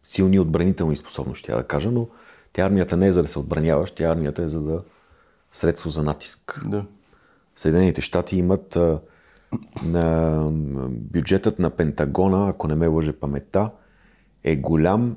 Силни 0.04 0.38
отбранителни 0.38 0.96
способности, 0.96 1.50
да 1.50 1.64
кажа, 1.64 1.90
но 1.90 2.08
тя 2.52 2.66
армията 2.66 2.96
не 2.96 3.06
е 3.06 3.12
за 3.12 3.22
да 3.22 3.28
се 3.28 3.38
отбраняваш, 3.38 3.90
тя 3.90 4.04
армията 4.04 4.42
е 4.42 4.48
за 4.48 4.62
да 4.62 4.82
средство 5.52 5.90
за 5.90 6.02
натиск. 6.02 6.62
Да. 6.66 6.84
Съединените 7.56 8.00
щати 8.00 8.36
имат 8.36 8.76
а, 8.76 9.00
на, 9.84 10.46
бюджетът 10.90 11.58
на 11.58 11.70
Пентагона, 11.70 12.48
ако 12.48 12.68
не 12.68 12.74
ме 12.74 12.86
лъже 12.86 13.12
паметта, 13.12 13.70
е 14.44 14.56
голям 14.56 15.16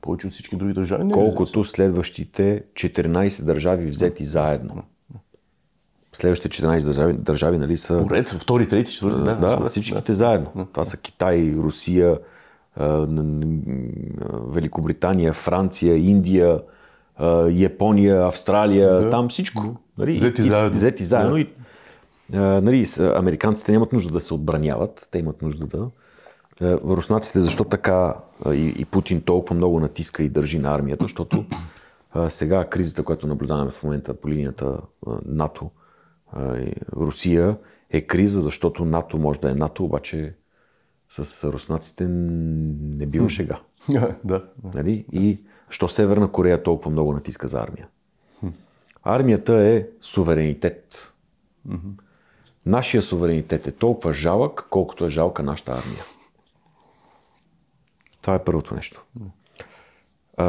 повече 0.00 0.26
от 0.26 0.32
всички 0.32 0.56
други 0.56 0.72
държави. 0.72 1.04
Не 1.04 1.12
колкото 1.12 1.64
следващите 1.64 2.64
14 2.72 3.42
държави 3.42 3.90
взети 3.90 4.24
заедно. 4.24 4.82
Следващите 6.20 6.62
14 6.62 6.84
държави, 6.84 7.12
държави 7.12 7.58
нали, 7.58 7.76
са... 7.76 7.96
Поред, 8.08 8.28
втори, 8.28 8.66
трети, 8.66 8.92
четвърти, 8.92 9.18
да. 9.18 9.34
Да, 9.34 9.66
всичките 9.66 10.12
да. 10.12 10.14
заедно. 10.14 10.68
Това 10.72 10.84
са 10.84 10.96
Китай, 10.96 11.54
Русия, 11.56 12.18
Великобритания, 14.48 15.32
Франция, 15.32 15.96
Индия, 15.96 16.60
Япония, 17.50 18.26
Австралия, 18.26 19.00
да. 19.00 19.10
там 19.10 19.28
всичко. 19.28 19.76
Нали, 19.98 20.12
взети 20.12 20.42
заедно. 20.42 20.76
Взети 20.76 21.04
заедно. 21.04 21.32
Да. 21.32 21.40
И, 21.40 21.48
нали, 22.38 22.86
американците 23.16 23.72
нямат 23.72 23.92
нужда 23.92 24.12
да 24.12 24.20
се 24.20 24.34
отбраняват, 24.34 25.08
те 25.10 25.18
имат 25.18 25.42
нужда 25.42 25.66
да. 25.66 25.88
Руснаците 26.84 27.40
защо 27.40 27.64
така 27.64 28.14
и, 28.52 28.74
и 28.78 28.84
Путин 28.84 29.20
толкова 29.20 29.56
много 29.56 29.80
натиска 29.80 30.22
и 30.22 30.28
държи 30.28 30.58
на 30.58 30.74
армията, 30.74 31.04
защото 31.04 31.44
сега 32.28 32.64
кризата, 32.64 33.02
която 33.02 33.26
наблюдаваме 33.26 33.70
в 33.70 33.82
момента 33.82 34.14
по 34.14 34.28
линията 34.28 34.76
НАТО, 35.26 35.70
Русия 36.96 37.56
е 37.90 38.00
криза, 38.00 38.40
защото 38.40 38.84
НАТО 38.84 39.18
може 39.18 39.40
да 39.40 39.50
е 39.50 39.54
НАТО, 39.54 39.84
обаче 39.84 40.34
с 41.10 41.44
руснаците 41.52 42.06
не 42.08 43.06
бива 43.06 43.30
шега. 43.30 43.60
да. 44.24 44.44
Нали? 44.74 45.04
И 45.12 45.40
що 45.70 45.88
Северна 45.88 46.32
Корея 46.32 46.62
толкова 46.62 46.90
много 46.90 47.12
натиска 47.12 47.48
за 47.48 47.60
армия? 47.60 47.88
Армията 49.02 49.54
е 49.54 49.86
суверенитет. 50.00 51.12
Нашия 52.66 53.02
суверенитет 53.02 53.66
е 53.66 53.72
толкова 53.72 54.12
жалък, 54.12 54.66
колкото 54.70 55.06
е 55.06 55.10
жалка 55.10 55.42
нашата 55.42 55.70
армия. 55.70 56.04
Това 58.22 58.34
е 58.34 58.44
първото 58.44 58.74
нещо. 58.74 59.04
А, 60.36 60.46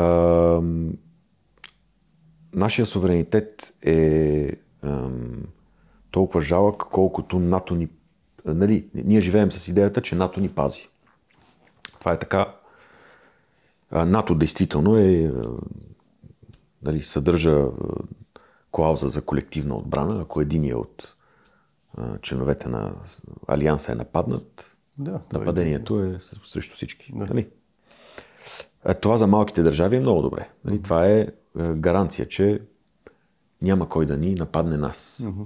нашия 2.54 2.86
суверенитет 2.86 3.74
е 3.82 4.52
толкова 6.12 6.42
жалък, 6.42 6.78
колкото 6.92 7.40
НАТО 7.40 7.76
ни... 7.76 7.90
Нали, 8.46 8.90
ние 8.94 9.22
живеем 9.22 9.52
с 9.52 9.68
идеята, 9.68 10.02
че 10.02 10.16
НАТО 10.16 10.40
ни 10.40 10.50
пази. 10.50 10.90
Това 12.00 12.14
е 12.14 12.20
така. 12.20 12.56
НАТО 13.92 14.36
действително 14.36 14.98
е, 14.98 15.34
нали, 16.84 17.04
съдържа 17.04 17.66
клауза 18.72 19.10
за 19.10 19.26
колективна 19.26 19.76
отбрана. 19.76 20.22
Ако 20.22 20.42
един 20.42 20.76
от 20.76 21.16
членовете 22.22 22.70
на 22.70 22.94
Алианса 23.48 23.92
е 23.92 23.96
нападнат, 23.96 24.76
да, 24.98 25.22
нападението 25.34 26.04
е 26.04 26.18
срещу 26.46 26.76
всички. 26.76 27.12
Да. 27.16 27.26
Нали? 27.26 27.48
Това 29.02 29.18
за 29.18 29.28
малките 29.28 29.64
държави 29.64 29.96
е 29.96 30.00
много 30.00 30.22
добре. 30.22 30.50
Нали? 30.66 30.82
Това 30.82 31.08
е 31.08 31.28
гаранция, 31.76 32.28
че 32.28 32.62
няма 33.62 33.90
кой 33.90 34.06
да 34.06 34.18
ни 34.18 34.36
нападне 34.36 34.78
нас. 34.78 35.22
Mm-hmm. 35.24 35.46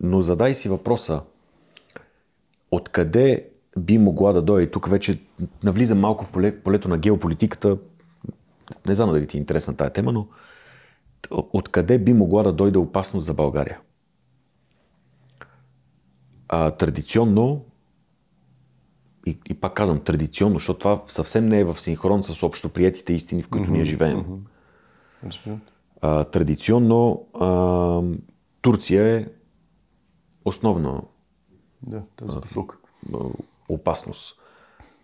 Но 0.00 0.20
задай 0.20 0.54
си 0.54 0.68
въпроса, 0.68 1.22
откъде 2.70 3.48
би 3.78 3.98
могла 3.98 4.32
да 4.32 4.42
дойде, 4.42 4.70
тук 4.70 4.88
вече 4.88 5.20
навлизам 5.62 6.00
малко 6.00 6.24
в 6.24 6.32
полето 6.64 6.88
на 6.88 6.98
геополитиката, 6.98 7.78
не 8.86 8.94
знам 8.94 9.12
дали 9.12 9.26
ти 9.26 9.36
е 9.36 9.40
интересна 9.40 9.76
тая 9.76 9.92
тема, 9.92 10.12
но 10.12 10.28
откъде 11.30 11.98
би 11.98 12.12
могла 12.12 12.42
да 12.42 12.52
дойде 12.52 12.78
опасност 12.78 13.26
за 13.26 13.34
България? 13.34 13.80
А, 16.48 16.70
традиционно, 16.70 17.64
и, 19.26 19.38
и 19.50 19.54
пак 19.54 19.74
казвам 19.74 20.00
традиционно, 20.00 20.54
защото 20.54 20.78
това 20.78 21.02
съвсем 21.06 21.48
не 21.48 21.60
е 21.60 21.64
в 21.64 21.80
синхрон 21.80 22.22
с 22.22 22.42
общоприетите 22.42 23.12
истини, 23.12 23.42
в 23.42 23.48
които 23.48 23.68
mm-hmm, 23.68 23.72
ние 23.72 23.84
живеем. 23.84 24.24
Mm-hmm. 25.26 25.56
А, 26.00 26.24
традиционно 26.24 27.26
а, 27.40 28.02
Турция 28.62 29.16
е 29.16 29.26
основно 30.44 31.08
Да, 31.82 32.02
тази 32.16 32.40
посока. 32.40 32.78
а, 33.14 33.18
опасност. 33.68 34.36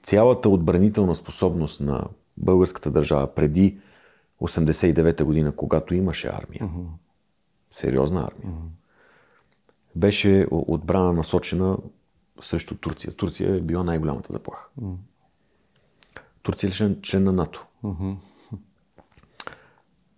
Цялата 0.03 0.49
отбранителна 0.49 1.14
способност 1.14 1.80
на 1.80 2.05
българската 2.37 2.91
държава 2.91 3.34
преди 3.34 3.78
89-та 4.41 5.24
година, 5.24 5.53
когато 5.53 5.95
имаше 5.95 6.28
армия, 6.28 6.68
сериозна 7.72 8.20
армия, 8.22 8.57
беше 9.97 10.47
о- 10.51 10.64
отбрана 10.68 11.12
насочена 11.12 11.76
срещу 12.41 12.74
Турция. 12.74 13.14
Турция 13.14 13.57
е 13.57 13.61
била 13.61 13.84
най-голямата 13.84 14.32
заплаха. 14.32 14.68
Турция 16.43 16.68
е 16.68 16.72
член, 17.03 17.24
на 17.24 17.32
НАТО. 17.32 17.66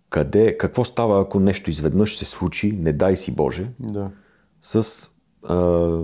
Къде, 0.09 0.57
какво 0.57 0.85
става, 0.85 1.21
ако 1.21 1.39
нещо 1.39 1.69
изведнъж 1.69 2.17
се 2.17 2.25
случи, 2.25 2.71
не 2.71 2.93
дай 2.93 3.17
си 3.17 3.35
Боже, 3.35 3.69
Да. 3.79 4.11
С 4.61 5.07
а, 5.43 6.03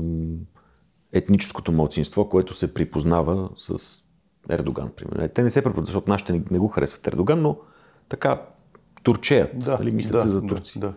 етническото 1.11 1.71
младсинство, 1.71 2.29
което 2.29 2.53
се 2.53 2.73
припознава 2.73 3.49
с 3.57 3.75
Ердоган, 4.49 4.91
примерно. 4.95 5.23
Е, 5.23 5.29
Те 5.29 5.43
не 5.43 5.49
се 5.49 5.61
припознават, 5.61 5.85
защото 5.85 6.09
нашите 6.11 6.33
не, 6.33 6.43
не 6.51 6.59
го 6.59 6.67
харесват 6.67 7.07
Ердоган, 7.07 7.41
но 7.41 7.57
така 8.09 8.41
турчеят, 9.03 9.59
Да, 9.59 9.77
нали, 9.77 9.91
мислят 9.91 10.13
да, 10.13 10.21
се 10.21 10.29
за 10.29 10.41
да, 10.41 10.47
турци. 10.47 10.79
Да. 10.79 10.93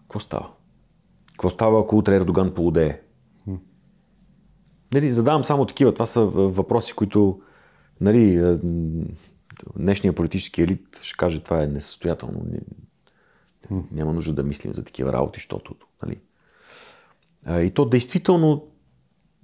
Какво 0.00 0.20
става? 0.20 0.50
Какво 1.32 1.50
става, 1.50 1.80
ако 1.80 1.96
утре 1.96 2.16
Ердоган 2.16 2.54
полудее? 2.54 3.00
Нали, 4.94 5.10
задавам 5.10 5.44
само 5.44 5.66
такива. 5.66 5.94
Това 5.94 6.06
са 6.06 6.20
въпроси, 6.26 6.92
които 6.92 7.40
нали, 8.00 8.36
м, 8.64 9.04
днешния 9.76 10.12
политически 10.12 10.62
елит 10.62 11.00
ще 11.02 11.16
каже, 11.16 11.42
това 11.42 11.62
е 11.62 11.66
несъстоятелно. 11.66 12.46
Ня- 13.70 13.82
Няма 13.92 14.12
нужда 14.12 14.32
да 14.32 14.42
мислим 14.42 14.74
за 14.74 14.84
такива 14.84 15.12
работи, 15.12 15.36
защото. 15.36 15.74
Нали. 16.02 16.20
И 17.48 17.70
то 17.74 17.84
действително, 17.84 18.64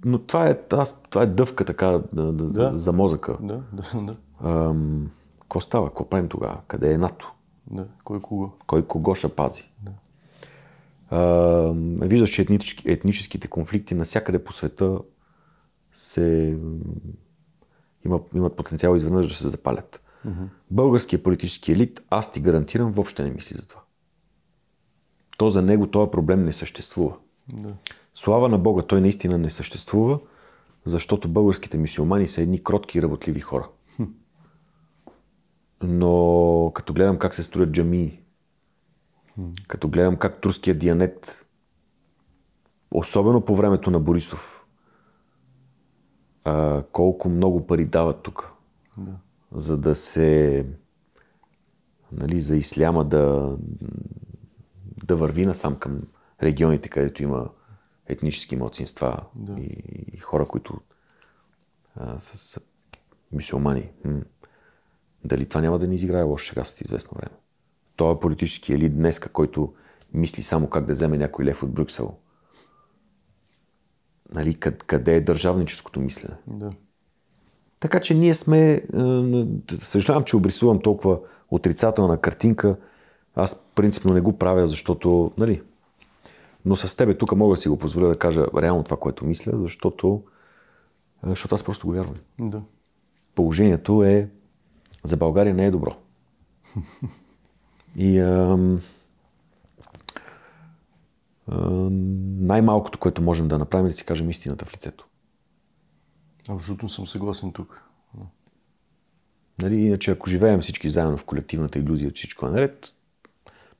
но 0.05 0.19
това 0.19 0.49
е, 0.49 0.59
аз, 0.71 1.01
това 1.09 1.23
е 1.23 1.27
дъвка 1.27 1.65
така 1.65 1.87
да, 2.13 2.31
да, 2.31 2.43
Да. 2.43 2.77
за 2.77 2.93
мозъка. 2.93 3.37
Да, 3.41 3.61
да, 3.73 4.01
да. 4.01 4.17
Ам, 4.49 5.11
Какво 5.41 5.61
става? 5.61 5.87
Какво 5.87 6.09
правим 6.09 6.29
тогава? 6.29 6.57
Къде 6.67 6.93
е 6.93 6.97
НАТО? 6.97 7.31
да. 7.71 7.87
Кой 8.03 8.21
кого? 8.21 8.51
Кой 8.67 8.87
кого 8.87 9.15
ще 9.15 9.29
пази? 9.29 9.69
А, 11.09 11.19
виждаш, 12.01 12.29
че 12.29 12.41
етнически, 12.41 12.91
етническите 12.91 13.47
конфликти 13.47 13.95
навсякъде 13.95 14.43
по 14.43 14.53
света 14.53 14.99
се, 15.93 16.57
има, 18.05 18.19
имат 18.35 18.55
потенциал 18.55 18.95
изведнъж 18.95 19.27
да 19.27 19.35
се 19.35 19.47
запалят. 19.49 20.03
Българският 20.71 21.23
политически 21.23 21.71
елит, 21.71 22.01
аз 22.09 22.31
ти 22.31 22.39
гарантирам, 22.39 22.91
въобще 22.91 23.23
не 23.23 23.29
мисли 23.31 23.55
за 23.55 23.67
това. 23.67 23.81
То 25.37 25.49
за 25.49 25.61
него 25.61 25.87
този 25.87 26.11
проблем 26.11 26.45
не 26.45 26.53
съществува. 26.53 27.15
Да. 27.49 27.73
Слава 28.13 28.49
на 28.49 28.57
Бога, 28.57 28.81
той 28.81 29.01
наистина 29.01 29.37
не 29.37 29.49
съществува, 29.49 30.19
защото 30.85 31.29
българските 31.29 31.77
мисиомани 31.77 32.27
са 32.27 32.41
едни 32.41 32.63
кротки 32.63 32.97
и 32.97 33.01
работливи 33.01 33.39
хора. 33.39 33.69
Но 35.83 36.71
като 36.75 36.93
гледам 36.93 37.19
как 37.19 37.33
се 37.33 37.43
строят 37.43 37.71
джамии, 37.71 38.19
като 39.67 39.87
гледам 39.89 40.15
как 40.17 40.41
турският 40.41 40.79
дианет, 40.79 41.45
особено 42.91 43.41
по 43.41 43.55
времето 43.55 43.91
на 43.91 43.99
Борисов, 43.99 44.65
а, 46.43 46.83
колко 46.91 47.29
много 47.29 47.67
пари 47.67 47.85
дават 47.85 48.21
тук, 48.23 48.51
Да. 48.97 49.11
за 49.51 49.77
да 49.77 49.95
се, 49.95 50.65
нали, 52.11 52.39
за 52.39 52.55
исляма 52.55 53.05
да, 53.05 53.55
да 55.05 55.15
върви 55.15 55.45
насам 55.45 55.75
към 55.75 56.01
регионите, 56.43 56.89
където 56.89 57.23
има 57.23 57.49
етнически 58.07 58.55
младсинства 58.55 59.23
Да. 59.35 59.61
и, 59.61 59.83
и 60.13 60.17
хора, 60.17 60.45
които 60.45 60.81
а, 61.95 62.19
са, 62.19 62.37
са 62.37 62.61
мусулмани. 63.31 63.89
М. 64.05 64.21
Дали 65.25 65.45
това 65.45 65.61
няма 65.61 65.79
да 65.79 65.87
ни 65.87 65.95
изиграе 65.95 66.23
лошо 66.23 66.49
сега 66.49 66.65
след 66.65 66.81
известно 66.81 67.17
време? 67.17 67.37
Той 67.95 68.13
е 68.13 68.19
политически 68.19 68.73
елит 68.73 68.97
днеска, 68.97 69.29
който 69.29 69.73
мисли 70.13 70.43
само 70.43 70.69
как 70.69 70.85
да 70.85 70.93
вземе 70.93 71.17
някой 71.17 71.45
лев 71.45 71.63
от 71.63 71.71
Брюксел. 71.71 72.15
Нали, 74.33 74.53
къде, 74.59 75.15
е 75.15 75.21
държавническото 75.21 75.99
мислене? 75.99 76.35
Да. 76.47 76.69
Така 77.79 77.99
че 77.99 78.13
ние 78.13 78.35
сме, 78.35 78.83
съжалявам, 79.79 80.23
че 80.23 80.35
обрисувам 80.35 80.81
толкова 80.81 81.19
отрицателна 81.49 82.17
картинка. 82.17 82.77
Аз 83.35 83.65
принципно 83.75 84.13
не 84.13 84.21
го 84.21 84.37
правя, 84.37 84.67
защото, 84.67 85.31
нали, 85.37 85.61
но 86.65 86.75
с 86.75 86.95
тебе 86.95 87.17
тук 87.17 87.35
мога 87.35 87.55
да 87.55 87.61
си 87.61 87.69
го 87.69 87.79
позволя 87.79 88.07
да 88.07 88.19
кажа 88.19 88.45
реално 88.57 88.83
това, 88.83 88.97
което 88.97 89.25
мисля, 89.25 89.59
защото, 89.59 90.23
защото 91.23 91.55
аз 91.55 91.63
просто 91.63 91.87
го 91.87 91.93
вярвам. 91.93 92.15
Да. 92.39 92.61
Положението 93.35 94.03
е, 94.03 94.29
за 95.03 95.17
България 95.17 95.53
не 95.53 95.65
е 95.65 95.71
добро. 95.71 95.95
И 97.95 98.19
ам, 98.19 98.81
ам, 101.51 102.45
най-малкото, 102.45 102.99
което 102.99 103.21
можем 103.21 103.47
да 103.47 103.57
направим 103.57 103.85
е 103.85 103.89
да 103.89 103.95
си 103.95 104.05
кажем 104.05 104.29
истината 104.29 104.65
в 104.65 104.73
лицето. 104.73 105.07
Абсолютно 106.49 106.89
съм 106.89 107.07
съгласен 107.07 107.53
тук. 107.53 107.83
Нали, 109.61 109.75
иначе 109.75 110.11
ако 110.11 110.29
живеем 110.29 110.61
всички 110.61 110.89
заедно 110.89 111.17
в 111.17 111.23
колективната 111.23 111.79
иллюзия, 111.79 112.11
че 112.11 112.19
всичко 112.19 112.47
е 112.47 112.49
наред, 112.49 112.93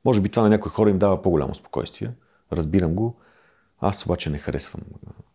може 0.06 0.22
би 0.22 0.30
това 0.30 0.44
на 0.44 0.50
някои 0.50 0.72
хора 0.72 0.90
им 0.90 1.00
дава 1.00 1.22
по-голямо 1.22 1.56
спокойствие. 1.56 2.12
Разбирам 2.56 2.94
го. 2.94 3.20
Аз 3.80 4.06
обаче 4.06 4.30
не 4.30 4.38
харесвам 4.38 4.82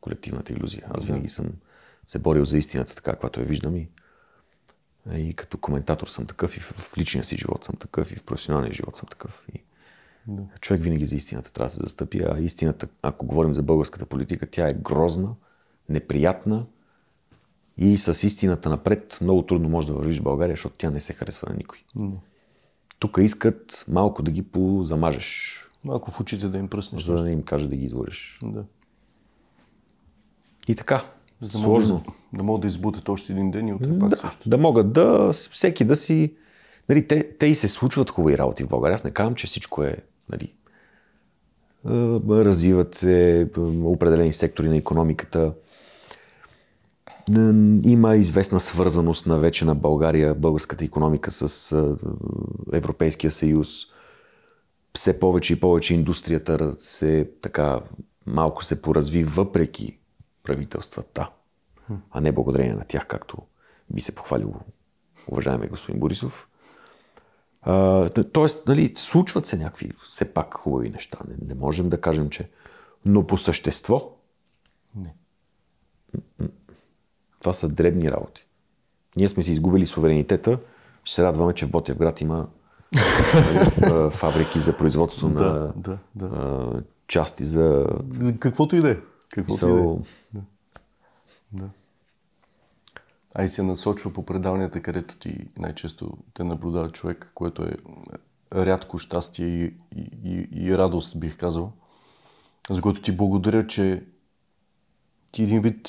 колективната 0.00 0.52
иллюзия. 0.52 0.86
Аз 0.90 1.04
винаги 1.04 1.28
съм 1.28 1.46
се 2.06 2.18
борил 2.18 2.44
за 2.44 2.58
истината, 2.58 2.94
така 2.94 3.12
каквато 3.12 3.40
я 3.40 3.46
виждам 3.46 3.76
и, 3.76 3.88
и 5.12 5.34
като 5.34 5.58
коментатор 5.58 6.06
съм 6.06 6.26
такъв, 6.26 6.56
и 6.56 6.60
в 6.60 6.92
личния 6.98 7.24
си 7.24 7.36
живот 7.36 7.64
съм 7.64 7.76
такъв, 7.76 8.12
и 8.12 8.16
в 8.16 8.22
професионалния 8.22 8.72
живот 8.74 8.96
съм 8.96 9.08
такъв. 9.08 9.46
И 9.54 9.60
Да. 10.26 10.42
човек 10.60 10.82
винаги 10.82 11.04
за 11.04 11.16
истината 11.16 11.52
трябва 11.52 11.68
да 11.68 11.74
се 11.74 11.82
застъпи, 11.82 12.20
а 12.22 12.38
истината, 12.38 12.88
ако 13.02 13.26
говорим 13.26 13.54
за 13.54 13.62
българската 13.62 14.06
политика, 14.06 14.46
тя 14.50 14.68
е 14.68 14.74
грозна, 14.74 15.34
неприятна 15.88 16.66
и 17.76 17.98
с 17.98 18.26
истината 18.26 18.68
напред 18.68 19.18
много 19.20 19.42
трудно 19.42 19.68
може 19.68 19.86
да 19.86 19.92
вървиш 19.92 20.18
в 20.18 20.22
България, 20.22 20.52
защото 20.52 20.74
тя 20.78 20.90
не 20.90 21.00
се 21.00 21.12
харесва 21.12 21.48
на 21.50 21.56
никой. 21.56 21.78
Да. 21.96 22.16
Тук 22.98 23.18
искат 23.20 23.84
малко 23.88 24.22
да 24.22 24.30
ги 24.30 24.42
позамажеш, 24.42 25.58
Малко 25.89 26.11
в 26.11 26.20
очите 26.20 26.49
да 26.49 26.59
им 26.59 26.68
пръснеш. 26.68 27.05
за 27.05 27.14
да 27.14 27.22
не 27.22 27.30
им 27.30 27.43
каже 27.43 27.68
да 27.68 27.76
ги 27.76 27.84
излъжеш. 27.84 28.39
Да. 28.43 28.64
И 30.68 30.74
така, 30.74 31.05
За 31.43 31.51
да 31.53 31.59
могат 31.59 31.82
да, 31.82 31.86
сложно. 31.89 32.05
да 32.32 32.43
могат 32.43 32.61
да 32.61 32.66
избутат 32.66 33.09
още 33.09 33.32
един 33.32 33.51
ден 33.51 33.68
и 33.68 33.72
утре 33.72 33.99
пак 33.99 34.09
Да, 34.09 34.16
също. 34.16 34.49
да 34.49 34.59
могат 34.59 34.93
да, 34.93 35.32
всеки 35.32 35.84
да 35.84 35.97
си... 35.97 36.34
Нали, 36.89 37.09
те, 37.09 37.36
те 37.39 37.47
и 37.47 37.55
се 37.55 37.68
случват 37.68 38.11
хубави 38.11 38.39
работи 38.39 38.64
в 38.64 38.68
България. 38.68 38.95
Аз 38.95 39.05
не 39.05 39.11
казвам, 39.11 39.34
че 39.34 39.47
всичко 39.47 39.82
е... 39.82 39.97
Нали, 40.30 40.53
развиват 42.28 42.95
се 42.95 43.49
определени 43.84 44.32
сектори 44.32 44.68
на 44.68 44.76
економиката. 44.76 45.53
Има 47.84 48.16
известна 48.16 48.61
свързаност 48.61 49.26
на 49.26 49.39
вече 49.39 49.64
на 49.64 49.74
България, 49.74 50.34
българската 50.34 50.84
економика 50.84 51.30
с 51.30 51.76
Европейския 52.72 53.30
съюз. 53.30 53.68
Все 54.95 55.20
повече 55.20 55.53
и 55.53 55.61
повече 55.61 55.95
индустрията 55.95 56.76
се 56.78 57.30
така 57.43 57.80
малко 58.26 58.64
се 58.64 58.82
поразви 58.82 59.24
въпреки 59.24 59.99
правителствата, 60.43 61.30
а 62.11 62.20
не 62.20 62.32
благодарение 62.32 62.74
на 62.74 62.84
тях, 62.84 63.07
както 63.07 63.36
би 63.91 64.01
се 64.01 64.14
похвалил 64.14 64.55
уважаеми 65.28 65.68
господин 65.68 66.01
Борисов. 66.01 66.49
А, 67.62 68.09
тоест, 68.09 68.68
нали, 68.68 68.93
случват 68.97 69.47
се 69.47 69.57
някакви 69.57 69.93
все 70.11 70.34
пак 70.34 70.55
хубави 70.55 70.91
неща. 70.91 71.18
Не, 71.28 71.49
не 71.49 71.55
можем 71.55 71.89
да 71.89 72.01
кажем, 72.01 72.30
че... 72.30 72.51
Но 73.05 73.26
по 73.26 73.39
същество... 73.39 74.16
Не. 74.97 75.14
Това 77.41 77.53
са 77.53 77.68
дребни 77.68 78.11
работи. 78.11 78.47
Ние 79.16 79.28
сме 79.28 79.43
си 79.43 79.51
изгубили 79.53 79.86
суверенитета. 79.86 80.59
Ще 81.05 81.14
се 81.14 81.22
радваме, 81.22 81.55
че 81.55 81.66
в 81.66 81.70
Ботевград 81.70 82.20
има 82.20 82.49
фабрики 84.11 84.61
за 84.61 84.76
производство 84.76 85.28
на 85.28 85.34
Да, 85.34 85.72
да, 85.76 85.99
да. 86.14 86.26
а, 86.26 86.82
части 87.07 87.45
за... 87.45 87.86
Каквото 88.41 88.76
и 88.76 88.80
да 88.80 88.91
е. 88.91 88.97
Каквото 89.30 89.68
и 89.68 89.72
да 89.72 89.80
е. 89.80 90.41
Да. 91.53 91.68
А 93.34 93.45
и 93.45 93.49
се 93.49 93.62
насочва 93.62 94.12
по 94.12 94.24
предаванията, 94.24 94.82
където 94.82 95.16
ти 95.16 95.49
най-често 95.59 96.18
те 96.34 96.45
наблюдава 96.45 96.91
човек, 96.91 97.32
което 97.34 97.64
е 97.64 97.76
рядко 98.55 98.99
щастие 98.99 99.47
и, 99.47 99.74
и, 99.97 100.11
и, 100.24 100.49
и 100.66 100.78
радост, 100.78 101.20
бих 101.20 101.36
казал. 101.36 101.72
За 102.70 102.82
което 102.82 103.03
ти 103.03 103.16
благодаря, 103.16 103.66
че 103.66 104.05
ти 105.32 105.43
един 105.43 105.62
вид 105.62 105.89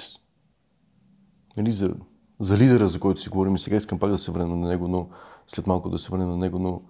нали, 1.57 1.71
за, 1.71 1.95
за 2.39 2.57
лидера, 2.57 2.89
за 2.89 2.99
който 2.99 3.21
си 3.21 3.29
говорим 3.29 3.55
и 3.55 3.59
сега 3.59 3.75
искам 3.75 3.99
пак 3.99 4.11
да 4.11 4.17
се 4.17 4.31
върнем 4.31 4.59
на 4.59 4.69
него, 4.69 4.87
но 4.87 5.09
след 5.55 5.67
малко 5.67 5.89
да 5.89 5.99
се 5.99 6.09
върнем 6.09 6.29
на 6.29 6.37
него, 6.37 6.59
но 6.59 6.81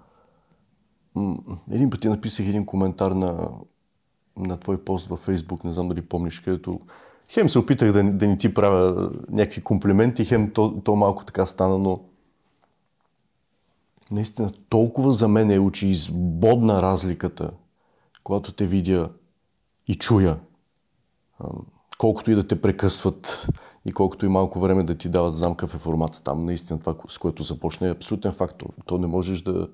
един 1.72 1.90
път 1.90 2.02
ти 2.02 2.10
написах 2.10 2.48
един 2.48 2.66
коментар 2.66 3.12
на, 3.12 3.50
на 4.38 4.60
твой 4.60 4.84
пост 4.84 5.08
във 5.08 5.20
Фейсбук, 5.20 5.64
не 5.64 5.74
знам 5.74 5.88
дали 5.88 6.02
помниш, 6.02 6.40
където 6.40 6.80
хем 7.30 7.50
се 7.50 7.60
опитах 7.60 7.92
да, 7.92 8.04
да 8.04 8.28
не 8.28 8.38
ти 8.38 8.54
правя 8.54 9.12
някакви 9.30 9.62
комплименти, 9.62 10.26
хем 10.26 10.52
то, 10.54 10.82
то 10.84 10.96
малко 10.96 11.26
така 11.26 11.46
стана, 11.46 11.78
но 11.78 12.02
наистина 14.12 14.52
толкова 14.70 15.14
за 15.14 15.28
мен 15.28 15.52
е 15.52 15.60
очи 15.60 15.88
избодна 15.88 16.82
разликата, 16.82 17.52
когато 18.24 18.52
те 18.52 18.66
видя 18.66 19.10
и 19.88 19.96
чуя, 19.96 20.40
колкото 21.98 22.32
и 22.32 22.36
да 22.36 22.48
те 22.48 22.62
прекъсват 22.62 23.48
и 23.86 23.92
колкото 23.92 24.26
и 24.26 24.30
малко 24.30 24.60
време 24.60 24.84
да 24.84 24.96
ти 24.96 25.10
дават 25.10 25.36
знам 25.36 25.56
какъв 25.56 25.76
е 25.76 25.78
формата 25.78 26.24
там, 26.24 26.46
наистина 26.46 26.80
това, 26.80 26.96
с 27.08 27.18
което 27.18 27.44
започне 27.44 27.88
е 27.88 27.92
абсолютен 27.92 28.32
фактор. 28.32 28.68
То 28.86 28.98
не 28.98 29.08
можеш 29.08 29.42
да... 29.42 29.68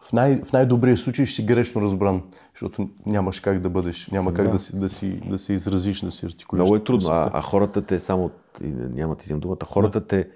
В, 0.00 0.12
най- 0.12 0.42
в 0.42 0.52
най-добрия 0.52 0.96
случай 0.96 1.26
ще 1.26 1.34
си 1.34 1.46
грешно 1.46 1.82
разбран, 1.82 2.22
защото 2.54 2.88
нямаш 3.06 3.40
как 3.40 3.60
да 3.60 3.70
бъдеш, 3.70 4.08
няма 4.12 4.34
как 4.34 4.46
да, 4.46 4.52
да, 4.52 4.58
си, 4.58 4.78
да, 4.78 4.88
си, 4.88 5.20
да 5.30 5.38
се 5.38 5.52
изразиш, 5.52 6.00
да 6.00 6.10
си 6.10 6.26
артикулираш. 6.26 6.66
Много 6.66 6.76
е 6.76 6.84
трудно, 6.84 7.08
а, 7.08 7.30
а 7.34 7.42
хората 7.42 7.82
те 7.82 8.00
само, 8.00 8.30
няма 8.60 9.16
ти 9.16 9.22
взимам 9.22 9.40
думата, 9.40 9.56
хората 9.64 10.00
да. 10.00 10.06
те, 10.06 10.28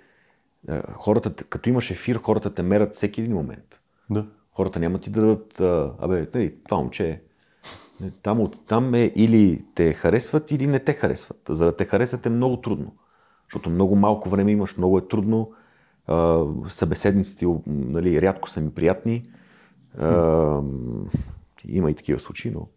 хората, 0.95 1.35
като 1.35 1.69
имаш 1.69 1.91
ефир, 1.91 2.17
хората 2.17 2.55
те 2.55 2.63
мерят 2.63 2.95
всеки 2.95 3.21
един 3.21 3.35
момент. 3.35 3.81
Да. 4.11 4.27
Хората 4.53 4.81
няма 4.81 4.99
ти 4.99 5.11
да 5.11 5.21
дадат, 5.21 5.61
абе, 6.01 6.29
не, 6.35 6.51
това 6.51 6.77
момче 6.77 7.23
там, 8.23 8.51
там 8.69 8.95
е 8.95 9.13
или 9.17 9.65
те 9.75 9.93
харесват, 9.93 10.51
или 10.51 10.67
не 10.67 10.81
те 10.81 10.93
харесват. 10.93 11.41
За 11.49 11.65
да 11.65 11.77
те 11.77 11.85
харесват 11.85 12.27
е 12.27 12.31
много 12.31 12.57
трудно. 12.57 12.97
Защото 13.45 13.71
много 13.71 13.97
малко 13.97 14.29
време 14.29 14.53
имаш, 14.53 14.77
много 14.77 14.99
е 14.99 15.09
трудно. 15.09 15.53
събеседниците 16.69 17.47
нали, 17.67 18.23
рядко 18.23 18.51
са 18.51 18.61
ми 18.61 18.71
приятни. 18.71 19.31
има 21.65 21.91
и 21.91 21.95
такива 21.95 22.19
случаи, 22.19 22.51
но 22.51 22.69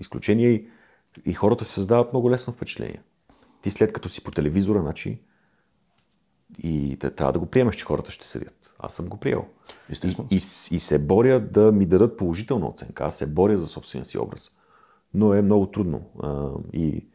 изключение 0.00 0.50
и, 0.50 0.68
и 1.24 1.32
хората 1.34 1.64
се 1.64 1.72
създават 1.72 2.12
много 2.12 2.30
лесно 2.30 2.52
впечатление. 2.52 3.02
Ти 3.62 3.70
след 3.70 3.92
като 3.92 4.08
си 4.08 4.24
по 4.24 4.30
телевизора, 4.30 4.80
значи, 4.80 5.20
и 6.58 6.96
трябва 7.16 7.32
да 7.32 7.38
го 7.38 7.46
приемаш, 7.46 7.76
че 7.76 7.84
хората 7.84 8.10
ще 8.10 8.28
седят. 8.28 8.59
Аз 8.82 8.94
съм 8.94 9.06
го 9.06 9.16
приел. 9.16 9.44
Естествено. 9.88 10.28
И, 10.30 10.34
и, 10.34 10.74
и 10.74 10.78
се 10.78 10.98
боря 10.98 11.40
да 11.40 11.72
ми 11.72 11.86
дадат 11.86 12.16
положителна 12.16 12.66
оценка. 12.66 13.04
Аз 13.04 13.16
се 13.16 13.26
боря 13.26 13.58
за 13.58 13.66
собствения 13.66 14.04
си 14.04 14.18
образ. 14.18 14.50
Но 15.14 15.34
е 15.34 15.42
много 15.42 15.66
трудно. 15.66 16.02
А, 16.22 16.50
и 16.72 17.06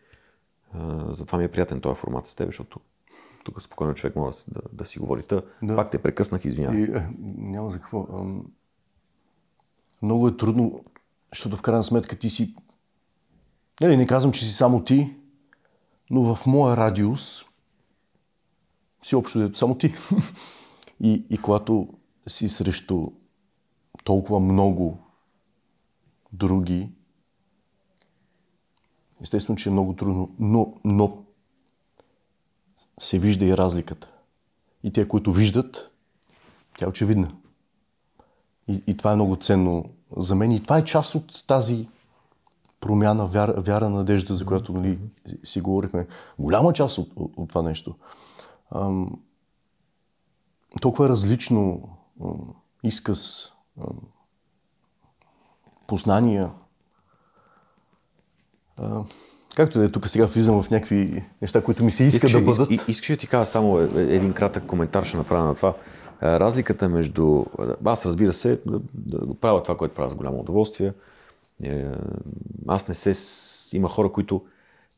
а, 0.74 1.14
затова 1.14 1.38
ми 1.38 1.44
е 1.44 1.52
приятен 1.52 1.82
този 1.82 2.00
формат 2.00 2.28
с 2.28 2.36
теб, 2.36 2.48
защото 2.48 2.80
тук 3.44 3.62
спокойно 3.62 3.94
човек 3.94 4.16
може 4.16 4.38
да, 4.48 4.62
да, 4.62 4.62
да 4.74 4.86
си 4.86 5.00
говори. 5.00 5.24
Та, 5.24 5.42
да. 5.64 5.76
Пак 5.76 5.92
те 5.92 5.98
прекъснах, 5.98 6.46
извинявай. 6.46 6.80
И, 6.80 6.84
е, 6.84 7.10
няма 7.38 7.70
за 7.70 7.80
какво. 7.80 8.08
Много 10.02 10.28
е 10.28 10.38
трудно, 10.38 10.84
защото 11.34 11.58
в 11.58 11.62
крайна 11.62 11.84
сметка 11.84 12.16
ти 12.16 12.30
си... 12.30 12.56
Нали, 13.82 13.98
не 13.98 14.08
казвам, 14.08 14.32
че 14.32 14.46
си 14.46 14.52
само 14.52 14.84
ти, 14.84 15.16
но 16.10 16.36
в 16.36 16.46
моя 16.46 16.78
радиус 16.78 17.46
си 19.04 19.16
общо 19.16 19.56
само 19.56 19.78
ти. 19.78 19.94
И, 21.00 21.26
и 21.30 21.38
когато 21.38 21.88
си 22.28 22.50
срещу 22.50 23.08
толкова 24.04 24.40
много 24.40 24.98
други, 26.34 26.90
естествено, 29.22 29.58
че 29.58 29.70
е 29.70 29.72
много 29.72 29.94
трудно, 29.94 30.36
но, 30.40 30.74
но 30.84 31.24
се 33.00 33.20
вижда 33.20 33.46
и 33.46 33.58
разликата. 33.58 34.08
И 34.84 34.94
те, 34.94 35.08
които 35.08 35.34
виждат, 35.34 35.92
тя 36.78 36.86
е 36.86 36.90
очевидна. 36.90 37.32
И, 38.68 38.84
и 38.88 38.98
това 38.98 39.12
е 39.12 39.16
много 39.16 39.36
ценно 39.36 39.86
за 40.18 40.36
мен. 40.36 40.52
И 40.52 40.64
това 40.64 40.78
е 40.78 40.86
част 40.86 41.16
от 41.16 41.44
тази 41.48 41.88
промяна, 42.80 43.28
вяра, 43.28 43.62
вяра 43.62 43.90
надежда, 43.90 44.36
за 44.36 44.46
която 44.46 44.74
нали, 44.74 45.00
си 45.44 45.62
говорихме. 45.62 46.08
Голяма 46.40 46.74
част 46.74 46.98
от, 46.98 47.12
от, 47.16 47.34
от 47.38 47.50
това 47.50 47.62
нещо. 47.62 47.96
Ам, 48.76 49.20
толкова 50.82 51.10
различно 51.10 51.90
изказ, 52.84 53.52
познания. 55.88 56.52
Както 59.56 59.80
да 59.80 59.86
е, 59.86 59.90
тук 59.90 60.08
сега 60.10 60.26
влизам 60.26 60.64
в 60.64 60.70
някакви 60.70 61.24
неща, 61.42 61.64
които 61.64 61.84
ми 61.84 61.92
се 61.92 62.04
иска 62.04 62.30
да 62.30 62.42
бъдат. 62.42 62.72
Искаш, 62.72 62.90
искаш 62.90 63.08
да 63.08 63.18
ти 63.18 63.28
кажа 63.28 63.46
само 63.46 63.80
е, 63.80 63.84
е, 63.96 64.02
един 64.02 64.34
кратък 64.34 64.66
коментар, 64.66 65.04
ще 65.04 65.18
направя 65.18 65.46
на 65.46 65.56
това. 65.56 65.74
Разликата 66.22 66.90
между... 66.90 67.46
Аз 67.86 68.06
разбира 68.06 68.34
се, 68.34 68.62
правя 69.42 69.64
това, 69.64 69.78
което 69.78 69.96
правя 69.96 70.10
с 70.10 70.16
голямо 70.16 70.40
удоволствие. 70.40 70.94
Е, 71.64 71.86
аз 72.68 72.88
не 72.88 72.96
се... 72.96 73.16
Има 73.78 73.90
хора, 73.90 74.12
които 74.12 74.42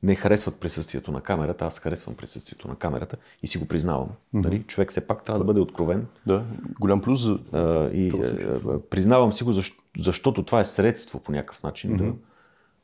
не 0.04 0.16
харесват 0.16 0.60
присъствието 0.60 1.12
на 1.12 1.22
камерата, 1.22 1.66
аз 1.66 1.80
харесвам 1.80 2.16
присъствието 2.16 2.68
на 2.68 2.76
камерата 2.76 3.18
и 3.44 3.48
си 3.48 3.58
го 3.58 3.66
признавам. 3.66 4.08
Mm-hmm. 4.08 4.44
Нали? 4.44 4.64
Човек 4.64 4.92
все 4.92 5.08
пак 5.08 5.24
трябва 5.24 5.40
да 5.40 5.46
бъде 5.46 5.60
откровен. 5.60 6.08
Да, 6.26 6.44
голям 6.80 7.02
плюс 7.02 7.22
за 7.22 7.40
а, 7.54 7.90
и, 7.94 8.10
а, 8.10 8.80
Признавам 8.90 9.34
си 9.34 9.44
го, 9.44 9.54
защо, 9.54 9.84
защото 10.00 10.44
това 10.44 10.60
е 10.60 10.66
средство 10.66 11.20
по 11.20 11.32
някакъв 11.32 11.64
начин, 11.64 11.92
mm-hmm. 11.92 12.12
да, 12.12 12.14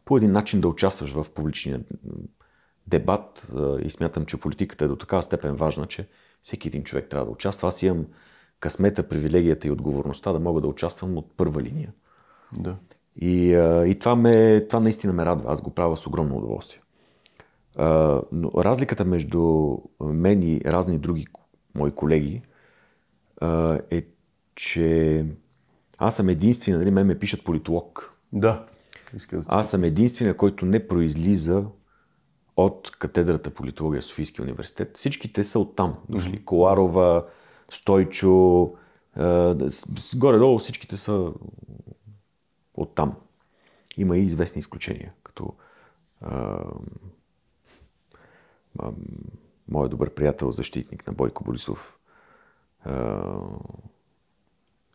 по 0.06 0.18
един 0.18 0.32
начин 0.32 0.62
да 0.62 0.68
участваш 0.68 1.12
в 1.12 1.26
публичния 1.36 1.80
дебат 2.88 3.48
а, 3.56 3.78
и 3.82 3.90
смятам, 3.90 4.26
че 4.26 4.38
политиката 4.38 4.86
е 4.86 4.88
до 4.88 4.96
такава 4.96 5.24
степен 5.24 5.56
важна, 5.56 5.86
че 5.86 6.08
всеки 6.42 6.68
един 6.68 6.84
човек 6.84 7.10
трябва 7.10 7.26
да 7.26 7.32
участва. 7.32 7.68
Аз 7.68 7.84
имам 7.84 8.06
късмета, 8.60 9.08
привилегията 9.10 9.68
и 9.68 9.72
отговорността 9.72 10.34
да 10.34 10.40
мога 10.40 10.62
да 10.62 10.68
участвам 10.68 11.18
от 11.18 11.38
първа 11.38 11.62
линия. 11.62 11.94
Да. 12.58 12.76
И, 13.16 13.56
а, 13.56 13.86
и 13.88 14.00
това, 14.00 14.16
ме, 14.16 14.66
това 14.68 14.80
наистина 14.80 15.14
ме 15.14 15.26
радва. 15.26 15.54
Аз 15.54 15.62
го 15.62 15.70
правя 15.74 15.98
с 15.98 16.08
огромно 16.08 16.38
удоволствие 16.38 16.83
но 18.32 18.52
разликата 18.58 19.06
между 19.06 19.78
мен 20.02 20.44
и 20.44 20.62
разни 20.66 20.98
други 20.98 21.28
мои 21.76 21.92
колеги 21.92 22.42
а, 23.42 23.80
е, 23.92 24.06
че 24.56 25.26
аз 25.98 26.16
съм 26.16 26.30
единствения, 26.30 26.80
нали, 26.80 26.92
мен 26.92 27.08
ме 27.08 27.20
пишат 27.20 27.44
политолог. 27.44 28.18
Да. 28.34 28.66
Аз 29.48 29.72
съм 29.72 29.84
единствения, 29.84 30.38
който 30.38 30.66
не 30.66 30.88
произлиза 30.88 31.66
от 32.58 32.92
катедрата 32.92 33.50
политология 33.50 34.02
в 34.02 34.06
Софийския 34.06 34.44
университет. 34.44 34.98
Всичките 34.98 35.44
са 35.44 35.60
оттам. 35.60 35.96
Дошли. 36.10 36.40
Mm-hmm. 36.40 36.44
Коларова, 36.44 37.26
Стойчо, 37.72 38.74
а, 39.16 39.56
горе-долу 40.16 40.60
всичките 40.60 40.98
са 40.98 41.32
оттам. 42.74 43.16
Има 43.98 44.18
и 44.18 44.26
известни 44.26 44.60
изключения, 44.60 45.14
като 45.24 45.54
а, 46.22 46.60
моят 49.68 49.92
добър 49.92 50.14
приятел, 50.14 50.52
защитник 50.52 51.08
на 51.08 51.14
Бойко 51.14 51.44
Борисов, 51.44 52.00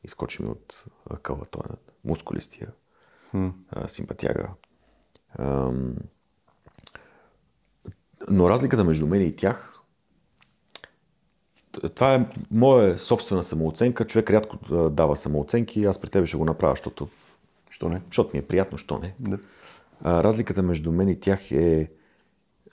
изкочи 0.04 0.42
ми 0.42 0.48
от 0.48 0.84
акъла, 1.10 1.44
той 1.50 1.62
е 1.70 1.76
мускулистия, 2.04 2.72
hmm. 3.34 3.86
симпатяга. 3.86 4.48
Но 8.30 8.50
разликата 8.50 8.84
между 8.84 9.06
мен 9.06 9.22
и 9.22 9.36
тях, 9.36 9.78
това 11.94 12.14
е 12.14 12.26
моя 12.50 12.98
собствена 12.98 13.44
самооценка. 13.44 14.06
Човек 14.06 14.30
рядко 14.30 14.88
дава 14.90 15.16
самооценки. 15.16 15.84
Аз 15.84 16.00
при 16.00 16.10
тебе 16.10 16.26
ще 16.26 16.36
го 16.36 16.44
направя, 16.44 16.72
защото, 16.72 17.08
що 17.70 17.88
не? 17.88 18.02
защото 18.06 18.30
ми 18.34 18.38
е 18.38 18.46
приятно, 18.46 18.78
що 18.78 18.98
не. 18.98 19.14
Да. 19.18 19.38
разликата 20.04 20.62
между 20.62 20.92
мен 20.92 21.08
и 21.08 21.20
тях 21.20 21.52
е 21.52 21.90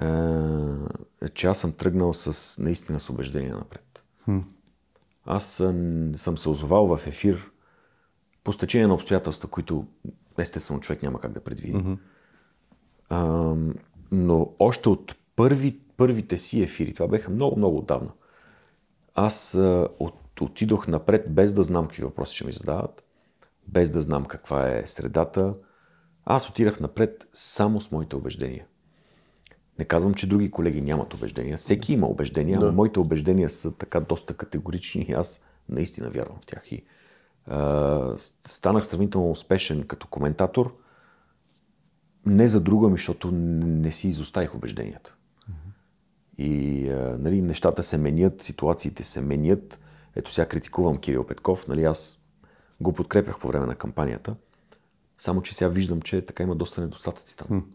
е, 0.02 1.30
че 1.30 1.48
аз 1.48 1.60
съм 1.60 1.72
тръгнал 1.72 2.14
с 2.14 2.58
наистина 2.62 3.00
с 3.00 3.10
убеждение 3.10 3.52
напред. 3.52 4.04
Хм. 4.26 4.40
Аз 5.26 5.46
съм, 5.46 6.12
съм 6.16 6.38
се 6.38 6.50
озовал 6.50 6.98
в 6.98 7.08
ефир 7.08 7.52
по 8.44 8.54
стечение 8.54 8.88
на 8.88 8.94
обстоятелства, 8.94 9.50
които 9.50 9.88
естествено 10.38 10.80
човек 10.80 11.04
няма 11.04 11.20
как 11.20 11.32
да 11.32 11.44
предвиди. 11.44 11.74
Mm-hmm. 11.74 11.98
А, 13.10 13.56
но 14.12 14.54
още 14.60 14.90
от 14.90 15.16
първи, 15.36 15.80
първите 15.98 16.38
си 16.38 16.62
ефири, 16.62 16.94
това 16.94 17.08
беха 17.08 17.32
много, 17.32 17.58
много 17.58 17.78
отдавна, 17.78 18.12
аз 19.16 19.56
а, 19.56 19.88
от, 20.00 20.42
отидох 20.42 20.88
напред 20.88 21.34
без 21.34 21.54
да 21.54 21.64
знам 21.64 21.88
какви 21.88 22.04
въпроси 22.04 22.36
ще 22.36 22.46
ми 22.46 22.54
задават, 22.54 23.04
без 23.68 23.92
да 23.92 24.02
знам 24.02 24.26
каква 24.26 24.70
е 24.70 24.88
средата. 24.88 25.54
Аз 26.26 26.50
отидах 26.50 26.80
напред 26.80 27.28
само 27.34 27.82
с 27.82 27.92
моите 27.92 28.16
убеждения. 28.16 28.66
Не 29.80 29.86
казвам, 29.86 30.14
че 30.14 30.30
други 30.30 30.52
колеги 30.52 30.82
нямат 30.82 31.14
убеждения. 31.14 31.58
Всеки 31.58 31.94
има 31.94 32.08
убеждения, 32.08 32.60
да. 32.60 32.66
но 32.66 32.72
моите 32.72 33.00
убеждения 33.00 33.50
са 33.50 33.72
така 33.72 34.00
доста 34.00 34.34
категорични 34.34 35.06
и 35.10 35.14
аз 35.14 35.46
наистина 35.70 36.10
вярвам 36.10 36.38
в 36.42 36.46
тях. 36.46 36.72
И, 36.72 36.84
а, 37.48 38.14
станах 38.48 38.88
сравнително 38.88 39.32
успешен 39.32 39.84
като 39.84 40.08
коментатор, 40.08 40.78
не 42.26 42.48
за 42.48 42.62
друго, 42.62 42.90
ми, 42.90 42.98
защото 42.98 43.32
не 43.32 43.92
си 43.92 44.08
изоставих 44.08 44.56
убежденията. 44.56 45.16
Mm-hmm. 45.50 46.44
И 46.44 46.90
а, 46.90 47.18
нали, 47.20 47.42
нещата 47.42 47.84
се 47.84 47.98
менят, 47.98 48.42
ситуациите 48.42 49.04
се 49.04 49.22
менят. 49.22 49.80
Ето 50.16 50.34
сега 50.34 50.48
критикувам 50.48 50.98
Кирил 50.98 51.24
Петков. 51.24 51.68
Нали, 51.68 51.84
аз 51.84 52.22
го 52.82 52.94
подкрепях 52.94 53.40
по 53.40 53.48
време 53.48 53.66
на 53.66 53.76
кампанията. 53.76 54.36
Само, 55.18 55.42
че 55.42 55.56
сега 55.56 55.68
виждам, 55.68 56.02
че 56.02 56.26
така 56.26 56.44
има 56.44 56.56
доста 56.56 56.82
недостатъци 56.82 57.38
там. 57.38 57.66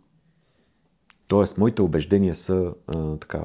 Тоест, 1.31 1.59
моите 1.59 1.83
убеждения 1.83 2.37
са 2.37 2.75
а, 2.87 3.17
така, 3.17 3.45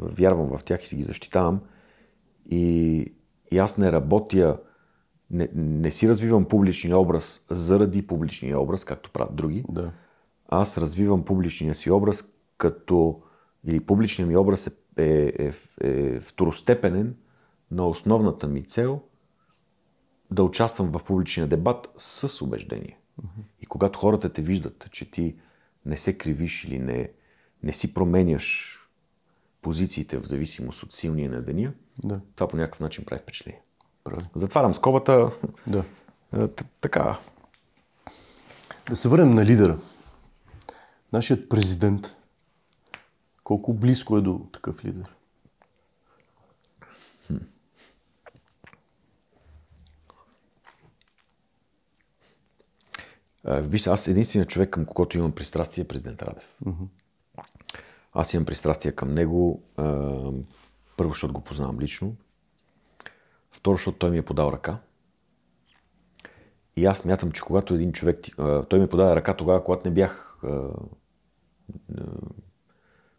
вярвам 0.00 0.58
в 0.58 0.64
тях 0.64 0.84
и 0.84 0.86
си 0.86 0.96
ги 0.96 1.02
защитавам. 1.02 1.60
И, 2.50 3.04
и 3.50 3.58
аз 3.58 3.78
не 3.78 3.92
работя, 3.92 4.58
не, 5.30 5.48
не 5.54 5.90
си 5.90 6.08
развивам 6.08 6.44
публичния 6.44 6.98
образ 6.98 7.46
заради 7.50 8.06
публичния 8.06 8.60
образ, 8.60 8.84
както 8.84 9.10
правят 9.10 9.36
други. 9.36 9.64
Да. 9.68 9.92
Аз 10.48 10.78
развивам 10.78 11.24
публичния 11.24 11.74
си 11.74 11.90
образ 11.90 12.34
като, 12.58 13.22
или 13.66 13.80
публичният 13.80 14.28
ми 14.28 14.36
образ 14.36 14.66
е, 14.66 14.72
е, 14.96 15.32
е, 15.38 15.52
е 15.80 16.20
второстепенен 16.20 17.16
на 17.70 17.88
основната 17.88 18.46
ми 18.46 18.64
цел 18.64 19.00
да 20.30 20.44
участвам 20.44 20.90
в 20.92 21.04
публичния 21.04 21.46
дебат 21.46 21.88
с 21.98 22.42
убеждение. 22.42 22.98
И 23.60 23.66
когато 23.66 23.98
хората 23.98 24.32
те 24.32 24.42
виждат, 24.42 24.88
че 24.90 25.10
ти 25.10 25.36
не 25.86 25.96
се 25.96 26.18
кривиш 26.18 26.64
или 26.64 26.78
не, 26.78 27.10
не 27.62 27.72
си 27.72 27.94
променяш 27.94 28.78
позициите 29.62 30.18
в 30.18 30.24
зависимост 30.26 30.82
от 30.82 30.92
силния 30.92 31.30
на 31.30 31.42
деня, 31.42 31.72
Да. 32.04 32.20
това 32.34 32.48
по 32.48 32.56
някакъв 32.56 32.80
начин 32.80 33.04
прави 33.04 33.22
впечатление. 33.22 33.60
Прави. 34.04 34.24
Затварям 34.34 34.74
скобата. 34.74 35.30
Да. 35.66 35.84
Е, 36.36 36.48
Така. 36.80 37.18
Да 38.88 38.96
се 38.96 39.08
върнем 39.08 39.30
на 39.30 39.44
лидера. 39.46 39.78
Нашият 41.12 41.48
президент, 41.48 42.16
колко 43.44 43.74
близко 43.74 44.16
е 44.18 44.20
до 44.20 44.46
такъв 44.52 44.84
лидер? 44.84 45.14
Виж, 53.44 53.86
аз 53.86 54.08
единственият 54.08 54.50
човек, 54.50 54.70
към 54.70 54.84
когото 54.84 55.18
имам 55.18 55.32
пристрастие 55.32 55.82
е 55.82 55.88
президент 55.88 56.22
Радев. 56.22 56.58
Аз 58.12 58.34
имам 58.34 58.46
пристрастие 58.46 58.92
към 58.92 59.14
него. 59.14 59.62
Първо, 60.96 61.10
защото 61.10 61.34
го 61.34 61.40
познавам 61.40 61.80
лично. 61.80 62.16
Второ, 63.52 63.76
защото 63.76 63.98
той 63.98 64.10
ми 64.10 64.18
е 64.18 64.22
подал 64.22 64.52
ръка. 64.52 64.78
И 66.76 66.86
аз 66.86 67.04
мятам, 67.04 67.32
че 67.32 67.42
когато 67.42 67.74
един 67.74 67.92
човек... 67.92 68.26
Той 68.68 68.78
ми 68.78 68.88
подаде 68.88 69.16
ръка 69.16 69.36
тогава, 69.36 69.64
когато 69.64 69.88
не 69.88 69.94
бях... 69.94 70.40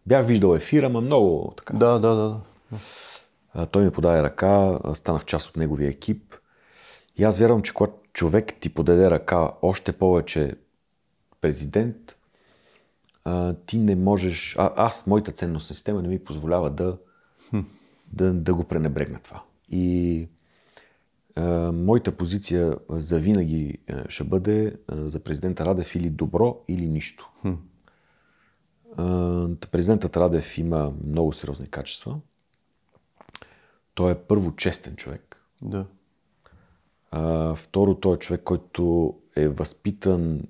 Бях 0.06 0.26
виждал 0.26 0.56
ефира, 0.56 0.90
ма 0.90 1.02
много 1.02 1.54
така. 1.58 1.74
Да, 1.74 2.00
да, 2.00 2.16
да. 2.16 2.40
Той 3.66 3.84
ми 3.84 3.92
подаде 3.92 4.24
ръка, 4.24 4.80
станах 4.94 5.26
част 5.26 5.50
от 5.50 5.58
неговия 5.58 5.90
екип. 5.90 6.36
И 7.18 7.24
аз 7.24 7.40
вярвам, 7.40 7.62
че 7.62 7.74
когато 7.74 7.94
човек 8.14 8.54
ти 8.60 8.74
подаде 8.74 9.12
ръка, 9.12 9.52
още 9.62 9.92
повече 9.92 10.56
президент, 11.42 12.18
а, 13.24 13.54
ти 13.54 13.78
не 13.78 13.96
можеш. 13.96 14.56
А, 14.58 14.74
аз, 14.76 15.08
моята 15.08 15.32
ценностна 15.32 15.76
система 15.76 16.02
не 16.02 16.08
ми 16.08 16.24
позволява 16.24 16.70
да, 16.70 16.98
да, 18.14 18.34
да 18.34 18.54
го 18.54 18.64
пренебрегна 18.64 19.20
това. 19.24 19.44
И 19.70 20.28
а, 21.36 21.72
моята 21.72 22.18
позиция 22.18 22.78
за 22.90 23.20
винаги 23.20 23.78
а, 23.90 24.10
ще 24.10 24.24
бъде 24.24 24.76
а, 24.88 25.10
за 25.10 25.20
президента 25.20 25.66
Радев 25.66 25.96
или 25.96 26.10
добро, 26.10 26.64
или 26.68 26.88
нищо. 26.88 27.32
А, 28.98 29.48
та 29.60 29.68
президентът 29.68 30.18
Радев 30.18 30.58
има 30.58 30.94
много 31.08 31.34
сериозни 31.34 31.68
качества. 31.68 32.20
Той 33.94 34.12
е 34.12 34.16
първо 34.16 34.56
честен 34.56 34.96
човек. 34.96 35.44
да. 35.62 35.86
А, 37.16 37.56
второ, 37.56 37.96
той 37.96 38.16
е 38.16 38.20
човек, 38.20 38.42
който 38.44 39.14
е 39.36 39.48
възпитан 39.48 40.42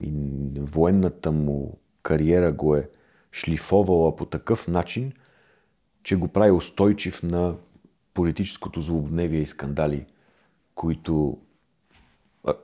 и 0.00 0.12
военната 0.60 1.32
му 1.32 1.78
кариера 2.02 2.52
го 2.52 2.76
е 2.76 2.88
шлифовала 3.32 4.16
по 4.16 4.24
такъв 4.24 4.68
начин, 4.68 5.12
че 6.02 6.16
го 6.16 6.28
прави 6.28 6.50
устойчив 6.50 7.22
на 7.22 7.54
политическото 8.14 8.80
злободневие 8.80 9.40
и 9.40 9.46
скандали, 9.46 10.06
които 10.74 11.38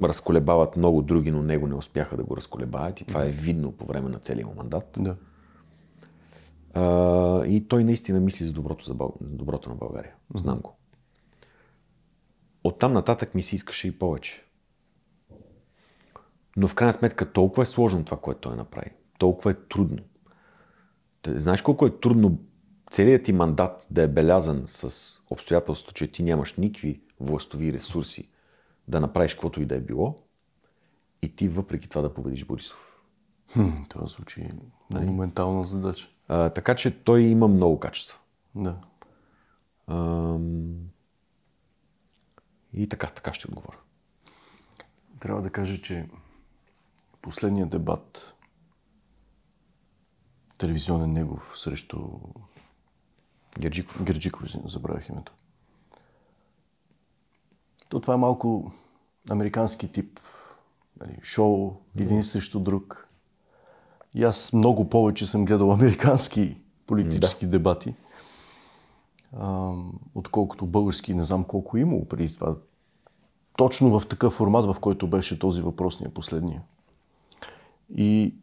разколебават 0.03 0.77
много 0.77 1.03
други, 1.03 1.31
но 1.31 1.43
него 1.43 1.67
не 1.67 1.75
успяха 1.75 2.17
да 2.17 2.23
го 2.23 2.37
разколебаят 2.37 3.01
и 3.01 3.05
това 3.05 3.25
е 3.25 3.31
видно 3.31 3.73
по 3.73 3.85
време 3.85 4.09
на 4.11 4.19
целия 4.19 4.47
му 4.47 4.55
мандат. 4.55 4.99
Да. 4.99 5.17
А, 6.75 7.47
и 7.47 7.69
той 7.69 7.85
наистина 7.85 8.21
мисли 8.21 8.47
за 8.47 8.53
доброто, 8.53 8.85
за 8.85 8.95
доброто 9.21 9.69
на 9.69 9.75
България. 9.75 10.15
Знам 10.35 10.59
го. 10.59 10.80
Оттам 12.65 12.93
нататък 12.93 13.35
ми 13.35 13.43
се 13.43 13.57
искаше 13.57 13.89
и 13.89 13.99
повече. 13.99 14.45
Но 16.57 16.69
в 16.69 16.75
крайна 16.75 16.93
сметка 16.93 17.33
толкова 17.33 17.63
е 17.63 17.67
сложно 17.67 18.05
това, 18.05 18.17
което 18.17 18.41
той 18.41 18.57
направи. 18.57 18.91
Толкова 19.19 19.51
е 19.51 19.55
трудно. 19.55 19.99
Те, 21.23 21.41
знаеш 21.41 21.63
колко 21.63 21.87
е 21.87 22.01
трудно 22.01 22.39
целият 22.91 23.25
ти 23.25 23.33
мандат 23.33 23.87
да 23.91 24.03
е 24.03 24.09
белязан 24.09 24.63
с 24.67 25.13
обстоятелството, 25.31 25.95
че 25.95 26.13
ти 26.13 26.23
нямаш 26.23 26.55
никакви 26.55 27.01
властови 27.21 27.73
ресурси 27.73 28.31
да 28.89 29.01
направиш 29.01 29.35
каквото 29.35 29.63
и 29.63 29.67
да 29.67 29.77
е 29.77 29.81
било 29.81 30.17
и 31.23 31.37
ти 31.37 31.49
въпреки 31.49 31.89
това 31.89 32.03
да 32.03 32.15
победиш 32.15 32.45
Борисов. 32.45 33.01
Хм, 33.53 33.69
това 33.89 34.07
звучи 34.07 34.49
монументална 34.91 35.65
задача. 35.65 36.09
А, 36.29 36.51
така 36.51 36.75
че 36.75 37.05
той 37.05 37.21
има 37.21 37.49
много 37.49 37.81
качества. 37.81 38.19
Да. 38.55 38.77
Ам, 39.87 40.75
И 42.75 42.89
така, 42.89 43.07
така 43.07 43.35
ще 43.35 43.49
отговоря. 43.49 43.79
Трябва 45.21 45.43
да 45.43 45.51
кажа, 45.51 45.83
че 45.83 46.09
последният 47.23 47.71
дебат 47.71 48.35
телевизионен 50.59 51.13
негов 51.13 51.53
срещу 51.57 52.09
Герджиков. 53.59 54.03
Герджиков, 54.05 54.47
извиня, 54.47 54.69
забравях 54.69 55.09
името. 55.09 55.33
То 57.89 58.01
това 58.01 58.15
е 58.15 58.17
малко 58.17 58.73
американски 59.31 59.93
тип 59.93 60.21
нали, 61.01 61.17
шоу, 61.23 61.77
един 61.97 62.25
срещу 62.25 62.61
друг. 62.61 63.09
И 64.15 64.25
аз 64.25 64.53
много 64.53 64.91
повече 64.91 65.27
съм 65.27 65.45
гледал 65.45 65.73
американски 65.73 66.57
политически 66.87 67.45
да. 67.45 67.51
дебати, 67.51 67.95
отколкото 70.15 70.67
български, 70.67 71.15
не 71.15 71.25
знам 71.25 71.45
колко 71.45 71.77
е 71.77 71.81
имало 71.81 72.05
преди 72.05 72.35
това. 72.35 72.55
Точно 73.57 74.01
в 74.01 74.07
такъв 74.09 74.33
формат, 74.33 74.67
в 74.67 74.81
който 74.81 75.07
беше 75.07 75.39
този 75.39 75.63
въпросния 75.63 76.11
последния. 76.11 76.63
И 77.97 78.35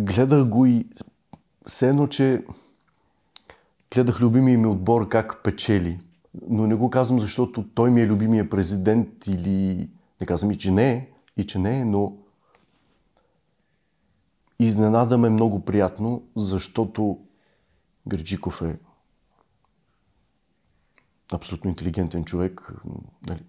гледах 0.00 0.48
го 0.48 0.66
и 0.66 0.88
все 1.66 1.88
едно, 1.88 2.06
че 2.06 2.44
гледах 3.94 4.20
любимия 4.20 4.58
ми 4.58 4.66
отбор 4.66 5.08
как 5.08 5.40
печели. 5.44 6.00
Но 6.48 6.66
не 6.66 6.74
го 6.74 6.90
казвам, 6.90 7.20
защото 7.20 7.68
той 7.74 7.90
ми 7.90 8.00
е 8.00 8.06
любимия 8.06 8.50
президент 8.50 9.26
или... 9.26 9.90
Не 10.20 10.26
казвам 10.26 10.50
и, 10.50 10.58
че 10.58 10.70
не 10.70 10.92
е, 10.92 11.08
и 11.36 11.46
че 11.46 11.58
не 11.58 11.80
е, 11.80 11.84
но 11.84 12.16
изненада 14.58 15.18
ме 15.18 15.30
много 15.30 15.64
приятно, 15.64 16.22
защото 16.36 17.18
Герджиков 18.08 18.62
е 18.62 18.78
абсолютно 21.32 21.70
интелигентен 21.70 22.24
човек. 22.24 22.72
Нали, 23.28 23.40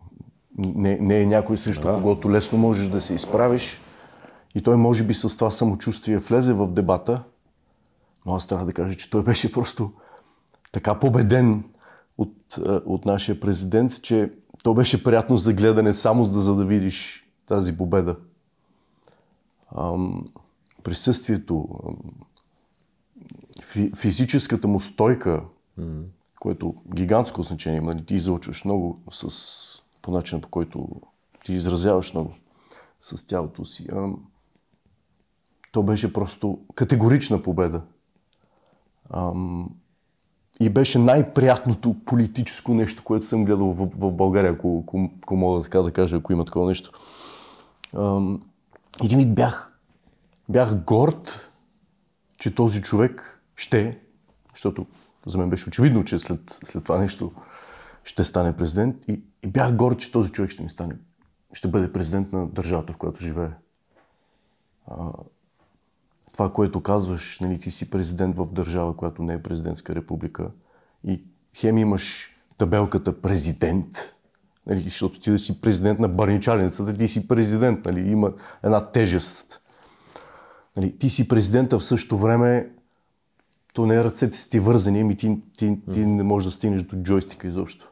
Не, 0.57 0.97
не 0.97 1.21
е 1.21 1.25
някой 1.25 1.57
срещу 1.57 1.83
да. 1.83 1.93
когото 1.93 2.31
лесно 2.31 2.57
можеш 2.57 2.87
да 2.87 3.01
се 3.01 3.13
изправиш. 3.13 3.81
И 4.55 4.61
той 4.61 4.77
може 4.77 5.03
би 5.03 5.13
с 5.13 5.37
това 5.37 5.51
самочувствие 5.51 6.17
влезе 6.17 6.53
в 6.53 6.71
дебата, 6.71 7.23
но 8.25 8.35
аз 8.35 8.47
трябва 8.47 8.65
да 8.65 8.73
кажа, 8.73 8.95
че 8.95 9.09
той 9.09 9.23
беше 9.23 9.51
просто 9.51 9.91
така 10.71 10.99
победен 10.99 11.63
от, 12.17 12.57
от 12.85 13.05
нашия 13.05 13.39
президент, 13.39 14.01
че 14.01 14.31
то 14.63 14.73
беше 14.73 15.03
приятно 15.03 15.37
за 15.37 15.53
гледане 15.53 15.93
само 15.93 16.25
за, 16.25 16.55
да 16.55 16.65
видиш 16.65 17.27
тази 17.45 17.77
победа. 17.77 18.15
Ам, 19.77 20.25
присъствието, 20.83 21.67
фи, 23.63 23.91
физическата 23.95 24.67
му 24.67 24.79
стойка, 24.79 25.43
mm-hmm. 25.79 26.03
Което 26.45 26.75
гигантско 26.95 27.43
значение 27.43 27.77
има. 27.77 28.05
Ти 28.05 28.15
излъчваш 28.15 28.65
много 28.65 29.01
с, 29.11 29.83
по 30.01 30.11
начина 30.11 30.41
по 30.41 30.49
който 30.49 30.87
ти 31.45 31.53
изразяваш 31.53 32.13
много 32.13 32.33
с 33.01 33.27
тялото 33.27 33.65
си. 33.65 33.87
Ам, 33.91 34.25
то 35.71 35.83
беше 35.83 36.13
просто 36.13 36.59
категорична 36.75 37.41
победа. 37.41 37.81
Ам, 39.09 39.69
и 40.59 40.69
беше 40.69 40.99
най-приятното 40.99 41.95
политическо 42.05 42.73
нещо, 42.73 43.03
което 43.03 43.25
съм 43.25 43.45
гледал 43.45 43.71
в, 43.71 43.89
в 43.97 44.11
България, 44.11 44.51
ако, 44.51 44.83
ако, 44.83 45.09
ако 45.23 45.35
мога 45.35 45.61
така 45.61 45.81
да 45.81 45.91
кажа, 45.91 46.17
ако 46.17 46.33
има 46.33 46.45
такова 46.45 46.67
нещо. 46.67 46.91
Ам, 47.97 48.41
един 49.03 49.17
вид 49.17 49.35
бях, 49.35 49.79
бях 50.49 50.83
горд, 50.83 51.51
че 52.37 52.55
този 52.55 52.81
човек 52.81 53.41
ще, 53.55 53.99
защото 54.53 54.85
за 55.25 55.37
мен 55.37 55.49
беше 55.49 55.69
очевидно, 55.69 56.05
че 56.05 56.19
след, 56.19 56.59
след 56.63 56.83
това 56.83 56.97
нещо 56.97 57.31
ще 58.03 58.23
стане 58.23 58.57
президент. 58.57 58.95
И, 59.07 59.21
и 59.43 59.47
бях 59.47 59.75
горд, 59.75 59.99
че 59.99 60.11
този 60.11 60.31
човек 60.31 60.51
ще 60.51 60.63
ми 60.63 60.69
стане, 60.69 60.95
ще 61.53 61.67
бъде 61.67 61.93
президент 61.93 62.33
на 62.33 62.47
държавата, 62.47 62.93
в 62.93 62.97
която 62.97 63.23
живее. 63.23 63.51
А, 64.87 65.11
това, 66.33 66.53
което 66.53 66.81
казваш, 66.81 67.39
нали, 67.39 67.59
ти 67.59 67.71
си 67.71 67.89
президент 67.89 68.35
в 68.37 68.53
държава, 68.53 68.95
която 68.95 69.23
не 69.23 69.33
е 69.33 69.43
президентска 69.43 69.95
република 69.95 70.51
и 71.03 71.23
хем 71.53 71.77
имаш 71.77 72.29
табелката 72.57 73.21
президент, 73.21 74.15
нали, 74.67 74.81
защото 74.81 75.19
ти 75.19 75.31
да 75.31 75.39
си 75.39 75.61
президент 75.61 75.99
на 75.99 76.07
барничалницата, 76.07 76.93
ти 76.93 77.07
си 77.07 77.27
президент, 77.27 77.85
нали, 77.85 78.09
има 78.09 78.33
една 78.63 78.91
тежест. 78.91 79.61
Нали, 80.77 80.97
ти 80.97 81.09
си 81.09 81.27
президента 81.27 81.79
в 81.79 81.85
същото 81.85 82.17
време, 82.17 82.69
то 83.75 83.85
не 83.85 84.03
ръцете 84.03 84.37
си 84.37 84.49
ти 84.49 84.59
вързани, 84.59 85.01
ами 85.01 85.17
ти, 85.17 85.37
ти, 85.57 85.79
ти 85.93 86.05
не 86.05 86.23
можеш 86.23 86.45
да 86.45 86.51
стигнеш 86.51 86.81
до 86.81 86.95
джойстика 86.95 87.47
изобщо. 87.47 87.91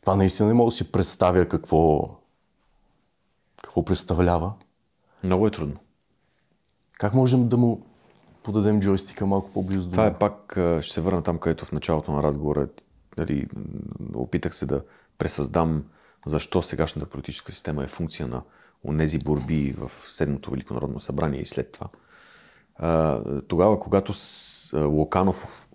Това 0.00 0.16
наистина 0.16 0.48
не 0.48 0.54
мога 0.54 0.68
да 0.68 0.76
си 0.76 0.92
представя 0.92 1.48
какво, 1.48 2.10
какво 3.62 3.84
представлява. 3.84 4.52
Много 5.24 5.46
е 5.46 5.50
трудно. 5.50 5.76
Как 6.92 7.14
можем 7.14 7.48
да 7.48 7.56
му 7.56 7.86
подадем 8.42 8.80
джойстика 8.80 9.26
малко 9.26 9.50
по-близо 9.50 9.84
до 9.84 9.90
Това 9.90 10.06
е 10.06 10.18
пак, 10.18 10.52
ще 10.80 10.94
се 10.94 11.00
върна 11.00 11.22
там, 11.22 11.38
където 11.38 11.64
в 11.64 11.72
началото 11.72 12.12
на 12.12 12.22
разговора 12.22 12.68
нали, 13.16 13.48
опитах 14.14 14.54
се 14.54 14.66
да 14.66 14.82
пресъздам 15.18 15.84
защо 16.26 16.62
сегашната 16.62 17.10
политическа 17.10 17.52
система 17.52 17.84
е 17.84 17.88
функция 17.88 18.28
на 18.28 18.42
онези 18.84 19.18
борби 19.18 19.74
в 19.78 19.90
Седмото 20.08 20.50
Велико 20.50 20.74
народно 20.74 21.00
събрание 21.00 21.40
и 21.40 21.46
след 21.46 21.72
това. 21.72 21.88
Тогава, 23.48 23.80
когато 23.80 24.14
Локанов 24.74 25.68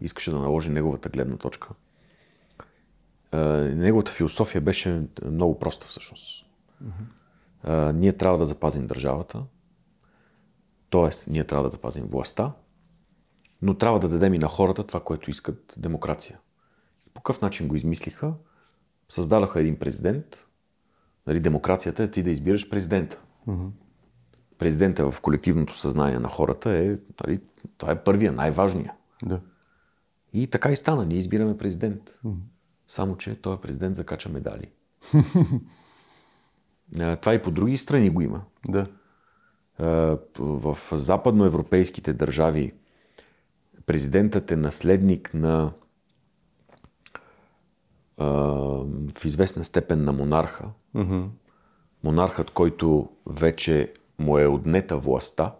искаше 0.00 0.30
да 0.30 0.38
наложи 0.38 0.70
неговата 0.70 1.08
гледна 1.08 1.36
точка, 1.36 1.68
неговата 3.74 4.12
философия 4.12 4.60
беше 4.60 5.06
много 5.24 5.58
проста 5.58 5.86
всъщност. 5.86 6.46
Ние 7.94 8.12
трябва 8.12 8.38
да 8.38 8.46
запазим 8.46 8.86
държавата, 8.86 9.42
т.е. 10.90 11.30
ние 11.30 11.44
трябва 11.44 11.64
да 11.64 11.70
запазим 11.70 12.04
властта, 12.04 12.52
но 13.62 13.74
трябва 13.74 14.00
да 14.00 14.08
дадем 14.08 14.34
и 14.34 14.38
на 14.38 14.48
хората 14.48 14.86
това, 14.86 15.00
което 15.00 15.30
искат 15.30 15.74
демокрация. 15.78 16.38
По 17.14 17.20
какъв 17.20 17.40
начин 17.40 17.68
го 17.68 17.76
измислиха? 17.76 18.34
Създадаха 19.08 19.60
един 19.60 19.78
президент. 19.78 20.46
Нали, 21.26 21.40
демокрацията 21.40 22.02
е 22.02 22.10
ти 22.10 22.22
да 22.22 22.30
избираш 22.30 22.70
президента. 22.70 23.20
Mm-hmm. 23.48 23.70
Президента 24.58 25.10
в 25.10 25.20
колективното 25.20 25.76
съзнание 25.76 26.18
на 26.18 26.28
хората 26.28 26.70
е, 26.70 26.98
нали, 27.26 27.40
това 27.78 27.92
е 27.92 28.04
първия, 28.04 28.32
най-важния. 28.32 28.92
Да. 29.24 29.40
И 30.32 30.46
така 30.46 30.70
и 30.70 30.76
стана. 30.76 31.06
Ние 31.06 31.18
избираме 31.18 31.58
президент. 31.58 32.10
Mm-hmm. 32.24 32.36
Само, 32.88 33.16
че 33.16 33.42
той 33.42 33.54
е 33.54 33.60
президент 33.60 33.96
закача 33.96 34.28
медали. 34.28 34.70
това 37.20 37.34
и 37.34 37.42
по 37.42 37.50
други 37.50 37.78
страни 37.78 38.10
го 38.10 38.20
има. 38.20 38.42
Да. 38.68 38.86
В 40.38 40.78
западноевропейските 40.92 42.12
държави 42.12 42.72
президентът 43.86 44.50
е 44.50 44.56
наследник 44.56 45.34
на 45.34 45.72
в 48.18 49.24
известна 49.24 49.64
степен 49.64 50.04
на 50.04 50.12
монарха. 50.12 50.64
Mm-hmm. 50.96 51.28
Монархът, 52.04 52.50
който 52.50 53.08
вече 53.26 53.92
му 54.18 54.38
е 54.38 54.46
отнета 54.46 54.96
властта 54.96 55.54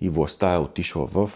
и 0.00 0.08
властта 0.08 0.54
е 0.54 0.58
отишла 0.58 1.06
в 1.06 1.30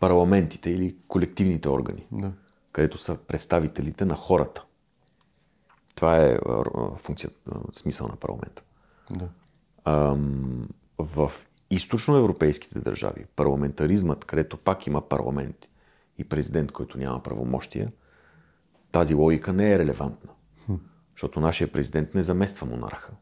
парламентите 0.00 0.70
или 0.70 0.96
колективните 1.08 1.68
органи, 1.68 2.06
да. 2.12 2.32
където 2.72 2.98
са 2.98 3.16
представителите 3.16 4.04
на 4.04 4.14
хората. 4.14 4.64
Това 5.94 6.16
е 6.16 6.38
функцията, 6.96 7.38
смисъл 7.72 8.08
на 8.08 8.16
парламента. 8.16 8.62
Да. 9.10 9.28
в 10.98 11.32
източноевропейските 11.70 12.80
държави 12.80 13.24
парламентаризмът, 13.36 14.24
където 14.24 14.56
пак 14.56 14.86
има 14.86 15.08
парламент 15.08 15.68
и 16.18 16.24
президент, 16.24 16.72
който 16.72 16.98
няма 16.98 17.22
правомощия, 17.22 17.92
тази 18.92 19.14
логика 19.14 19.52
не 19.52 19.72
е 19.72 19.78
релевантна. 19.78 20.30
Защото 21.14 21.40
нашия 21.40 21.72
президент 21.72 22.14
не 22.14 22.22
замества 22.22 22.66
монарха. 22.66 23.12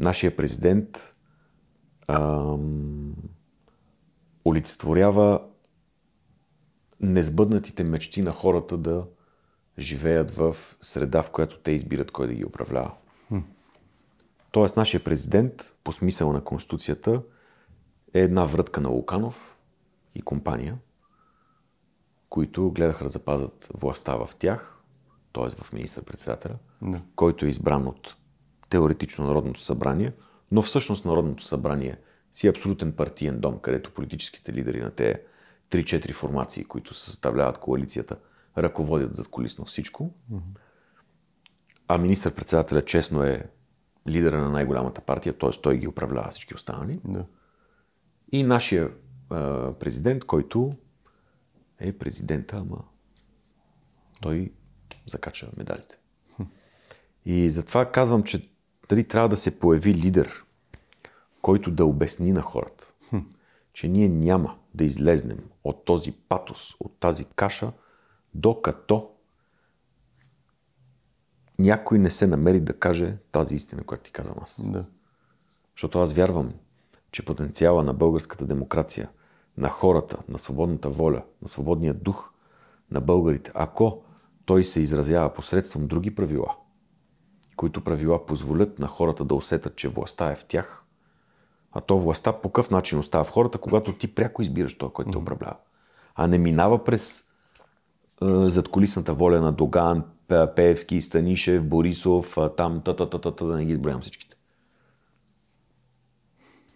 Нашия 0.00 0.36
президент 0.36 1.14
ам, 2.08 3.14
олицетворява 4.44 5.42
незбъднатите 7.00 7.84
мечти 7.84 8.22
на 8.22 8.32
хората 8.32 8.76
да 8.76 9.06
живеят 9.78 10.30
в 10.30 10.56
среда, 10.80 11.22
в 11.22 11.30
която 11.30 11.58
те 11.58 11.70
избират 11.70 12.10
кой 12.10 12.26
да 12.26 12.34
ги 12.34 12.44
управлява. 12.44 12.92
Тоест, 14.50 14.76
нашия 14.76 15.04
президент, 15.04 15.72
по 15.84 15.92
смисъл 15.92 16.32
на 16.32 16.44
Конституцията, 16.44 17.22
е 18.14 18.20
една 18.20 18.44
врътка 18.44 18.80
на 18.80 18.88
Луканов 18.88 19.56
и 20.14 20.22
компания, 20.22 20.78
които 22.28 22.70
гледаха 22.70 23.04
да 23.04 23.10
запазят 23.10 23.68
властта 23.74 24.14
в 24.14 24.30
тях, 24.38 24.78
т.е. 25.32 25.50
в 25.62 25.72
министър-председателя, 25.72 26.54
да. 26.82 27.02
който 27.16 27.46
е 27.46 27.48
избран 27.48 27.86
от 27.86 28.16
теоретично 28.72 29.26
Народното 29.26 29.60
събрание, 29.60 30.12
но 30.52 30.62
всъщност 30.62 31.04
Народното 31.04 31.44
събрание 31.44 31.98
си 32.32 32.46
е 32.46 32.50
абсолютен 32.50 32.92
партиен 32.92 33.40
дом, 33.40 33.58
където 33.58 33.94
политическите 33.94 34.52
лидери 34.52 34.80
на 34.80 34.90
тези 34.90 35.14
3-4 35.70 36.14
формации, 36.14 36.64
които 36.64 36.94
съставляват 36.94 37.58
коалицията, 37.58 38.16
ръководят 38.58 39.16
зад 39.16 39.28
колисно 39.28 39.64
всичко. 39.64 40.14
Mm-hmm. 40.32 40.40
А 41.88 41.98
министър-председателя 41.98 42.84
честно 42.84 43.22
е 43.22 43.50
лидера 44.08 44.40
на 44.40 44.50
най-голямата 44.50 45.00
партия, 45.00 45.38
т.е. 45.38 45.50
той 45.50 45.78
ги 45.78 45.88
управлява 45.88 46.30
всички 46.30 46.54
останали. 46.54 47.00
Да. 47.04 47.24
И 48.32 48.42
нашия 48.42 48.90
а, 49.30 49.72
президент, 49.72 50.24
който 50.24 50.72
е 51.78 51.92
президента, 51.92 52.56
ама 52.56 52.84
той 54.20 54.52
закача 55.06 55.48
медалите. 55.56 55.98
И 57.24 57.50
затова 57.50 57.92
казвам, 57.92 58.22
че 58.22 58.51
дали 58.92 59.08
трябва 59.08 59.28
да 59.28 59.36
се 59.36 59.58
появи 59.58 59.94
лидер, 59.94 60.44
който 61.42 61.70
да 61.70 61.84
обясни 61.84 62.32
на 62.32 62.42
хората, 62.42 62.92
че 63.72 63.88
ние 63.88 64.08
няма 64.08 64.56
да 64.74 64.84
излезнем 64.84 65.38
от 65.64 65.84
този 65.84 66.12
патос, 66.12 66.74
от 66.80 66.96
тази 67.00 67.24
каша, 67.24 67.72
докато 68.34 69.10
някой 71.58 71.98
не 71.98 72.10
се 72.10 72.26
намери 72.26 72.60
да 72.60 72.78
каже 72.78 73.16
тази 73.30 73.54
истина, 73.54 73.84
която 73.84 74.04
ти 74.04 74.12
казвам 74.12 74.36
аз. 74.42 74.60
Да. 74.72 74.84
Защото 75.76 75.98
аз 75.98 76.12
вярвам, 76.12 76.52
че 77.12 77.24
потенциала 77.24 77.82
на 77.82 77.94
българската 77.94 78.46
демокрация, 78.46 79.10
на 79.56 79.68
хората, 79.68 80.18
на 80.28 80.38
свободната 80.38 80.90
воля, 80.90 81.22
на 81.42 81.48
свободния 81.48 81.94
дух 81.94 82.32
на 82.90 83.00
българите, 83.00 83.50
ако 83.54 84.04
той 84.44 84.64
се 84.64 84.80
изразява 84.80 85.34
посредством 85.34 85.86
други 85.86 86.14
правила, 86.14 86.56
които 87.56 87.84
правила 87.84 88.26
позволят 88.26 88.78
на 88.78 88.86
хората 88.86 89.24
да 89.24 89.34
усетат, 89.34 89.76
че 89.76 89.88
властта 89.88 90.30
е 90.30 90.36
в 90.36 90.44
тях, 90.44 90.84
а 91.72 91.80
то 91.80 91.98
властта 91.98 92.32
по 92.32 92.48
какъв 92.48 92.70
начин 92.70 92.98
остава 92.98 93.24
в 93.24 93.30
хората, 93.30 93.58
когато 93.58 93.92
ти 93.92 94.14
пряко 94.14 94.42
избираш 94.42 94.78
това, 94.78 94.92
който 94.92 95.10
те 95.10 95.18
управлява. 95.18 95.56
А 96.14 96.26
не 96.26 96.38
минава 96.38 96.84
през 96.84 97.20
е, 97.20 97.24
задколисната 98.28 99.14
воля 99.14 99.40
на 99.40 99.52
Доган, 99.52 100.04
Пеевски, 100.56 101.00
Станишев, 101.00 101.64
Борисов, 101.64 102.36
там, 102.56 102.82
та-та-та-та, 102.84 103.44
да 103.44 103.56
не 103.56 103.64
ги 103.64 103.72
изброявам 103.72 104.02
всичките. 104.02 104.36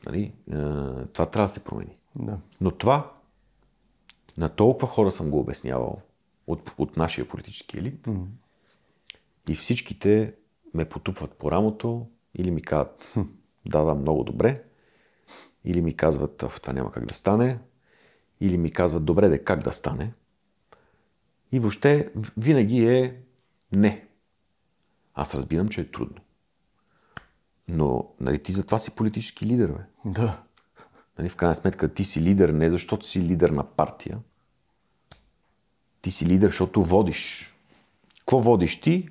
Нали? 0.07 0.33
Това 1.12 1.27
трябва 1.27 1.49
да 1.49 1.49
се 1.49 1.64
промени. 1.64 1.97
Да. 2.14 2.39
Но 2.61 2.70
това 2.70 3.12
на 4.39 4.49
толкова 4.49 4.89
хора 4.89 5.12
съм 5.12 5.31
го 5.31 5.41
обяснявал 5.41 6.01
от, 6.47 6.70
от 6.79 6.97
нашия 6.97 7.29
политически 7.29 7.79
елит 7.79 8.07
mm-hmm. 8.07 8.27
и 9.49 9.55
всичките 9.55 10.35
ме 10.77 10.85
потупват 10.85 11.33
по 11.33 11.51
рамото 11.51 12.07
или 12.35 12.51
ми 12.51 12.62
казват 12.62 13.14
да, 13.66 13.83
да, 13.83 13.95
много 13.95 14.24
добре, 14.24 14.62
или 15.64 15.83
ми 15.83 15.97
казват 15.97 16.37
това 16.37 16.72
няма 16.72 16.93
как 16.93 17.07
да 17.07 17.14
стане, 17.14 17.59
или 18.41 18.59
ми 18.59 18.70
казват 18.70 19.05
добре, 19.05 19.29
де 19.29 19.45
как 19.45 19.62
да 19.62 19.72
стане. 19.72 20.12
И 21.53 21.59
въобще 21.59 22.12
винаги 22.37 22.87
е 22.87 23.20
не. 23.72 24.07
Аз 25.14 25.35
разбирам, 25.35 25.68
че 25.68 25.81
е 25.81 25.91
трудно. 25.91 26.20
Но 27.68 28.11
нали, 28.20 28.43
ти 28.43 28.53
затова 28.53 28.79
си 28.79 28.97
политически 28.97 29.47
лидер, 29.47 29.68
бе. 29.68 30.11
Да. 30.11 30.43
Нали, 31.18 31.29
в 31.29 31.37
крайна 31.37 31.55
сметка 31.55 31.95
ти 31.95 32.05
си 32.05 32.22
лидер 32.22 32.49
не 32.49 32.70
защото 32.70 33.07
си 33.07 33.22
лидер 33.22 33.51
на 33.51 33.64
партия. 33.64 34.18
Ти 36.03 36.11
си 36.11 36.27
лидер, 36.27 36.49
защото 36.49 36.83
водиш. 36.83 37.55
Какво 38.18 38.41
водиш 38.41 38.81
ти? 38.81 39.09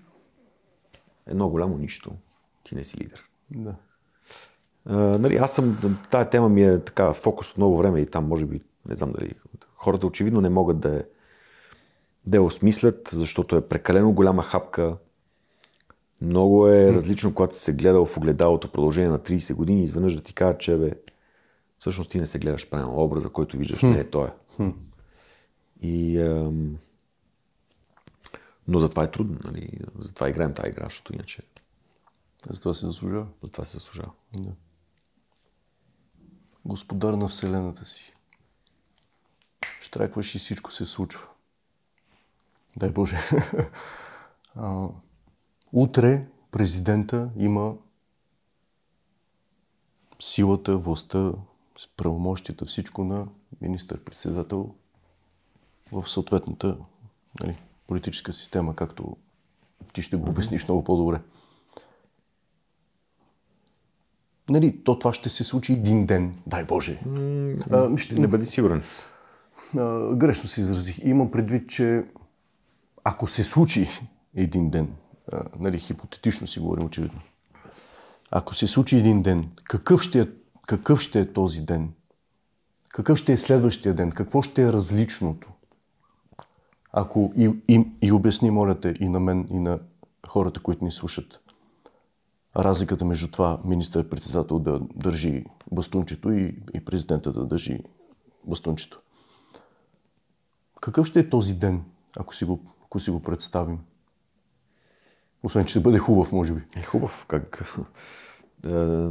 Едно 1.28 1.49
голямо 1.49 1.78
нищо. 1.78 2.11
Ти 2.63 2.76
не 2.76 2.84
си 2.84 2.97
лидер. 2.97 3.23
Да. 3.51 3.76
А, 4.86 4.95
нали, 4.95 5.36
аз 5.36 5.53
съм, 5.53 5.97
тая 6.11 6.30
тема 6.30 6.49
ми 6.49 6.63
е 6.63 6.80
така 6.80 7.13
фокус 7.13 7.51
от 7.51 7.57
много 7.57 7.78
време 7.78 7.99
и 7.99 8.05
там 8.05 8.28
може 8.28 8.45
би, 8.45 8.61
не 8.89 8.95
знам 8.95 9.11
дали, 9.11 9.34
хората 9.76 10.07
очевидно 10.07 10.41
не 10.41 10.49
могат 10.49 10.80
да 10.80 11.03
да 12.26 12.38
я 12.38 12.43
осмислят, 12.43 13.09
защото 13.13 13.55
е 13.55 13.67
прекалено 13.67 14.11
голяма 14.11 14.43
хапка. 14.43 14.97
Много 16.21 16.67
е 16.67 16.93
различно, 16.93 17.34
когато 17.34 17.55
си 17.55 17.61
се 17.61 17.73
гледал 17.73 18.05
в 18.05 18.17
огледалото 18.17 18.71
продължение 18.71 19.09
на 19.09 19.19
30 19.19 19.55
години 19.55 19.84
изведнъж 19.84 20.15
да 20.15 20.21
ти 20.21 20.34
кажа, 20.34 20.57
че 20.57 20.78
бе, 20.78 20.91
всъщност 21.80 22.11
ти 22.11 22.19
не 22.19 22.26
се 22.26 22.39
гледаш 22.39 22.69
правилно. 22.69 23.03
Образа, 23.03 23.30
който 23.30 23.57
виждаш, 23.57 23.82
не 23.82 23.99
е 23.99 24.09
той. 24.09 24.30
И, 25.82 26.19
ам... 26.19 26.78
Но 28.68 28.80
затова 28.80 29.03
е 29.03 29.11
трудно, 29.11 29.39
нали? 29.43 29.80
Затова 29.99 30.30
играем 30.30 30.53
тази 30.53 30.70
игра, 30.70 30.86
защото 30.86 31.13
иначе 31.13 31.41
Затова 32.49 32.74
се 32.74 32.86
заслужава. 32.86 33.28
затова 33.43 33.66
се 33.66 33.78
заслужава. 33.78 34.11
Да. 34.34 34.51
Господар 36.66 37.13
на 37.13 37.28
Вселената 37.28 37.86
си. 37.86 38.13
Штракваш 39.82 40.36
и 40.36 40.39
всичко 40.39 40.72
се 40.72 40.86
случва. 40.86 41.28
Дай 42.78 42.89
Боже. 42.89 43.18
а, 44.55 44.88
утре 45.74 46.28
президента 46.51 47.30
има 47.38 47.76
силата, 50.20 50.78
властта, 50.78 51.32
правомощията, 51.97 52.66
всичко 52.66 53.03
на 53.03 53.28
министър-председател 53.61 54.76
в 55.91 56.09
съответната 56.09 56.78
нали, 57.41 57.57
политическа 57.88 58.34
система, 58.34 58.76
както 58.76 59.18
ти 59.94 60.02
ще 60.02 60.18
го 60.18 60.30
обясниш 60.30 60.68
много 60.68 60.84
по-добре. 60.84 61.22
Нали, 64.50 64.84
то 64.84 65.00
това 65.00 65.14
ще 65.14 65.30
се 65.30 65.44
случи 65.44 65.74
един 65.74 66.06
ден, 66.06 66.36
дай 66.48 66.64
Боже. 66.66 67.00
А, 67.72 67.98
ще, 67.98 68.16
Не 68.16 68.28
бъди 68.28 68.46
сигурен. 68.46 68.84
а, 69.78 70.16
грешно 70.16 70.48
се 70.50 70.62
изразих. 70.62 71.00
Имам 71.04 71.32
предвид, 71.32 71.70
че 71.70 72.06
ако 73.04 73.28
се 73.28 73.44
случи 73.44 73.90
един 74.36 74.70
ден, 74.70 74.96
а, 75.34 75.44
нали, 75.60 75.80
хипотетично 75.80 76.48
си 76.48 76.60
говорим 76.60 76.86
очевидно, 76.86 77.20
ако 78.32 78.56
се 78.56 78.68
случи 78.68 78.98
един 78.98 79.24
ден, 79.24 79.50
какъв 79.64 80.02
ще 80.02 80.20
е, 80.20 80.28
какъв 80.68 81.00
ще 81.00 81.20
е 81.20 81.34
този 81.34 81.62
ден? 81.62 81.94
Какъв 82.90 83.18
ще 83.18 83.34
е 83.34 83.38
следващия 83.38 83.94
ден? 83.94 84.12
Какво 84.12 84.42
ще 84.42 84.64
е 84.64 84.74
различното? 84.74 85.48
Ако 86.98 87.34
и, 87.38 87.52
и, 87.68 87.88
и 88.02 88.12
обясни, 88.12 88.52
моля 88.52 88.80
те, 88.80 88.93
и 89.00 89.10
на 89.10 89.20
мен, 89.20 89.48
и 89.52 89.60
на 89.60 89.80
хората, 90.28 90.60
които 90.60 90.86
ни 90.86 90.91
слушат, 90.91 91.39
разликата 92.58 93.06
между 93.06 93.32
това 93.32 93.62
министър-председател 93.66 94.60
да 94.60 94.80
държи 94.96 95.46
бастунчето 95.72 96.32
и, 96.32 96.56
и 96.74 96.86
президента 96.86 97.32
да 97.32 97.46
държи 97.46 97.80
бастунчето. 98.48 99.02
Какъв 100.82 101.08
ще 101.08 101.20
е 101.20 101.30
този 101.30 101.54
ден, 101.54 101.84
ако 102.18 102.36
си 102.36 102.46
го, 102.46 102.60
ако 102.86 103.00
си 103.00 103.12
го 103.12 103.24
представим? 103.24 103.80
Освен, 105.43 105.66
че 105.66 105.72
ще 105.72 105.80
бъде 105.80 105.98
хубав, 105.98 106.32
може 106.32 106.54
би. 106.54 106.62
Е 106.76 106.84
хубав. 106.84 107.26
Как... 107.28 107.76
Е, 108.66 109.08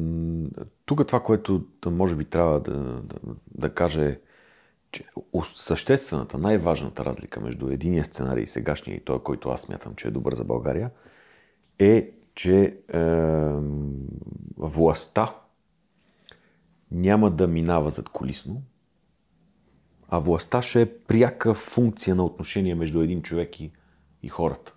Тук 0.85 1.07
това, 1.07 1.23
което 1.23 1.67
може 1.87 2.17
би 2.17 2.25
трябва 2.25 2.61
да, 2.61 3.03
да, 3.03 3.17
да 3.55 3.75
каже 3.75 4.21
че 4.95 5.05
съществената, 5.55 6.39
най-важната 6.39 7.05
разлика 7.05 7.41
между 7.41 7.69
единия 7.69 8.05
сценарий 8.05 8.45
и 8.45 8.47
сегашния 8.47 8.97
и 8.97 9.05
той, 9.05 9.23
който 9.23 9.49
аз 9.49 9.61
смятам, 9.61 9.95
че 9.95 10.09
е 10.09 10.11
добър 10.11 10.35
за 10.35 10.45
България, 10.45 10.91
е, 11.79 12.11
че 12.35 12.79
е, 12.89 13.01
властта 14.57 15.35
няма 16.91 17.31
да 17.31 17.49
минава 17.49 17.91
зад 17.91 18.09
колисно, 18.09 18.63
а 20.09 20.19
властта 20.19 20.63
ще 20.63 20.83
е 20.83 20.99
пряка 20.99 21.55
функция 21.55 22.15
на 22.15 22.25
отношение 22.25 22.75
между 22.75 23.01
един 23.01 23.23
човек 23.23 23.61
и, 23.61 23.73
и 24.23 24.29
хората. 24.29 24.75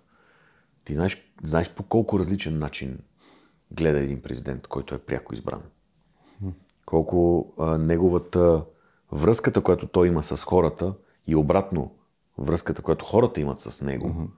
Ти 0.84 0.94
знаеш, 0.94 1.32
знаеш 1.44 1.70
по 1.70 1.82
колко 1.82 2.18
различен 2.18 2.58
начин 2.58 2.98
гледа 3.70 3.98
един 3.98 4.22
президент, 4.22 4.66
който 4.66 4.94
е 4.94 4.98
пряко 4.98 5.34
избран. 5.34 5.62
Колко 6.86 7.46
а, 7.58 7.78
неговата 7.78 8.64
връзката, 9.12 9.60
която 9.60 9.86
той 9.86 10.08
има 10.08 10.22
с 10.22 10.44
хората 10.44 10.94
и 11.26 11.36
обратно 11.36 11.94
връзката, 12.38 12.82
която 12.82 13.04
хората 13.04 13.40
имат 13.40 13.60
с 13.60 13.80
него, 13.80 14.28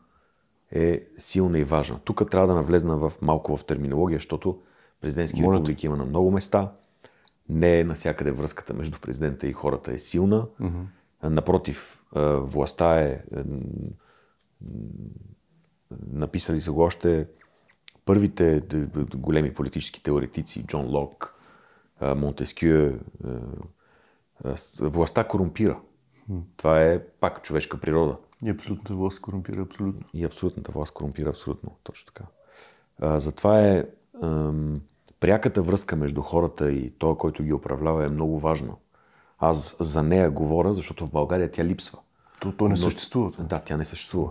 е 0.73 1.07
силна 1.19 1.59
и 1.59 1.65
важна. 1.65 1.99
Тук 2.05 2.31
трябва 2.31 2.49
да 2.49 2.55
навлезна 2.55 2.97
в, 2.97 3.13
малко 3.23 3.57
в 3.57 3.65
терминология, 3.65 4.17
защото 4.17 4.63
президентски 5.01 5.43
Моля 5.43 5.57
републики 5.57 5.87
има 5.87 5.97
на 5.97 6.05
много 6.05 6.31
места. 6.31 6.73
Не 7.49 7.81
е 7.81 7.85
навсякъде 7.85 8.31
връзката 8.31 8.75
между 8.75 8.99
президента 9.01 9.47
и 9.47 9.53
хората 9.53 9.93
е 9.93 9.99
силна. 9.99 10.47
А, 11.21 11.31
Напротив, 11.31 12.03
властта 12.37 13.01
е 13.01 13.23
написали 16.13 16.61
са 16.61 16.73
го 16.73 16.81
още 16.81 17.27
първите 18.05 18.63
големи 19.15 19.55
политически 19.55 20.03
теоретици, 20.03 20.67
Джон 20.67 20.87
Лок, 20.87 21.35
Монтескю, 22.17 22.93
властта 24.81 25.25
корумпира. 25.25 25.81
Това 26.57 26.83
е 26.83 27.05
пак 27.05 27.43
човешка 27.43 27.81
природа. 27.81 28.17
И 28.45 28.51
абсолютната 28.51 28.95
власт 28.95 29.21
корумпира 29.21 29.63
абсолютно. 29.63 30.01
И 30.15 30.25
абсолютната 30.25 30.73
власт 30.73 30.93
корумпира 30.93 31.29
абсолютно. 31.29 31.77
Точно 31.83 32.07
така. 32.07 32.25
А, 33.01 33.19
затова 33.19 33.61
е 33.61 33.85
ам, 34.23 34.81
пряката 35.21 35.63
връзка 35.63 35.97
между 35.97 36.23
хората 36.23 36.73
и 36.73 36.93
това, 36.99 37.17
който 37.17 37.43
ги 37.43 37.53
управлява 37.53 38.05
е 38.05 38.09
много 38.09 38.41
важна. 38.41 38.73
Аз 39.39 39.77
за 39.81 40.03
нея 40.03 40.31
говоря, 40.31 40.75
защото 40.75 41.07
в 41.07 41.11
България 41.11 41.51
тя 41.51 41.65
липсва. 41.65 41.99
То, 42.41 42.53
то 42.53 42.69
не 42.69 42.77
съществува. 42.77 43.31
това. 43.31 43.45
Да, 43.45 43.61
тя 43.61 43.77
не 43.77 43.85
съществува. 43.85 44.31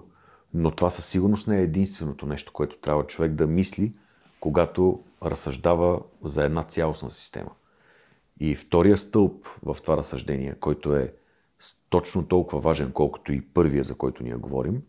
Но 0.53 0.71
това 0.71 0.89
със 0.89 1.05
сигурност 1.05 1.47
не 1.47 1.57
е 1.57 1.63
единственото 1.63 2.25
нещо, 2.25 2.53
което 2.53 2.77
трябва 2.77 3.07
човек 3.07 3.31
да 3.31 3.47
мисли, 3.47 3.93
когато 4.39 5.03
разсъждава 5.23 5.99
за 6.23 6.43
една 6.43 6.63
цялостна 6.63 7.09
система. 7.09 7.49
И 8.39 8.55
втория 8.55 8.97
стълб 8.97 9.47
в 9.63 9.77
това 9.81 9.97
разсъждение, 9.97 10.55
който 10.59 10.95
е 10.95 11.13
точно 11.89 12.27
толкова 12.27 12.61
важен, 12.61 12.91
колкото 12.91 13.33
и 13.33 13.41
първия, 13.41 13.83
за 13.83 13.95
който 13.95 14.23
ние 14.23 14.35
говорим, 14.35 14.81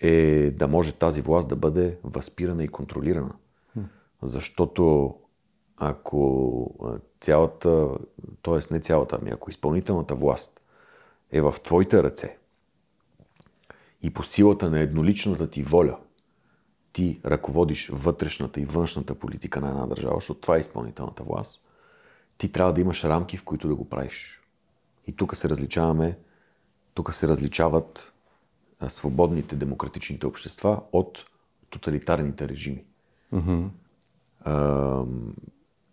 е 0.00 0.50
да 0.50 0.68
може 0.68 0.92
тази 0.92 1.20
власт 1.20 1.48
да 1.48 1.56
бъде 1.56 1.98
възпирана 2.04 2.64
и 2.64 2.68
контролирана. 2.68 3.34
Защото 4.22 5.14
ако 5.76 6.94
цялата, 7.20 7.88
т.е. 8.42 8.74
не 8.74 8.80
цялата, 8.80 9.18
ами 9.20 9.30
ако 9.30 9.50
изпълнителната 9.50 10.14
власт 10.14 10.60
е 11.32 11.40
в 11.40 11.54
твоите 11.62 12.02
ръце 12.02 12.38
и 14.02 14.10
по 14.10 14.22
силата 14.22 14.70
на 14.70 14.80
едноличната 14.80 15.50
ти 15.50 15.62
воля 15.62 15.98
ти 16.92 17.20
ръководиш 17.24 17.88
вътрешната 17.88 18.60
и 18.60 18.64
външната 18.64 19.14
политика 19.14 19.60
на 19.60 19.68
една 19.68 19.86
държава, 19.86 20.14
защото 20.14 20.40
това 20.40 20.56
е 20.56 20.60
изпълнителната 20.60 21.22
власт, 21.22 21.64
ти 22.38 22.52
трябва 22.52 22.72
да 22.72 22.80
имаш 22.80 23.04
рамки, 23.04 23.36
в 23.36 23.44
които 23.44 23.68
да 23.68 23.74
го 23.74 23.88
правиш. 23.88 24.40
И 25.06 25.16
тук 25.16 25.36
се 25.36 25.48
различаваме, 25.48 26.18
тук 26.94 27.14
се 27.14 27.28
различават 27.28 28.12
свободните 28.88 29.56
демократичните 29.56 30.26
общества 30.26 30.82
от 30.92 31.24
тоталитарните 31.70 32.48
режими. 32.48 32.84
Ам, 34.44 35.34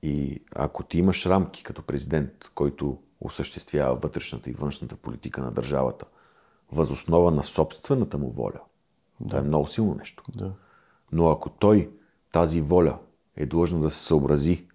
И 0.03 0.41
ако 0.56 0.84
ти 0.84 0.98
имаш 0.98 1.26
рамки 1.26 1.64
като 1.64 1.82
президент, 1.82 2.32
който 2.56 2.98
осъществява 3.22 3.95
вътрешната 3.95 4.49
и 4.49 4.53
външната 4.53 4.95
политика 4.95 5.41
на 5.41 5.52
държавата, 5.52 6.06
възоснова 6.72 7.32
на 7.32 7.44
собствената 7.44 8.18
му 8.18 8.32
воля, 8.32 8.60
това 9.28 9.40
е 9.40 9.41
много 9.41 9.68
силно 9.68 9.95
нещо. 9.95 10.24
Да. 10.30 10.53
Но 11.11 11.30
ако 11.30 11.49
той 11.49 11.90
тази 12.32 12.61
воля 12.61 12.99
е 13.36 13.45
длъжна 13.45 13.80
да 13.80 13.90
се 13.90 13.99
съобрази 13.99 14.68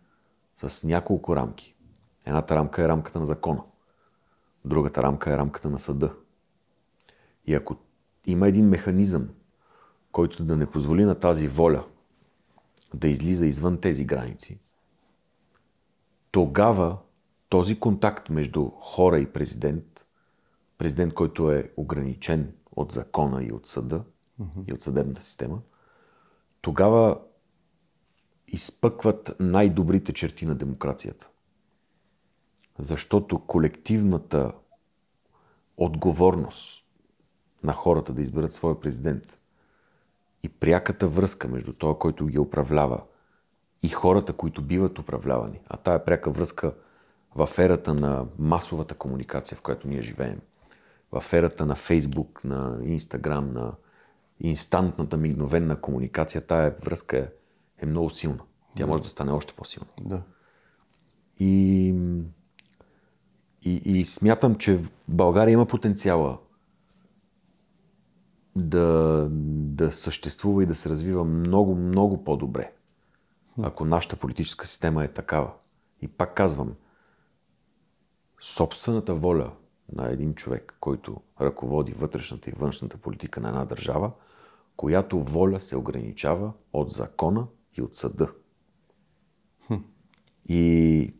с 0.66 0.84
няколко 0.84 1.36
рамки, 1.36 1.74
едната 2.26 2.56
рамка 2.56 2.82
е 2.82 2.88
рамката 2.88 3.20
на 3.20 3.26
закона, 3.26 3.62
другата 4.64 5.02
рамка 5.02 5.32
е 5.32 5.38
рамката 5.38 5.70
на 5.70 5.78
съда. 5.78 6.14
И 7.46 7.54
ако 7.54 7.76
има 8.26 8.48
един 8.48 8.68
механизъм, 8.68 9.28
който 10.12 10.44
да 10.44 10.56
не 10.56 10.70
позволи 10.70 11.04
на 11.04 11.14
тази 11.14 11.48
воля 11.48 11.84
да 12.94 13.08
излиза 13.08 13.46
извън 13.46 13.80
тези 13.80 14.04
граници, 14.04 14.60
тогава 16.30 16.98
този 17.48 17.80
контакт 17.80 18.28
между 18.28 18.70
хора 18.80 19.18
и 19.18 19.32
президент, 19.32 20.06
президент, 20.78 21.14
който 21.14 21.52
е 21.52 21.72
ограничен 21.76 22.52
от 22.76 22.92
закона 22.92 23.44
и 23.44 23.52
от 23.52 23.66
съда 23.66 24.04
и 24.66 24.72
от 24.72 24.82
съдебната 24.82 25.22
система, 25.22 25.58
тогава 26.60 27.20
изпъкват 28.48 29.36
най-добрите 29.40 30.12
черти 30.12 30.46
на 30.46 30.54
демокрацията. 30.54 31.28
Защото 32.78 33.38
колективната 33.38 34.52
отговорност 35.76 36.84
на 37.62 37.72
хората 37.72 38.12
да 38.12 38.22
изберат 38.22 38.52
своя 38.52 38.80
президент 38.80 39.38
и 40.42 40.48
пряката 40.48 41.08
връзка 41.08 41.48
между 41.48 41.72
това, 41.72 41.98
който 41.98 42.26
ги 42.26 42.38
управлява 42.38 43.02
и 43.82 43.88
хората, 43.88 44.32
които 44.32 44.62
биват 44.62 44.98
управлявани, 44.98 45.60
а 45.68 45.76
тая 45.76 46.04
пряка 46.04 46.30
връзка 46.30 46.74
в 47.34 47.58
ерата 47.58 47.94
на 47.94 48.26
масовата 48.38 48.94
комуникация, 48.94 49.58
в 49.58 49.62
която 49.62 49.88
ние 49.88 50.02
живеем, 50.02 50.40
в 51.12 51.32
ерата 51.32 51.66
на 51.66 51.74
Фейсбук, 51.74 52.44
на 52.44 52.78
Инстаграм, 52.84 53.52
на 53.52 53.72
инстантната, 54.40 55.16
мигновенна 55.16 55.80
комуникация, 55.80 56.46
тая 56.46 56.70
връзка 56.70 57.18
е, 57.18 57.28
е 57.78 57.86
много 57.86 58.10
силна. 58.10 58.40
Тя 58.76 58.86
може 58.86 59.02
да 59.02 59.08
стане 59.08 59.32
още 59.32 59.52
по-силна. 59.52 59.86
Да. 60.00 60.22
И, 61.38 61.94
и, 63.62 63.82
и 63.84 64.04
смятам, 64.04 64.54
че 64.54 64.76
в 64.76 64.92
България 65.08 65.52
има 65.52 65.66
потенциала 65.66 66.38
да, 68.56 69.28
да 69.30 69.92
съществува 69.92 70.62
и 70.62 70.66
да 70.66 70.74
се 70.74 70.90
развива 70.90 71.24
много, 71.24 71.74
много 71.74 72.24
по-добре, 72.24 72.72
ако 73.62 73.84
нашата 73.84 74.16
политическа 74.16 74.66
система 74.66 75.04
е 75.04 75.08
такава. 75.08 75.52
И 76.02 76.08
пак 76.08 76.34
казвам, 76.34 76.74
собствената 78.40 79.14
воля 79.14 79.52
на 79.92 80.10
един 80.10 80.34
човек, 80.34 80.76
който 80.80 81.20
ръководи 81.40 81.92
вътрешната 81.92 82.50
и 82.50 82.52
външната 82.52 82.96
политика 82.96 83.40
на 83.40 83.48
една 83.48 83.64
държава, 83.64 84.12
която 84.76 85.22
воля 85.22 85.60
се 85.60 85.76
ограничава 85.76 86.52
от 86.72 86.90
закона 86.92 87.46
и 87.78 87.82
от 87.82 87.96
съда. 87.96 88.28
И 90.48 91.14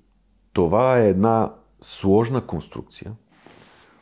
това 0.53 0.99
е 0.99 1.09
една 1.09 1.55
сложна 1.81 2.47
конструкция, 2.47 3.13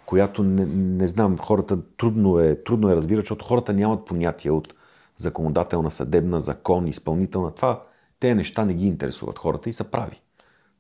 която 0.07 0.43
не, 0.43 0.67
не 0.67 1.09
знам, 1.09 1.39
хората 1.39 1.83
трудно 1.97 2.39
е, 2.39 2.63
трудно 2.65 2.91
е 2.91 2.97
разбират, 2.97 3.25
защото 3.25 3.45
хората 3.45 3.73
нямат 3.73 4.05
понятие 4.05 4.51
от 4.51 4.75
законодателна, 5.17 5.91
съдебна, 5.91 6.41
закон, 6.41 6.87
изпълнителна. 6.87 7.55
Това, 7.55 7.83
те 8.21 8.35
неща 8.35 8.65
не 8.65 8.75
ги 8.75 8.87
интересуват 8.87 9.39
хората 9.39 9.71
и 9.71 9.73
са 9.73 9.91
прави. 9.91 10.21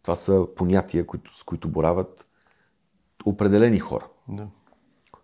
Това 0.03 0.17
са 0.17 0.47
понятия, 0.57 1.07
които, 1.07 1.39
с 1.39 1.43
които 1.43 1.69
борават 1.69 2.27
определени 3.25 3.79
хора. 3.79 4.07
Да. 4.29 4.47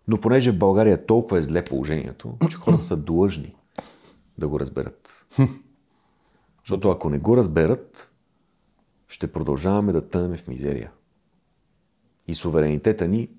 Но 0.07 0.19
понеже 0.19 0.51
в 0.51 0.57
България 0.57 1.05
толкова 1.05 1.37
е 1.37 1.41
зле 1.41 1.65
положението, 1.65 2.37
че 2.51 2.57
хората 2.57 2.83
са 2.83 2.97
длъжни 2.97 3.55
да 4.37 4.47
го 4.47 4.59
разберат. 4.59 5.25
Защото 6.63 6.89
ако 6.89 7.09
не 7.09 7.19
го 7.19 7.37
разберат, 7.37 8.11
ще 9.07 9.31
продължаваме 9.31 9.91
да 9.91 10.09
тънем 10.09 10.37
в 10.37 10.47
мизерия. 10.47 10.91
И 12.27 12.35
суверенитета 12.35 13.07
ни, 13.07 13.29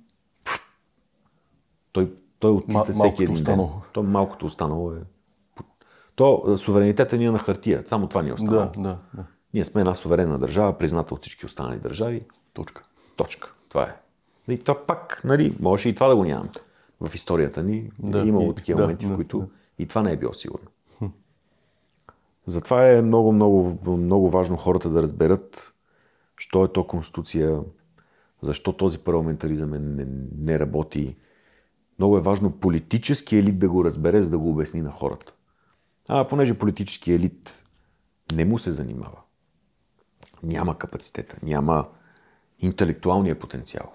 той, 1.92 2.12
той 2.38 2.50
отчита 2.50 2.72
Ма- 2.72 2.92
всеки 2.92 3.22
един 3.22 3.34
останало. 3.34 3.68
ден. 3.68 3.78
То 3.92 4.02
малкото 4.02 4.46
останало 4.46 4.92
е... 4.92 4.96
То 6.14 6.44
е, 6.48 6.56
суверенитета 6.56 7.16
ни 7.16 7.24
е 7.24 7.30
на 7.30 7.38
хартия. 7.38 7.82
Само 7.86 8.08
това 8.08 8.22
ни 8.22 8.28
е 8.28 8.32
останало. 8.32 8.70
Да, 8.76 8.80
да, 8.80 8.98
да. 9.14 9.24
Ние 9.54 9.64
сме 9.64 9.80
една 9.80 9.94
суверенна 9.94 10.38
държава, 10.38 10.78
призната 10.78 11.14
от 11.14 11.20
всички 11.20 11.46
останали 11.46 11.78
държави. 11.78 12.26
Точка. 12.52 12.82
Точка. 13.16 13.54
Това 13.68 13.82
е. 13.82 13.96
И 14.48 14.58
това 14.58 14.86
пак, 14.86 15.20
нали, 15.24 15.56
може 15.60 15.88
и 15.88 15.94
това 15.94 16.08
да 16.08 16.16
го 16.16 16.24
нямаме. 16.24 16.50
В 17.00 17.14
историята 17.14 17.62
ни 17.62 17.90
Да, 17.98 18.22
е 18.22 18.26
имало 18.26 18.50
и- 18.50 18.54
такива 18.54 18.76
да, 18.76 18.82
моменти, 18.84 19.06
в 19.06 19.08
да, 19.08 19.14
които 19.14 19.38
да. 19.38 19.46
и 19.78 19.86
това 19.86 20.02
не 20.02 20.12
е 20.12 20.16
било 20.16 20.32
сигурно. 20.34 20.66
Затова 22.46 22.88
е 22.88 23.02
много, 23.02 23.32
много, 23.32 23.78
много 23.96 24.30
важно 24.30 24.56
хората 24.56 24.90
да 24.90 25.02
разберат, 25.02 25.72
що 26.36 26.64
е 26.64 26.72
то 26.72 26.86
Конституция, 26.86 27.60
защо 28.40 28.72
този 28.72 28.98
парламентаризъм 28.98 29.74
е, 29.74 29.78
не, 29.78 30.06
не 30.38 30.58
работи. 30.58 31.16
Много 31.98 32.16
е 32.16 32.20
важно 32.20 32.50
политически 32.50 33.36
елит 33.36 33.58
да 33.58 33.68
го 33.68 33.84
разбере, 33.84 34.22
за 34.22 34.30
да 34.30 34.38
го 34.38 34.50
обясни 34.50 34.82
на 34.82 34.90
хората. 34.90 35.34
А 36.08 36.28
понеже 36.28 36.58
политически 36.58 37.12
елит 37.12 37.64
не 38.32 38.44
му 38.44 38.58
се 38.58 38.72
занимава, 38.72 39.18
няма 40.42 40.78
капацитета, 40.78 41.36
няма 41.42 41.88
интелектуалния 42.60 43.38
потенциал, 43.38 43.92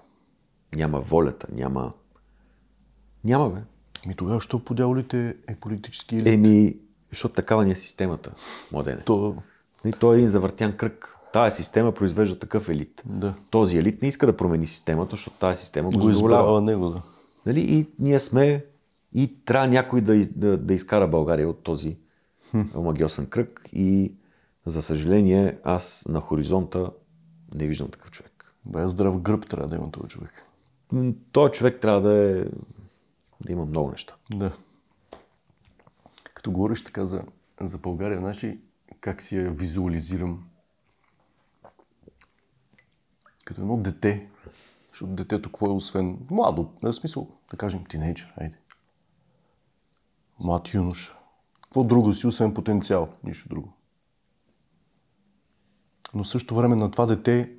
няма 0.74 1.00
волята, 1.00 1.46
няма... 1.52 1.92
Няма, 3.24 3.50
бе. 3.50 3.60
Ми 4.06 4.14
тогава, 4.14 4.40
що 4.40 4.64
по 4.64 4.74
дяволите 4.74 5.36
е 5.48 5.56
политически 5.56 6.16
елит? 6.16 6.26
Еми, 6.26 6.76
защото 7.10 7.34
такава 7.34 7.64
ни 7.64 7.70
е 7.70 7.76
системата, 7.76 8.30
младене. 8.72 9.02
То, 9.04 9.36
И 9.84 9.92
той 9.92 10.14
е 10.14 10.18
един 10.18 10.28
завъртян 10.28 10.76
кръг. 10.76 11.16
Тая 11.32 11.52
система 11.52 11.92
произвежда 11.92 12.38
такъв 12.38 12.68
елит. 12.68 13.02
да. 13.06 13.34
Този 13.50 13.78
елит 13.78 14.02
не 14.02 14.08
иска 14.08 14.26
да 14.26 14.36
промени 14.36 14.66
системата, 14.66 15.10
защото 15.10 15.36
тази 15.36 15.60
система 15.60 15.88
го, 15.90 15.98
Го 15.98 16.12
задоволява. 16.12 16.60
него, 16.60 16.90
да. 16.90 17.02
Нали? 17.46 17.60
И 17.60 17.86
ние 17.98 18.18
сме 18.18 18.64
и 19.14 19.44
трябва 19.44 19.68
някой 19.68 20.00
да, 20.00 20.26
да, 20.26 20.56
да 20.56 20.74
изкара 20.74 21.08
България 21.08 21.48
от 21.48 21.62
този 21.62 21.96
магиосен 22.74 23.26
кръг. 23.26 23.68
И 23.72 24.12
за 24.66 24.82
съжаление, 24.82 25.58
аз 25.64 26.04
на 26.08 26.20
хоризонта 26.20 26.90
не 27.54 27.66
виждам 27.66 27.88
такъв 27.88 28.10
човек. 28.10 28.54
Бая 28.64 28.88
здрав 28.88 29.20
гръб 29.20 29.46
трябва 29.46 29.68
да 29.68 29.76
има 29.76 29.90
този 29.90 30.08
човек. 30.08 30.44
Той 31.32 31.50
човек 31.50 31.80
трябва 31.80 32.00
да 32.00 32.14
е 32.14 32.44
да 33.40 33.52
има 33.52 33.64
много 33.64 33.90
неща. 33.90 34.14
Да. 34.34 34.50
Като 36.40 36.52
говориш 36.52 36.84
така 36.84 37.06
за, 37.06 37.22
за 37.60 37.78
България, 37.78 38.18
знаеш 38.18 38.44
ли 38.44 38.60
как 39.00 39.22
си 39.22 39.36
я 39.36 39.50
визуализирам? 39.50 40.48
Като 43.44 43.60
едно 43.60 43.76
дете. 43.76 44.30
Защото 44.92 45.12
детето 45.12 45.48
какво 45.48 45.66
е 45.66 45.72
освен 45.72 46.18
младо, 46.30 46.72
в 46.82 46.92
смисъл, 46.92 47.28
да 47.50 47.56
кажем, 47.56 47.84
тинейджър, 47.84 48.34
айде. 48.36 48.58
Млад 50.38 50.74
юнош. 50.74 51.14
Какво 51.62 51.84
друго 51.84 52.14
си, 52.14 52.26
освен 52.26 52.54
потенциал? 52.54 53.12
Нищо 53.24 53.48
друго. 53.48 53.72
Но 56.14 56.24
в 56.24 56.28
същото 56.28 56.54
време 56.54 56.76
на 56.76 56.90
това 56.90 57.06
дете 57.06 57.52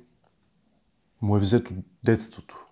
му 1.20 1.36
е 1.36 1.40
взето 1.40 1.74
детството. 2.04 2.66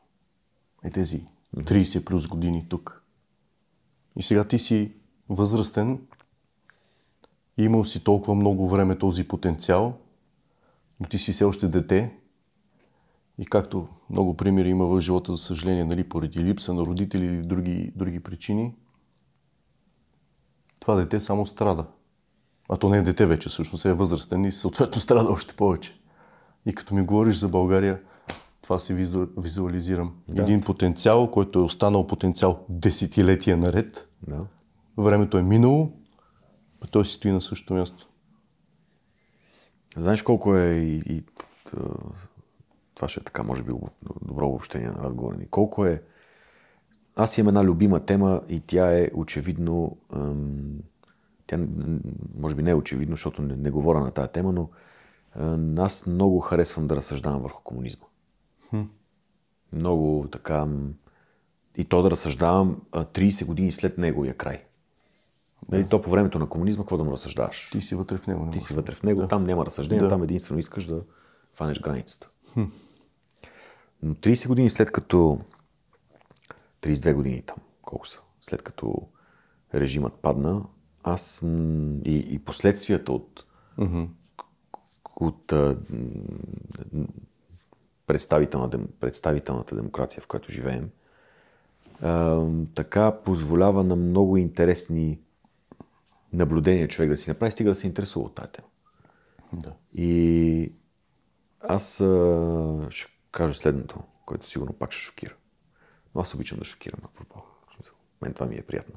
Е 0.85 0.91
тези 0.91 1.27
30 1.57 2.05
плюс 2.05 2.27
години 2.27 2.67
тук. 2.69 3.03
И 4.17 4.23
сега 4.23 4.49
ти 4.49 4.59
си 4.59 5.00
възрастен, 5.31 5.99
имал 7.59 7.85
си 7.85 8.05
толкова 8.05 8.35
много 8.35 8.69
време 8.69 8.99
този 8.99 9.29
потенциал, 9.29 9.95
но 11.01 11.07
ти 11.07 11.19
си 11.19 11.33
все 11.33 11.45
още 11.45 11.69
дете. 11.69 12.17
И 13.39 13.47
както 13.47 13.89
много 14.11 14.37
примери 14.37 14.69
има 14.69 14.87
в 14.87 15.01
живота, 15.01 15.33
за 15.33 15.39
съжаление, 15.39 15.85
нали, 15.85 16.09
поради 16.09 16.45
липса 16.45 16.75
на 16.75 16.83
родители 16.83 17.25
или 17.25 17.43
други, 17.43 17.93
други 17.97 18.21
причини, 18.21 18.75
това 20.81 20.95
дете 20.95 21.21
само 21.21 21.47
страда. 21.47 21.87
А 22.69 22.77
то 22.77 22.89
не 22.89 22.99
е 22.99 23.03
дете 23.03 23.27
вече, 23.27 23.49
всъщност 23.49 23.85
е 23.85 23.93
възрастен 23.93 24.45
и 24.45 24.53
съответно 24.53 25.01
страда 25.01 25.31
още 25.31 25.55
повече. 25.55 26.01
И 26.67 26.75
като 26.75 26.95
ми 26.95 27.03
говориш 27.03 27.37
за 27.37 27.49
България, 27.49 28.01
това 28.63 28.79
си 28.79 28.95
визу, 28.95 29.27
визуализирам. 29.37 30.15
Да. 30.29 30.43
Един 30.43 30.61
потенциал, 30.61 31.31
който 31.31 31.59
е 31.59 31.63
останал 31.63 32.07
потенциал 32.07 32.65
десетилетия 32.69 33.57
наред. 33.57 34.09
Да. 34.29 34.41
Времето 35.01 35.39
е 35.39 35.43
минало, 35.43 35.93
а 36.81 36.87
той 36.87 37.07
си 37.07 37.13
стои 37.13 37.33
на 37.33 37.41
същото 37.41 37.75
място. 37.75 38.09
Знаеш 39.97 40.23
колко 40.23 40.57
е 40.57 40.71
и, 40.75 41.03
и 41.07 41.25
това 42.95 43.09
ще 43.09 43.21
е 43.21 43.25
така, 43.25 43.43
може 43.43 43.63
би, 43.63 43.73
добро 44.23 44.49
обобщение 44.49 44.89
на 44.89 45.03
разговора 45.03 45.37
ни. 45.37 45.47
Колко 45.47 45.87
е... 45.87 46.03
Аз 47.17 47.39
имам 47.39 47.49
една 47.49 47.65
любима 47.65 48.01
тема 48.01 48.43
и 48.49 48.61
тя 48.61 48.99
е 48.99 49.11
очевидно... 49.15 49.97
Тя 51.47 51.59
може 52.39 52.55
би 52.55 52.63
не 52.63 52.71
е 52.71 52.75
очевидно, 52.75 53.17
защото 53.17 53.43
не, 53.43 53.57
не 53.57 53.71
говоря 53.71 54.01
на 54.01 54.11
тази 54.11 54.33
тема, 54.33 54.53
но 54.53 54.69
аз 55.83 56.07
много 56.07 56.41
харесвам 56.41 56.87
да 56.87 56.97
разсъждавам 56.97 57.43
върху 57.43 57.63
комунизма. 57.63 58.07
Много 59.73 60.29
така... 60.33 60.67
И 61.77 61.85
то 61.85 62.03
да 62.03 62.11
разсъждавам 62.11 62.83
а, 62.93 63.05
30 63.05 63.45
години 63.45 63.73
след 63.73 63.99
неговия 63.99 64.37
край. 64.37 64.65
Нали, 65.69 65.89
то 65.89 66.03
по 66.03 66.11
времето 66.11 66.39
на 66.39 66.49
комунизма, 66.49 66.83
какво 66.85 66.97
да 66.97 67.05
му 67.05 67.13
разсъждаваш? 67.13 67.69
Ти 67.73 67.81
си 67.81 67.95
вътре 67.95 68.17
в 68.17 68.27
него. 68.27 68.45
не 68.45 68.51
Ти 68.53 68.61
си 68.61 68.75
вътре 68.75 68.95
в 68.95 69.03
него, 69.03 69.21
да. 69.21 69.29
там 69.29 69.45
няма 69.45 69.67
разсъждение, 69.67 70.03
Да. 70.03 70.09
там 70.09 70.23
единствено 70.23 70.61
искаш 70.61 70.85
да 70.87 71.03
фанеш 71.55 71.81
границата. 71.81 72.31
Но 74.03 74.15
30 74.15 74.49
години 74.49 74.71
след 74.71 74.91
като 74.93 75.39
32 76.83 77.15
години 77.15 77.43
там, 77.43 77.57
колко 77.83 78.09
са, 78.09 78.21
след 78.43 78.63
като 78.63 78.95
режимът 79.75 80.13
падна, 80.15 80.63
аз 81.05 81.41
м, 81.43 81.49
и, 82.05 82.17
и 82.35 82.39
последствията 82.39 83.13
от, 83.13 83.45
от 85.17 85.53
а, 85.53 85.77
представителна, 88.07 88.71
представителната 89.01 89.77
демокрация, 89.77 90.23
в 90.23 90.27
която 90.27 90.53
живеем, 90.53 90.91
а, 92.03 92.45
така 92.75 93.13
позволява 93.25 93.85
на 93.85 93.97
много 93.97 94.37
интересни 94.37 95.19
наблюдения 96.33 96.89
човек 96.89 97.11
да 97.11 97.17
си 97.17 97.31
направи, 97.31 97.51
стига 97.51 97.71
да 97.71 97.75
се 97.75 97.87
интересува 97.87 98.27
от 98.27 98.35
тази 98.35 98.53
тема. 98.53 98.69
Да. 99.53 99.75
И 99.95 100.73
аз 101.61 102.01
а, 102.01 102.87
ще 102.91 103.13
кажа 103.33 103.55
следното, 103.55 104.03
което 104.27 104.47
сигурно 104.47 104.73
пак 104.73 104.93
ще 104.93 105.03
шокира. 105.03 105.35
Но 106.15 106.21
аз 106.21 106.35
обичам 106.35 106.59
да 106.59 106.65
шокирам, 106.65 107.01
апропо. 107.05 107.43
Мен 108.23 108.35
това 108.35 108.47
ми 108.47 108.57
е 108.57 108.63
приятно. 108.63 108.95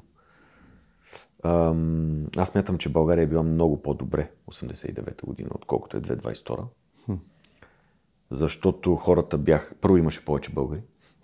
Ам, 1.44 2.26
аз 2.36 2.54
мятам, 2.54 2.78
че 2.78 2.88
България 2.88 3.22
е 3.22 3.26
била 3.26 3.42
много 3.42 3.82
по-добре 3.82 4.30
89-та 4.50 5.26
година, 5.26 5.50
отколкото 5.54 5.96
е 5.96 6.00
2022. 6.00 6.66
Защото 8.30 8.96
хората 8.96 9.38
бяха... 9.38 9.74
Първо 9.80 9.96
имаше 9.96 10.24
повече 10.24 10.52
българи. 10.52 10.82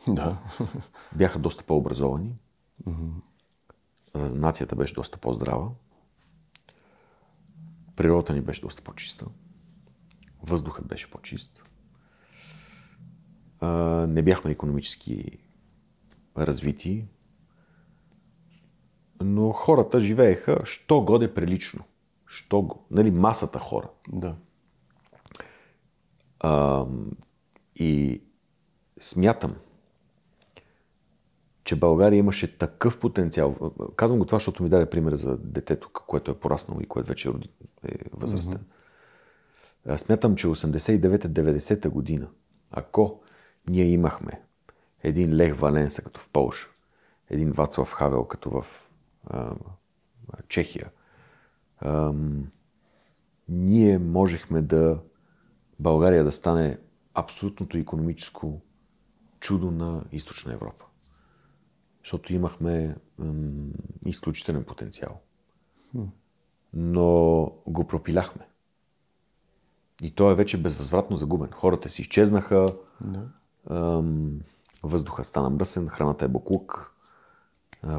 Да. 0.08 0.38
Бяха 1.16 1.38
доста 1.38 1.64
по-образовани. 1.64 2.34
нацията 4.14 4.76
беше 4.76 4.94
доста 4.94 5.18
по-здрава, 5.18 5.70
природата 8.00 8.32
ни 8.32 8.40
беше 8.40 8.60
доста 8.60 8.82
по-чиста, 8.82 9.26
въздухът 10.42 10.86
беше 10.86 11.10
по-чист, 11.10 11.62
не 14.08 14.22
бяхме 14.22 14.50
економически 14.50 15.38
развити, 16.36 17.06
но 19.20 19.52
хората 19.52 20.00
живееха, 20.00 20.60
що 20.64 21.00
годе 21.00 21.34
прилично. 21.34 21.84
Що 22.26 22.62
го? 22.62 22.86
Нали, 22.90 23.10
масата 23.10 23.58
хора. 23.58 23.88
Да. 24.08 24.36
А, 26.40 26.86
и 27.76 28.22
смятам, 29.00 29.56
че 31.70 31.76
България 31.76 32.18
имаше 32.18 32.58
такъв 32.58 32.98
потенциал. 32.98 33.72
Казвам 33.96 34.18
го 34.18 34.24
това, 34.24 34.36
защото 34.36 34.62
ми 34.62 34.68
даде 34.68 34.90
пример 34.90 35.14
за 35.14 35.36
детето, 35.36 35.90
което 35.92 36.30
е 36.30 36.38
пораснало 36.38 36.80
и 36.80 36.86
което 36.86 37.08
вече 37.08 37.28
е 37.28 37.92
възрастен. 38.12 38.58
Mm-hmm. 39.86 39.96
Смятам, 39.96 40.36
че 40.36 40.46
89-90 40.46 41.88
година, 41.88 42.28
ако 42.70 43.20
ние 43.68 43.84
имахме 43.84 44.42
един 45.02 45.34
Лех 45.34 45.56
Валенса, 45.56 46.02
като 46.02 46.20
в 46.20 46.28
Полша, 46.28 46.68
един 47.30 47.52
Вацлав 47.52 47.92
Хавел, 47.92 48.24
като 48.24 48.50
в 48.50 48.66
а, 49.26 49.54
Чехия, 50.48 50.90
а, 51.78 52.12
ние 53.48 53.98
можехме 53.98 54.62
да 54.62 54.98
България 55.80 56.24
да 56.24 56.32
стане 56.32 56.78
абсолютното 57.14 57.78
економическо 57.78 58.60
чудо 59.40 59.70
на 59.70 60.04
източна 60.12 60.52
Европа. 60.52 60.84
Защото 62.04 62.34
имахме 62.34 62.96
м- 63.18 63.66
изключителен 64.06 64.64
потенциал. 64.64 65.20
Но 66.74 67.42
го 67.66 67.86
пропиляхме. 67.86 68.46
И 70.02 70.14
то 70.14 70.30
е 70.30 70.34
вече 70.34 70.62
безвъзвратно 70.62 71.16
загубен. 71.16 71.50
Хората 71.50 71.88
си 71.88 72.02
изчезнаха, 72.02 72.66
Да. 73.00 73.28
ам, 73.70 74.40
въздуха 74.82 75.24
стана 75.24 75.50
мръсен, 75.50 75.88
храната 75.88 76.24
е 76.24 76.28
буклук, 76.28 76.94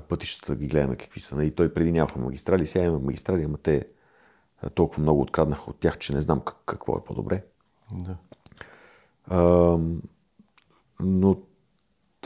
пътищата 0.10 0.56
ги 0.56 0.68
гледаме 0.68 0.96
какви 0.96 1.20
са. 1.20 1.44
И 1.44 1.56
той 1.56 1.74
преди 1.74 1.92
нямахме 1.92 2.24
магистрали, 2.24 2.68
сега 2.68 2.86
имаме 2.86 3.06
магистрали, 3.06 3.44
ама 3.44 3.58
те 3.58 3.88
толкова 4.74 5.02
много 5.02 5.22
откраднаха 5.22 5.70
от 5.70 5.80
тях, 5.80 5.98
че 5.98 6.14
не 6.14 6.22
знам 6.22 6.42
как, 6.42 6.58
какво 6.66 6.98
е 6.98 7.04
по-добре. 7.04 7.44
Да. 7.92 8.18
Ам, 9.36 10.02
но 11.00 11.38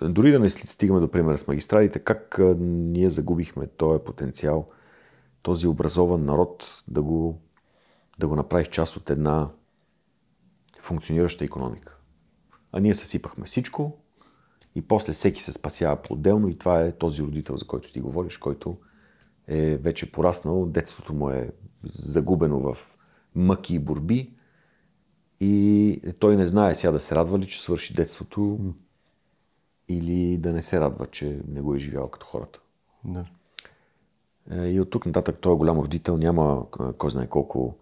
дори 0.01 0.31
да 0.31 0.39
не 0.39 0.49
стигаме 0.49 0.99
до 0.99 1.11
примера 1.11 1.37
с 1.37 1.47
магистралите, 1.47 1.99
как 1.99 2.39
ние 2.59 3.09
загубихме 3.09 3.67
този 3.67 4.03
потенциал, 4.03 4.69
този 5.41 5.67
образован 5.67 6.25
народ 6.25 6.83
да 6.87 7.01
го, 7.01 7.41
да 8.19 8.27
го 8.27 8.35
направиш 8.35 8.67
част 8.67 8.97
от 8.97 9.09
една 9.09 9.49
функционираща 10.79 11.45
економика. 11.45 11.97
А 12.71 12.79
ние 12.79 12.95
съсипахме 12.95 13.45
всичко 13.45 13.97
и 14.75 14.81
после 14.81 15.13
всеки 15.13 15.43
се 15.43 15.53
спасява 15.53 16.01
по-отделно 16.01 16.47
и 16.49 16.57
това 16.57 16.81
е 16.81 16.97
този 16.97 17.21
родител, 17.21 17.57
за 17.57 17.67
който 17.67 17.91
ти 17.91 17.99
говориш, 17.99 18.37
който 18.37 18.77
е 19.47 19.77
вече 19.77 20.11
пораснал, 20.11 20.65
детството 20.65 21.13
му 21.13 21.29
е 21.29 21.51
загубено 21.83 22.59
в 22.59 22.97
мъки 23.35 23.75
и 23.75 23.79
борби 23.79 24.33
и 25.39 26.01
той 26.19 26.35
не 26.35 26.47
знае 26.47 26.75
сега 26.75 26.91
да 26.91 26.99
се 26.99 27.15
радва 27.15 27.39
ли, 27.39 27.47
че 27.47 27.61
свърши 27.61 27.93
детството 27.93 28.59
или 29.87 30.37
да 30.37 30.53
не 30.53 30.63
се 30.63 30.79
радва, 30.79 31.07
че 31.07 31.41
не 31.47 31.61
го 31.61 31.75
е 31.75 31.79
живял 31.79 32.09
като 32.09 32.25
хората. 32.25 32.59
Да. 33.03 33.25
Е, 34.51 34.67
И 34.67 34.79
от 34.79 34.89
тук 34.89 35.05
нататък 35.05 35.37
той 35.41 35.53
е 35.53 35.57
голям 35.57 35.79
родител, 35.79 36.17
няма 36.17 36.65
а, 36.79 36.93
кой 36.93 37.11
знае 37.11 37.27
колко 37.27 37.77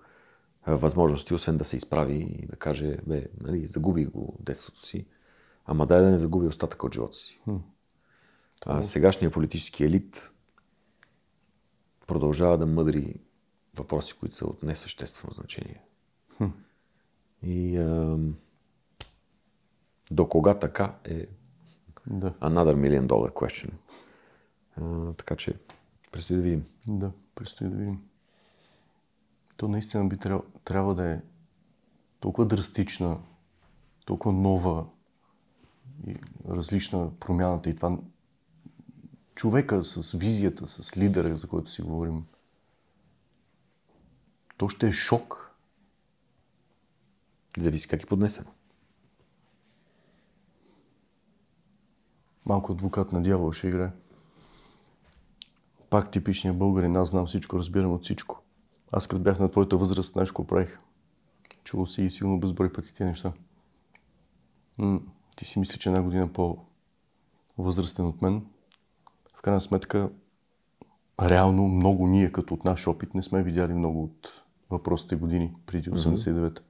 а, 0.64 0.76
възможности, 0.76 1.34
освен 1.34 1.58
да 1.58 1.66
се 1.66 1.78
изправи 1.78 2.16
и 2.16 2.46
да 2.48 2.56
каже, 2.56 2.98
бе, 3.08 3.26
нали, 3.42 3.68
загуби 3.68 4.06
го 4.06 4.38
детството 4.40 4.86
си, 4.88 5.06
ама 5.66 5.86
дай 5.86 6.02
да 6.02 6.10
не 6.12 6.20
загуби 6.20 6.48
остатъка 6.48 6.86
от 6.86 6.94
живота 6.94 7.18
си. 7.18 7.40
А 8.66 8.84
сегашният 8.84 9.34
политически 9.34 9.84
елит 9.84 10.32
продължава 12.08 12.58
да 12.58 12.66
мъдри 12.66 13.16
въпроси, 13.76 14.14
които 14.20 14.36
са 14.36 14.46
от 14.46 14.64
несъществено 14.64 15.34
значение. 15.34 15.82
И 17.44 17.78
ам, 17.78 18.36
до 20.12 20.30
кога 20.30 20.54
така 20.54 20.96
е 21.04 21.28
Да. 22.08 22.32
another 22.32 22.76
million 22.76 23.08
dollar 23.08 23.34
question. 23.34 23.72
А, 24.82 25.14
така 25.14 25.36
че, 25.36 25.54
предстои 26.12 26.36
да 26.36 26.42
видим. 26.42 26.66
Да, 26.88 27.12
предстои 27.36 27.70
да 27.70 27.76
видим. 27.76 28.02
То 29.58 29.68
наистина 29.68 30.06
би 30.06 30.18
трябвало, 30.18 30.46
трябва 30.66 30.96
да 30.96 31.10
е 31.10 31.22
толкова 32.20 32.48
драстична, 32.48 33.20
толкова 34.06 34.34
нова 34.34 34.86
и 36.08 36.16
различна 36.50 37.12
промяната 37.20 37.70
и 37.70 37.76
това 37.76 37.98
човека 39.36 39.84
с 39.84 40.12
визията, 40.12 40.68
с 40.68 40.98
лидера, 40.98 41.36
за 41.36 41.48
който 41.48 41.72
си 41.72 41.82
говорим, 41.82 42.26
то 44.58 44.70
ще 44.70 44.88
е 44.88 44.92
шок. 44.92 45.52
Зависи 47.58 47.88
как 47.88 48.04
е 48.04 48.06
поднесено. 48.06 48.53
Малко 52.46 52.72
адвокат 52.72 53.12
на 53.12 53.22
дявол 53.24 53.52
ще 53.52 53.68
играе. 53.68 53.92
Пак 55.90 56.12
типичният 56.12 56.58
българин, 56.58 56.96
аз 56.96 57.10
знам 57.10 57.26
всичко, 57.26 57.58
разбирам 57.58 57.92
от 57.92 58.04
всичко. 58.04 58.42
Аз 58.92 59.08
като 59.08 59.24
бях 59.24 59.40
на 59.40 59.52
твоята 59.52 59.78
възраст, 59.78 60.14
знаеш 60.14 60.30
какво 60.30 60.48
правих? 60.48 60.80
Чувал 61.64 61.86
си 61.86 62.04
и 62.04 62.10
силно 62.10 62.40
безброй 62.40 62.74
пъти 62.74 62.94
тези 62.94 63.10
неща. 63.10 63.34
М- 64.78 65.00
ти 65.36 65.46
си 65.46 65.60
мисли, 65.60 65.80
че 65.80 65.90
една 65.90 66.02
година 66.02 66.34
по-възрастен 66.34 68.06
от 68.06 68.22
мен. 68.22 68.46
В 69.38 69.42
крайна 69.42 69.62
сметка, 69.62 70.10
реално 71.22 71.68
много 71.68 72.08
ние, 72.08 72.32
като 72.32 72.54
от 72.54 72.64
наш 72.64 72.88
опит, 72.88 73.14
не 73.14 73.24
сме 73.24 73.44
видяли 73.44 73.74
много 73.74 74.04
от 74.04 74.44
въпросите 74.70 75.16
години 75.16 75.54
преди 75.66 75.92
89-та. 75.92 76.62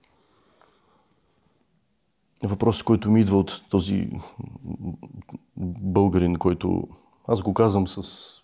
Въпросът, 2.44 2.84
който 2.84 3.11
ми 3.11 3.22
идва 3.22 3.38
от 3.38 3.64
този 3.70 4.10
българин, 5.57 6.36
който 6.36 6.88
аз 7.28 7.41
го 7.41 7.53
казвам 7.53 7.88
с 7.88 8.41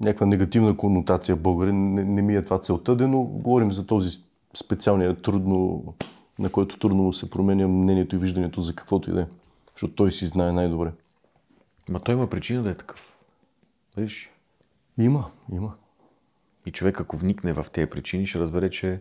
някаква 0.00 0.26
негативна 0.26 0.76
конотация 0.76 1.36
българин, 1.36 1.94
не, 1.94 2.04
не 2.04 2.22
ми 2.22 2.36
е 2.36 2.42
това 2.42 2.58
целта, 2.58 2.96
де, 2.96 3.06
но 3.06 3.22
говорим 3.22 3.72
за 3.72 3.86
този 3.86 4.18
специалния 4.54 5.16
трудно, 5.16 5.84
на 6.38 6.50
който 6.50 6.78
трудно 6.78 7.02
му 7.02 7.12
се 7.12 7.30
променя 7.30 7.68
мнението 7.68 8.16
и 8.16 8.18
виждането 8.18 8.60
за 8.60 8.74
каквото 8.74 9.10
и 9.10 9.12
да 9.12 9.20
е. 9.20 9.26
Защото 9.74 9.94
той 9.94 10.12
си 10.12 10.26
знае 10.26 10.52
най-добре. 10.52 10.92
Ма 11.88 12.00
той 12.00 12.14
има 12.14 12.26
причина 12.26 12.62
да 12.62 12.70
е 12.70 12.74
такъв. 12.74 13.16
Виж? 13.96 14.30
Има, 14.98 15.30
има. 15.52 15.74
И 16.66 16.72
човек, 16.72 17.00
ако 17.00 17.16
вникне 17.16 17.52
в 17.52 17.66
тези 17.72 17.90
причини, 17.90 18.26
ще 18.26 18.38
разбере, 18.38 18.70
че 18.70 19.00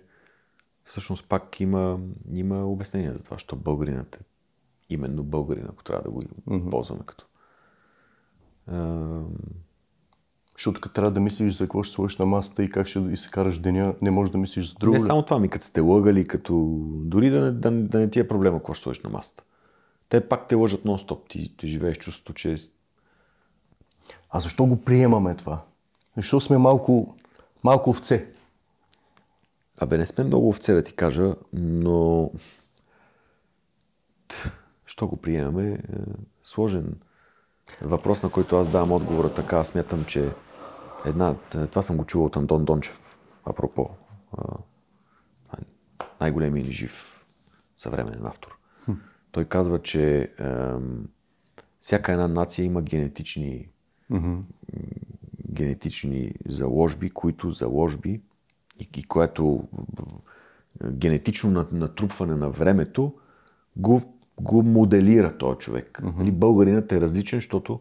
всъщност 0.89 1.29
пак 1.29 1.59
има, 1.59 1.99
има 2.33 2.65
обяснение 2.65 3.13
за 3.13 3.23
това, 3.23 3.37
що 3.37 3.55
българинът 3.55 4.15
е 4.15 4.19
именно 4.89 5.23
българин, 5.23 5.65
ако 5.69 5.83
трябва 5.83 6.03
да 6.03 6.09
го 6.09 6.21
mm-hmm. 6.21 6.69
ползваме 6.69 7.01
като. 7.05 7.25
Защото 10.53 10.81
като 10.81 10.93
трябва 10.93 11.11
да 11.11 11.19
мислиш 11.19 11.53
за 11.53 11.63
какво 11.63 11.83
ще 11.83 11.95
сложиш 11.95 12.17
на 12.17 12.25
масата 12.25 12.63
и 12.63 12.69
как 12.69 12.87
ще 12.87 12.99
и 12.99 13.17
се 13.17 13.29
караш 13.29 13.57
деня, 13.57 13.95
не 14.01 14.11
можеш 14.11 14.31
да 14.31 14.37
мислиш 14.37 14.69
за 14.69 14.75
друго. 14.75 14.93
не 14.93 14.99
ли? 14.99 15.05
само 15.05 15.25
това, 15.25 15.39
ми 15.39 15.49
като 15.49 15.65
сте 15.65 15.81
лъгали, 15.81 16.27
като 16.27 16.53
дори 16.83 17.29
да 17.29 17.41
не, 17.41 17.51
да, 17.51 17.71
да 17.71 17.99
не 17.99 18.09
ти 18.09 18.19
е 18.19 18.27
проблема 18.27 18.57
какво 18.57 18.73
ще 18.73 18.83
сложиш 18.83 19.03
на 19.03 19.09
масата. 19.09 19.43
Те 20.09 20.27
пак 20.27 20.47
те 20.47 20.55
лъжат 20.55 20.83
нон-стоп. 20.83 21.29
Ти, 21.29 21.57
ти 21.57 21.67
живееш 21.67 21.97
чувството, 21.97 22.33
че 22.33 22.55
А 24.29 24.39
защо 24.39 24.65
го 24.65 24.81
приемаме 24.81 25.35
това? 25.35 25.61
Защо 26.17 26.41
сме 26.41 26.57
малко, 26.57 27.15
малко 27.63 27.89
овце? 27.89 28.33
Абе, 29.81 29.97
не 29.97 30.05
сме 30.05 30.23
много 30.23 30.49
овце 30.49 30.73
да 30.73 30.83
ти 30.83 30.93
кажа, 30.93 31.35
но 31.53 32.31
Т, 34.27 34.51
що 34.85 35.07
го 35.07 35.17
приемаме? 35.17 35.71
Е, 35.71 35.79
сложен 36.43 36.95
въпрос, 37.81 38.23
на 38.23 38.29
който 38.29 38.57
аз 38.57 38.71
давам 38.71 38.91
отговора 38.91 39.33
така. 39.33 39.63
Смятам, 39.63 40.05
че 40.05 40.31
една... 41.05 41.35
Това 41.51 41.81
съм 41.81 41.97
го 41.97 42.05
чувал 42.05 42.25
от 42.25 42.35
Антон 42.35 42.65
Дончев, 42.65 43.17
апропо. 43.45 43.89
Най-големият 46.21 46.67
ни 46.67 46.73
жив 46.73 47.25
съвременен 47.77 48.25
автор. 48.25 48.57
Той 49.31 49.45
казва, 49.45 49.81
че 49.81 50.33
ем, 50.39 51.09
всяка 51.79 52.11
една 52.11 52.27
нация 52.27 52.65
има 52.65 52.81
генетични 52.81 53.69
генетични 55.51 56.33
заложби, 56.45 57.09
които 57.09 57.51
заложби 57.51 58.21
и, 58.79 58.89
и 58.97 59.03
което 59.03 59.67
генетично 60.91 61.51
нат- 61.51 61.71
натрупване 61.71 62.35
на 62.35 62.49
времето 62.49 63.13
го, 63.75 64.01
го 64.41 64.63
моделира 64.63 65.37
този 65.37 65.57
човек. 65.57 65.99
Mm-hmm. 66.03 66.31
Българинът 66.31 66.91
е 66.91 67.01
различен, 67.01 67.37
защото 67.37 67.79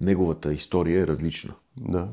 неговата 0.00 0.52
история 0.52 1.02
е 1.02 1.06
различна. 1.06 1.54
Да. 1.76 2.08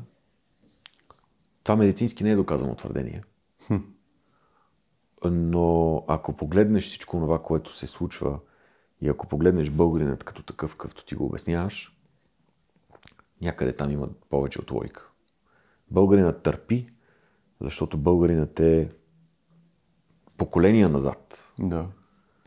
Това 1.62 1.76
медицински 1.76 2.24
не 2.24 2.30
е 2.30 2.36
доказано 2.36 2.74
твърдение. 2.74 3.22
Но 5.30 6.04
ако 6.08 6.32
погледнеш 6.32 6.84
всичко 6.84 7.16
това, 7.16 7.42
което 7.42 7.76
се 7.76 7.86
случва 7.86 8.38
и 9.00 9.08
ако 9.08 9.26
погледнеш 9.26 9.70
българинът 9.70 10.24
като 10.24 10.42
такъв, 10.42 10.70
какъвто 10.70 11.04
ти 11.04 11.14
го 11.14 11.26
обясняваш, 11.26 11.96
някъде 13.42 13.72
там 13.72 13.90
има 13.90 14.08
повече 14.30 14.60
от 14.60 14.70
логика. 14.70 15.10
Българинът 15.90 16.42
търпи, 16.42 16.88
защото 17.60 17.98
българинът 17.98 18.60
е 18.60 18.90
поколения 20.36 20.88
назад. 20.88 21.52
Да, 21.58 21.86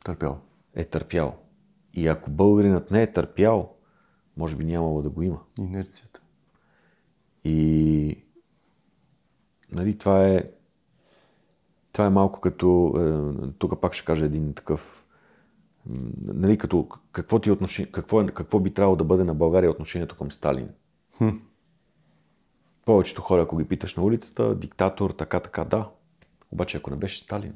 търпял. 0.04 0.40
Е 0.76 0.86
търпял. 0.86 1.36
И 1.94 2.08
ако 2.08 2.32
българинът 2.32 2.92
не 2.92 3.04
е 3.04 3.12
търпял, 3.12 3.76
може 4.38 4.56
би 4.56 4.66
нямало 4.66 5.02
да 5.02 5.10
го 5.10 5.22
има. 5.22 5.40
Инерцията. 5.60 6.22
И 7.44 8.24
нали, 9.72 9.98
това 9.98 10.28
е 10.28 10.44
това 12.00 12.06
е 12.06 12.10
малко 12.10 12.42
като, 12.42 12.94
е, 12.98 13.52
тук 13.58 13.82
пак 13.82 13.94
ще 13.94 14.06
кажа 14.06 14.26
един 14.26 14.54
такъв, 14.54 15.06
нали, 16.26 16.58
като 16.58 16.88
какво, 17.12 17.40
ти 17.40 17.50
е 17.50 17.52
отношение, 17.52 17.92
какво, 17.92 18.22
е, 18.22 18.28
какво 18.28 18.60
би 18.60 18.74
трябвало 18.74 18.96
да 18.96 19.04
бъде 19.04 19.24
на 19.24 19.34
България 19.34 19.72
отношението 19.72 20.18
към 20.18 20.32
Сталин. 20.32 20.70
Хм. 21.18 21.30
Повечето 22.90 23.22
хора, 23.22 23.42
ако 23.42 23.58
ги 23.58 23.68
питаш 23.68 23.96
на 23.96 24.04
улицата, 24.04 24.56
диктатор, 24.56 25.10
така, 25.10 25.40
така, 25.40 25.64
да. 25.64 25.90
Обаче 26.52 26.78
ако 26.78 26.90
не 26.90 26.96
беше 26.96 27.20
Сталин, 27.20 27.54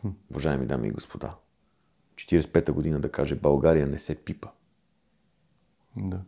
хм. 0.00 0.08
уважаеми 0.30 0.66
дами 0.66 0.88
и 0.88 0.90
господа, 0.90 1.34
45-та 2.14 2.72
година 2.72 3.00
да 3.00 3.12
каже 3.12 3.34
България 3.34 3.86
не 3.86 3.98
се 3.98 4.14
пипа. 4.14 4.48
Да. 5.96 6.20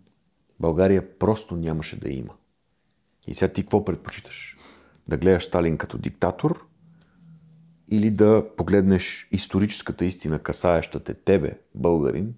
България 0.61 1.19
просто 1.19 1.57
нямаше 1.57 2.01
да 2.01 2.09
има. 2.09 2.35
И 3.27 3.35
сега 3.35 3.53
ти 3.53 3.63
какво 3.63 3.85
предпочиташ? 3.85 4.57
Да 5.09 5.17
гледаш 5.17 5.45
Сталин 5.45 5.79
като 5.79 5.99
диктатор 5.99 6.67
или 7.89 8.11
да 8.11 8.45
погледнеш 8.57 9.29
историческата 9.33 10.05
истина, 10.05 10.39
касаеща 10.39 11.05
те 11.05 11.15
тебе, 11.15 11.59
българин, 11.75 12.35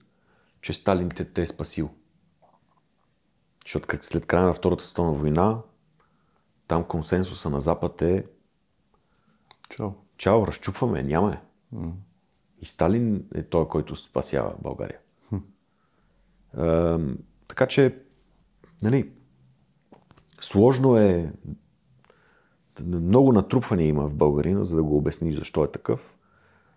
че 0.60 0.72
Сталин 0.72 1.08
те, 1.08 1.24
те 1.24 1.42
е 1.42 1.46
спасил. 1.46 1.90
Защото 3.64 3.98
след 4.00 4.26
края 4.26 4.46
на 4.46 4.52
Втората 4.52 4.84
световна 4.84 5.12
война, 5.12 5.58
там 6.68 6.84
консенсуса 6.84 7.50
на 7.50 7.60
Запад 7.60 8.02
е 8.02 8.26
Чао. 9.68 9.90
Чао, 10.16 10.46
разчупваме, 10.46 11.02
нямаме. 11.02 11.40
Mm. 11.74 11.92
И 12.60 12.66
Сталин 12.66 13.28
е 13.34 13.42
той, 13.42 13.68
който 13.68 13.96
спасява 13.96 14.54
България. 14.62 14.98
Mm. 15.32 15.40
Е, 17.10 17.16
така 17.48 17.66
че, 17.66 17.98
нали, 18.82 19.12
сложно 20.40 20.96
е 20.96 21.32
много 22.84 23.32
натрупване 23.32 23.82
има 23.82 24.08
в 24.08 24.14
българина, 24.14 24.64
за 24.64 24.76
да 24.76 24.82
го 24.82 24.96
обясниш 24.96 25.36
защо 25.36 25.64
е 25.64 25.70
такъв. 25.70 26.16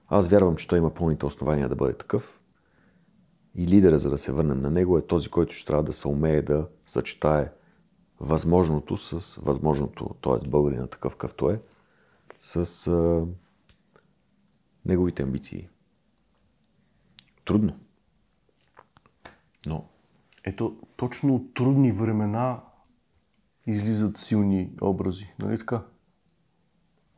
Аз 0.07 0.27
вярвам, 0.27 0.55
че 0.55 0.67
той 0.67 0.77
има 0.77 0.93
пълните 0.93 1.25
основания 1.25 1.69
да 1.69 1.75
бъде 1.75 1.93
такъв. 1.93 2.41
И 3.55 3.67
лидера, 3.67 3.97
за 3.97 4.09
да 4.09 4.17
се 4.17 4.31
върнем 4.31 4.61
на 4.61 4.71
него, 4.71 4.97
е 4.97 5.07
този, 5.07 5.29
който 5.29 5.53
ще 5.53 5.67
трябва 5.67 5.83
да 5.83 5.93
се 5.93 6.07
умее 6.07 6.41
да 6.41 6.67
съчетае 6.85 7.51
възможното 8.21 8.97
с 8.97 9.35
възможното, 9.35 10.15
т.е. 10.21 10.49
българина 10.49 10.87
такъв 10.87 11.15
какъвто 11.15 11.49
е, 11.49 11.61
с 12.39 12.87
а, 12.87 13.25
неговите 14.85 15.23
амбиции. 15.23 15.69
Трудно. 17.45 17.73
Но. 19.65 19.85
Ето, 20.43 20.77
точно 20.95 21.35
от 21.35 21.53
трудни 21.53 21.91
времена 21.91 22.61
излизат 23.67 24.17
силни 24.17 24.69
образи. 24.81 25.33
Нали 25.39 25.57
така? 25.57 25.83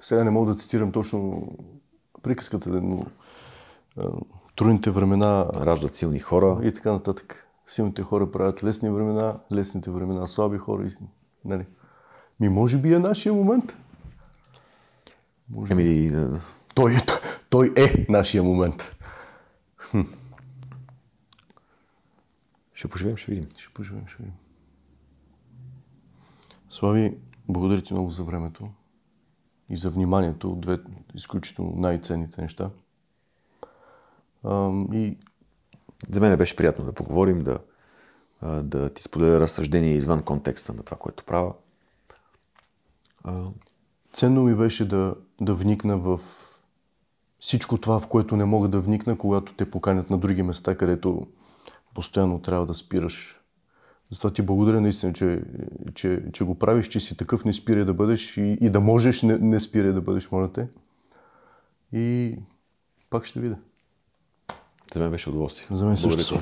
Сега 0.02 0.24
не 0.24 0.30
мога 0.30 0.54
да 0.54 0.60
цитирам 0.60 0.92
точно 0.92 1.48
приказката, 2.24 2.70
но 2.70 3.06
а, 3.98 4.10
трудните 4.56 4.92
времена... 4.92 5.46
Раждат 5.54 5.96
силни 5.96 6.20
хора. 6.20 6.68
И 6.68 6.74
така 6.74 6.92
нататък. 6.92 7.43
Силните 7.68 8.02
хора 8.04 8.32
правят 8.32 8.64
лесни 8.64 8.90
времена, 8.90 9.40
лесните 9.52 9.92
времена 9.92 10.28
слаби 10.28 10.58
хора. 10.58 10.86
И, 10.86 10.90
нали? 11.46 11.66
Ми 12.40 12.50
може 12.50 12.78
би 12.78 12.94
е 12.94 13.00
нашия 13.00 13.34
момент. 13.34 13.78
Може 15.50 15.74
Еми, 15.74 16.10
да. 16.10 16.42
той, 16.76 16.94
е, 16.96 17.00
той 17.50 17.74
е 17.78 18.06
нашия 18.10 18.44
момент. 18.44 18.96
Хм. 19.78 20.02
Ще 22.74 22.88
поживеем, 22.88 23.18
ще 23.18 23.32
видим. 23.32 23.50
Ще 23.58 23.74
поживеем, 23.74 24.08
ще 24.08 24.18
видим. 24.18 24.34
Слави, 26.70 27.18
благодаря 27.50 27.82
ти 27.82 27.94
много 27.94 28.10
за 28.10 28.24
времето 28.24 28.68
и 29.70 29.78
за 29.78 29.90
вниманието. 29.90 30.56
Две 30.56 30.80
изключително 31.16 31.74
най-ценните 31.76 32.42
неща. 32.42 32.70
И... 34.94 35.18
За 36.10 36.20
мен 36.20 36.38
беше 36.38 36.56
приятно 36.56 36.86
да 36.86 36.92
поговорим, 36.92 37.44
да, 37.44 37.60
да 38.62 38.90
ти 38.90 39.04
споделя 39.04 39.40
разсъждение 39.40 39.94
извън 39.94 40.24
контекста 40.24 40.74
на 40.74 40.84
това, 40.84 40.98
което 40.98 41.24
правя. 41.24 41.54
Ценно 44.14 44.44
ми 44.44 44.56
беше 44.56 44.88
да, 44.88 45.16
да 45.42 45.56
вникна 45.56 45.98
в 45.98 46.20
всичко 47.40 47.78
това, 47.78 48.00
в 48.00 48.08
което 48.08 48.38
не 48.38 48.46
мога 48.46 48.68
да 48.68 48.80
вникна, 48.80 49.18
когато 49.18 49.54
те 49.54 49.70
поканят 49.70 50.10
на 50.10 50.18
други 50.18 50.44
места, 50.44 50.76
където 50.76 51.28
постоянно 51.94 52.42
трябва 52.42 52.66
да 52.66 52.74
спираш 52.74 53.44
затова 54.14 54.34
ти 54.34 54.42
благодаря 54.42 54.82
наистина, 54.82 55.14
че, 55.14 55.44
че, 55.94 56.24
че 56.34 56.44
го 56.44 56.60
правиш, 56.60 56.88
че 56.88 57.00
си 57.00 57.18
такъв, 57.18 57.46
не 57.46 57.54
спирай 57.54 57.86
да 57.86 57.94
бъдеш 57.94 58.38
и, 58.38 58.58
и 58.62 58.70
да 58.70 58.80
можеш, 58.80 59.22
не, 59.22 59.38
не 59.38 59.60
спирай 59.60 59.92
да 59.92 60.02
бъдеш, 60.02 60.32
моля 60.32 60.54
те. 60.54 60.68
И 61.94 62.36
пак 63.10 63.26
ще 63.26 63.40
видя. 63.40 63.58
За 64.94 65.00
мен 65.00 65.12
беше 65.12 65.30
удоволствие. 65.30 65.68
За 65.72 65.86
мен 65.86 65.98
също. 65.98 66.40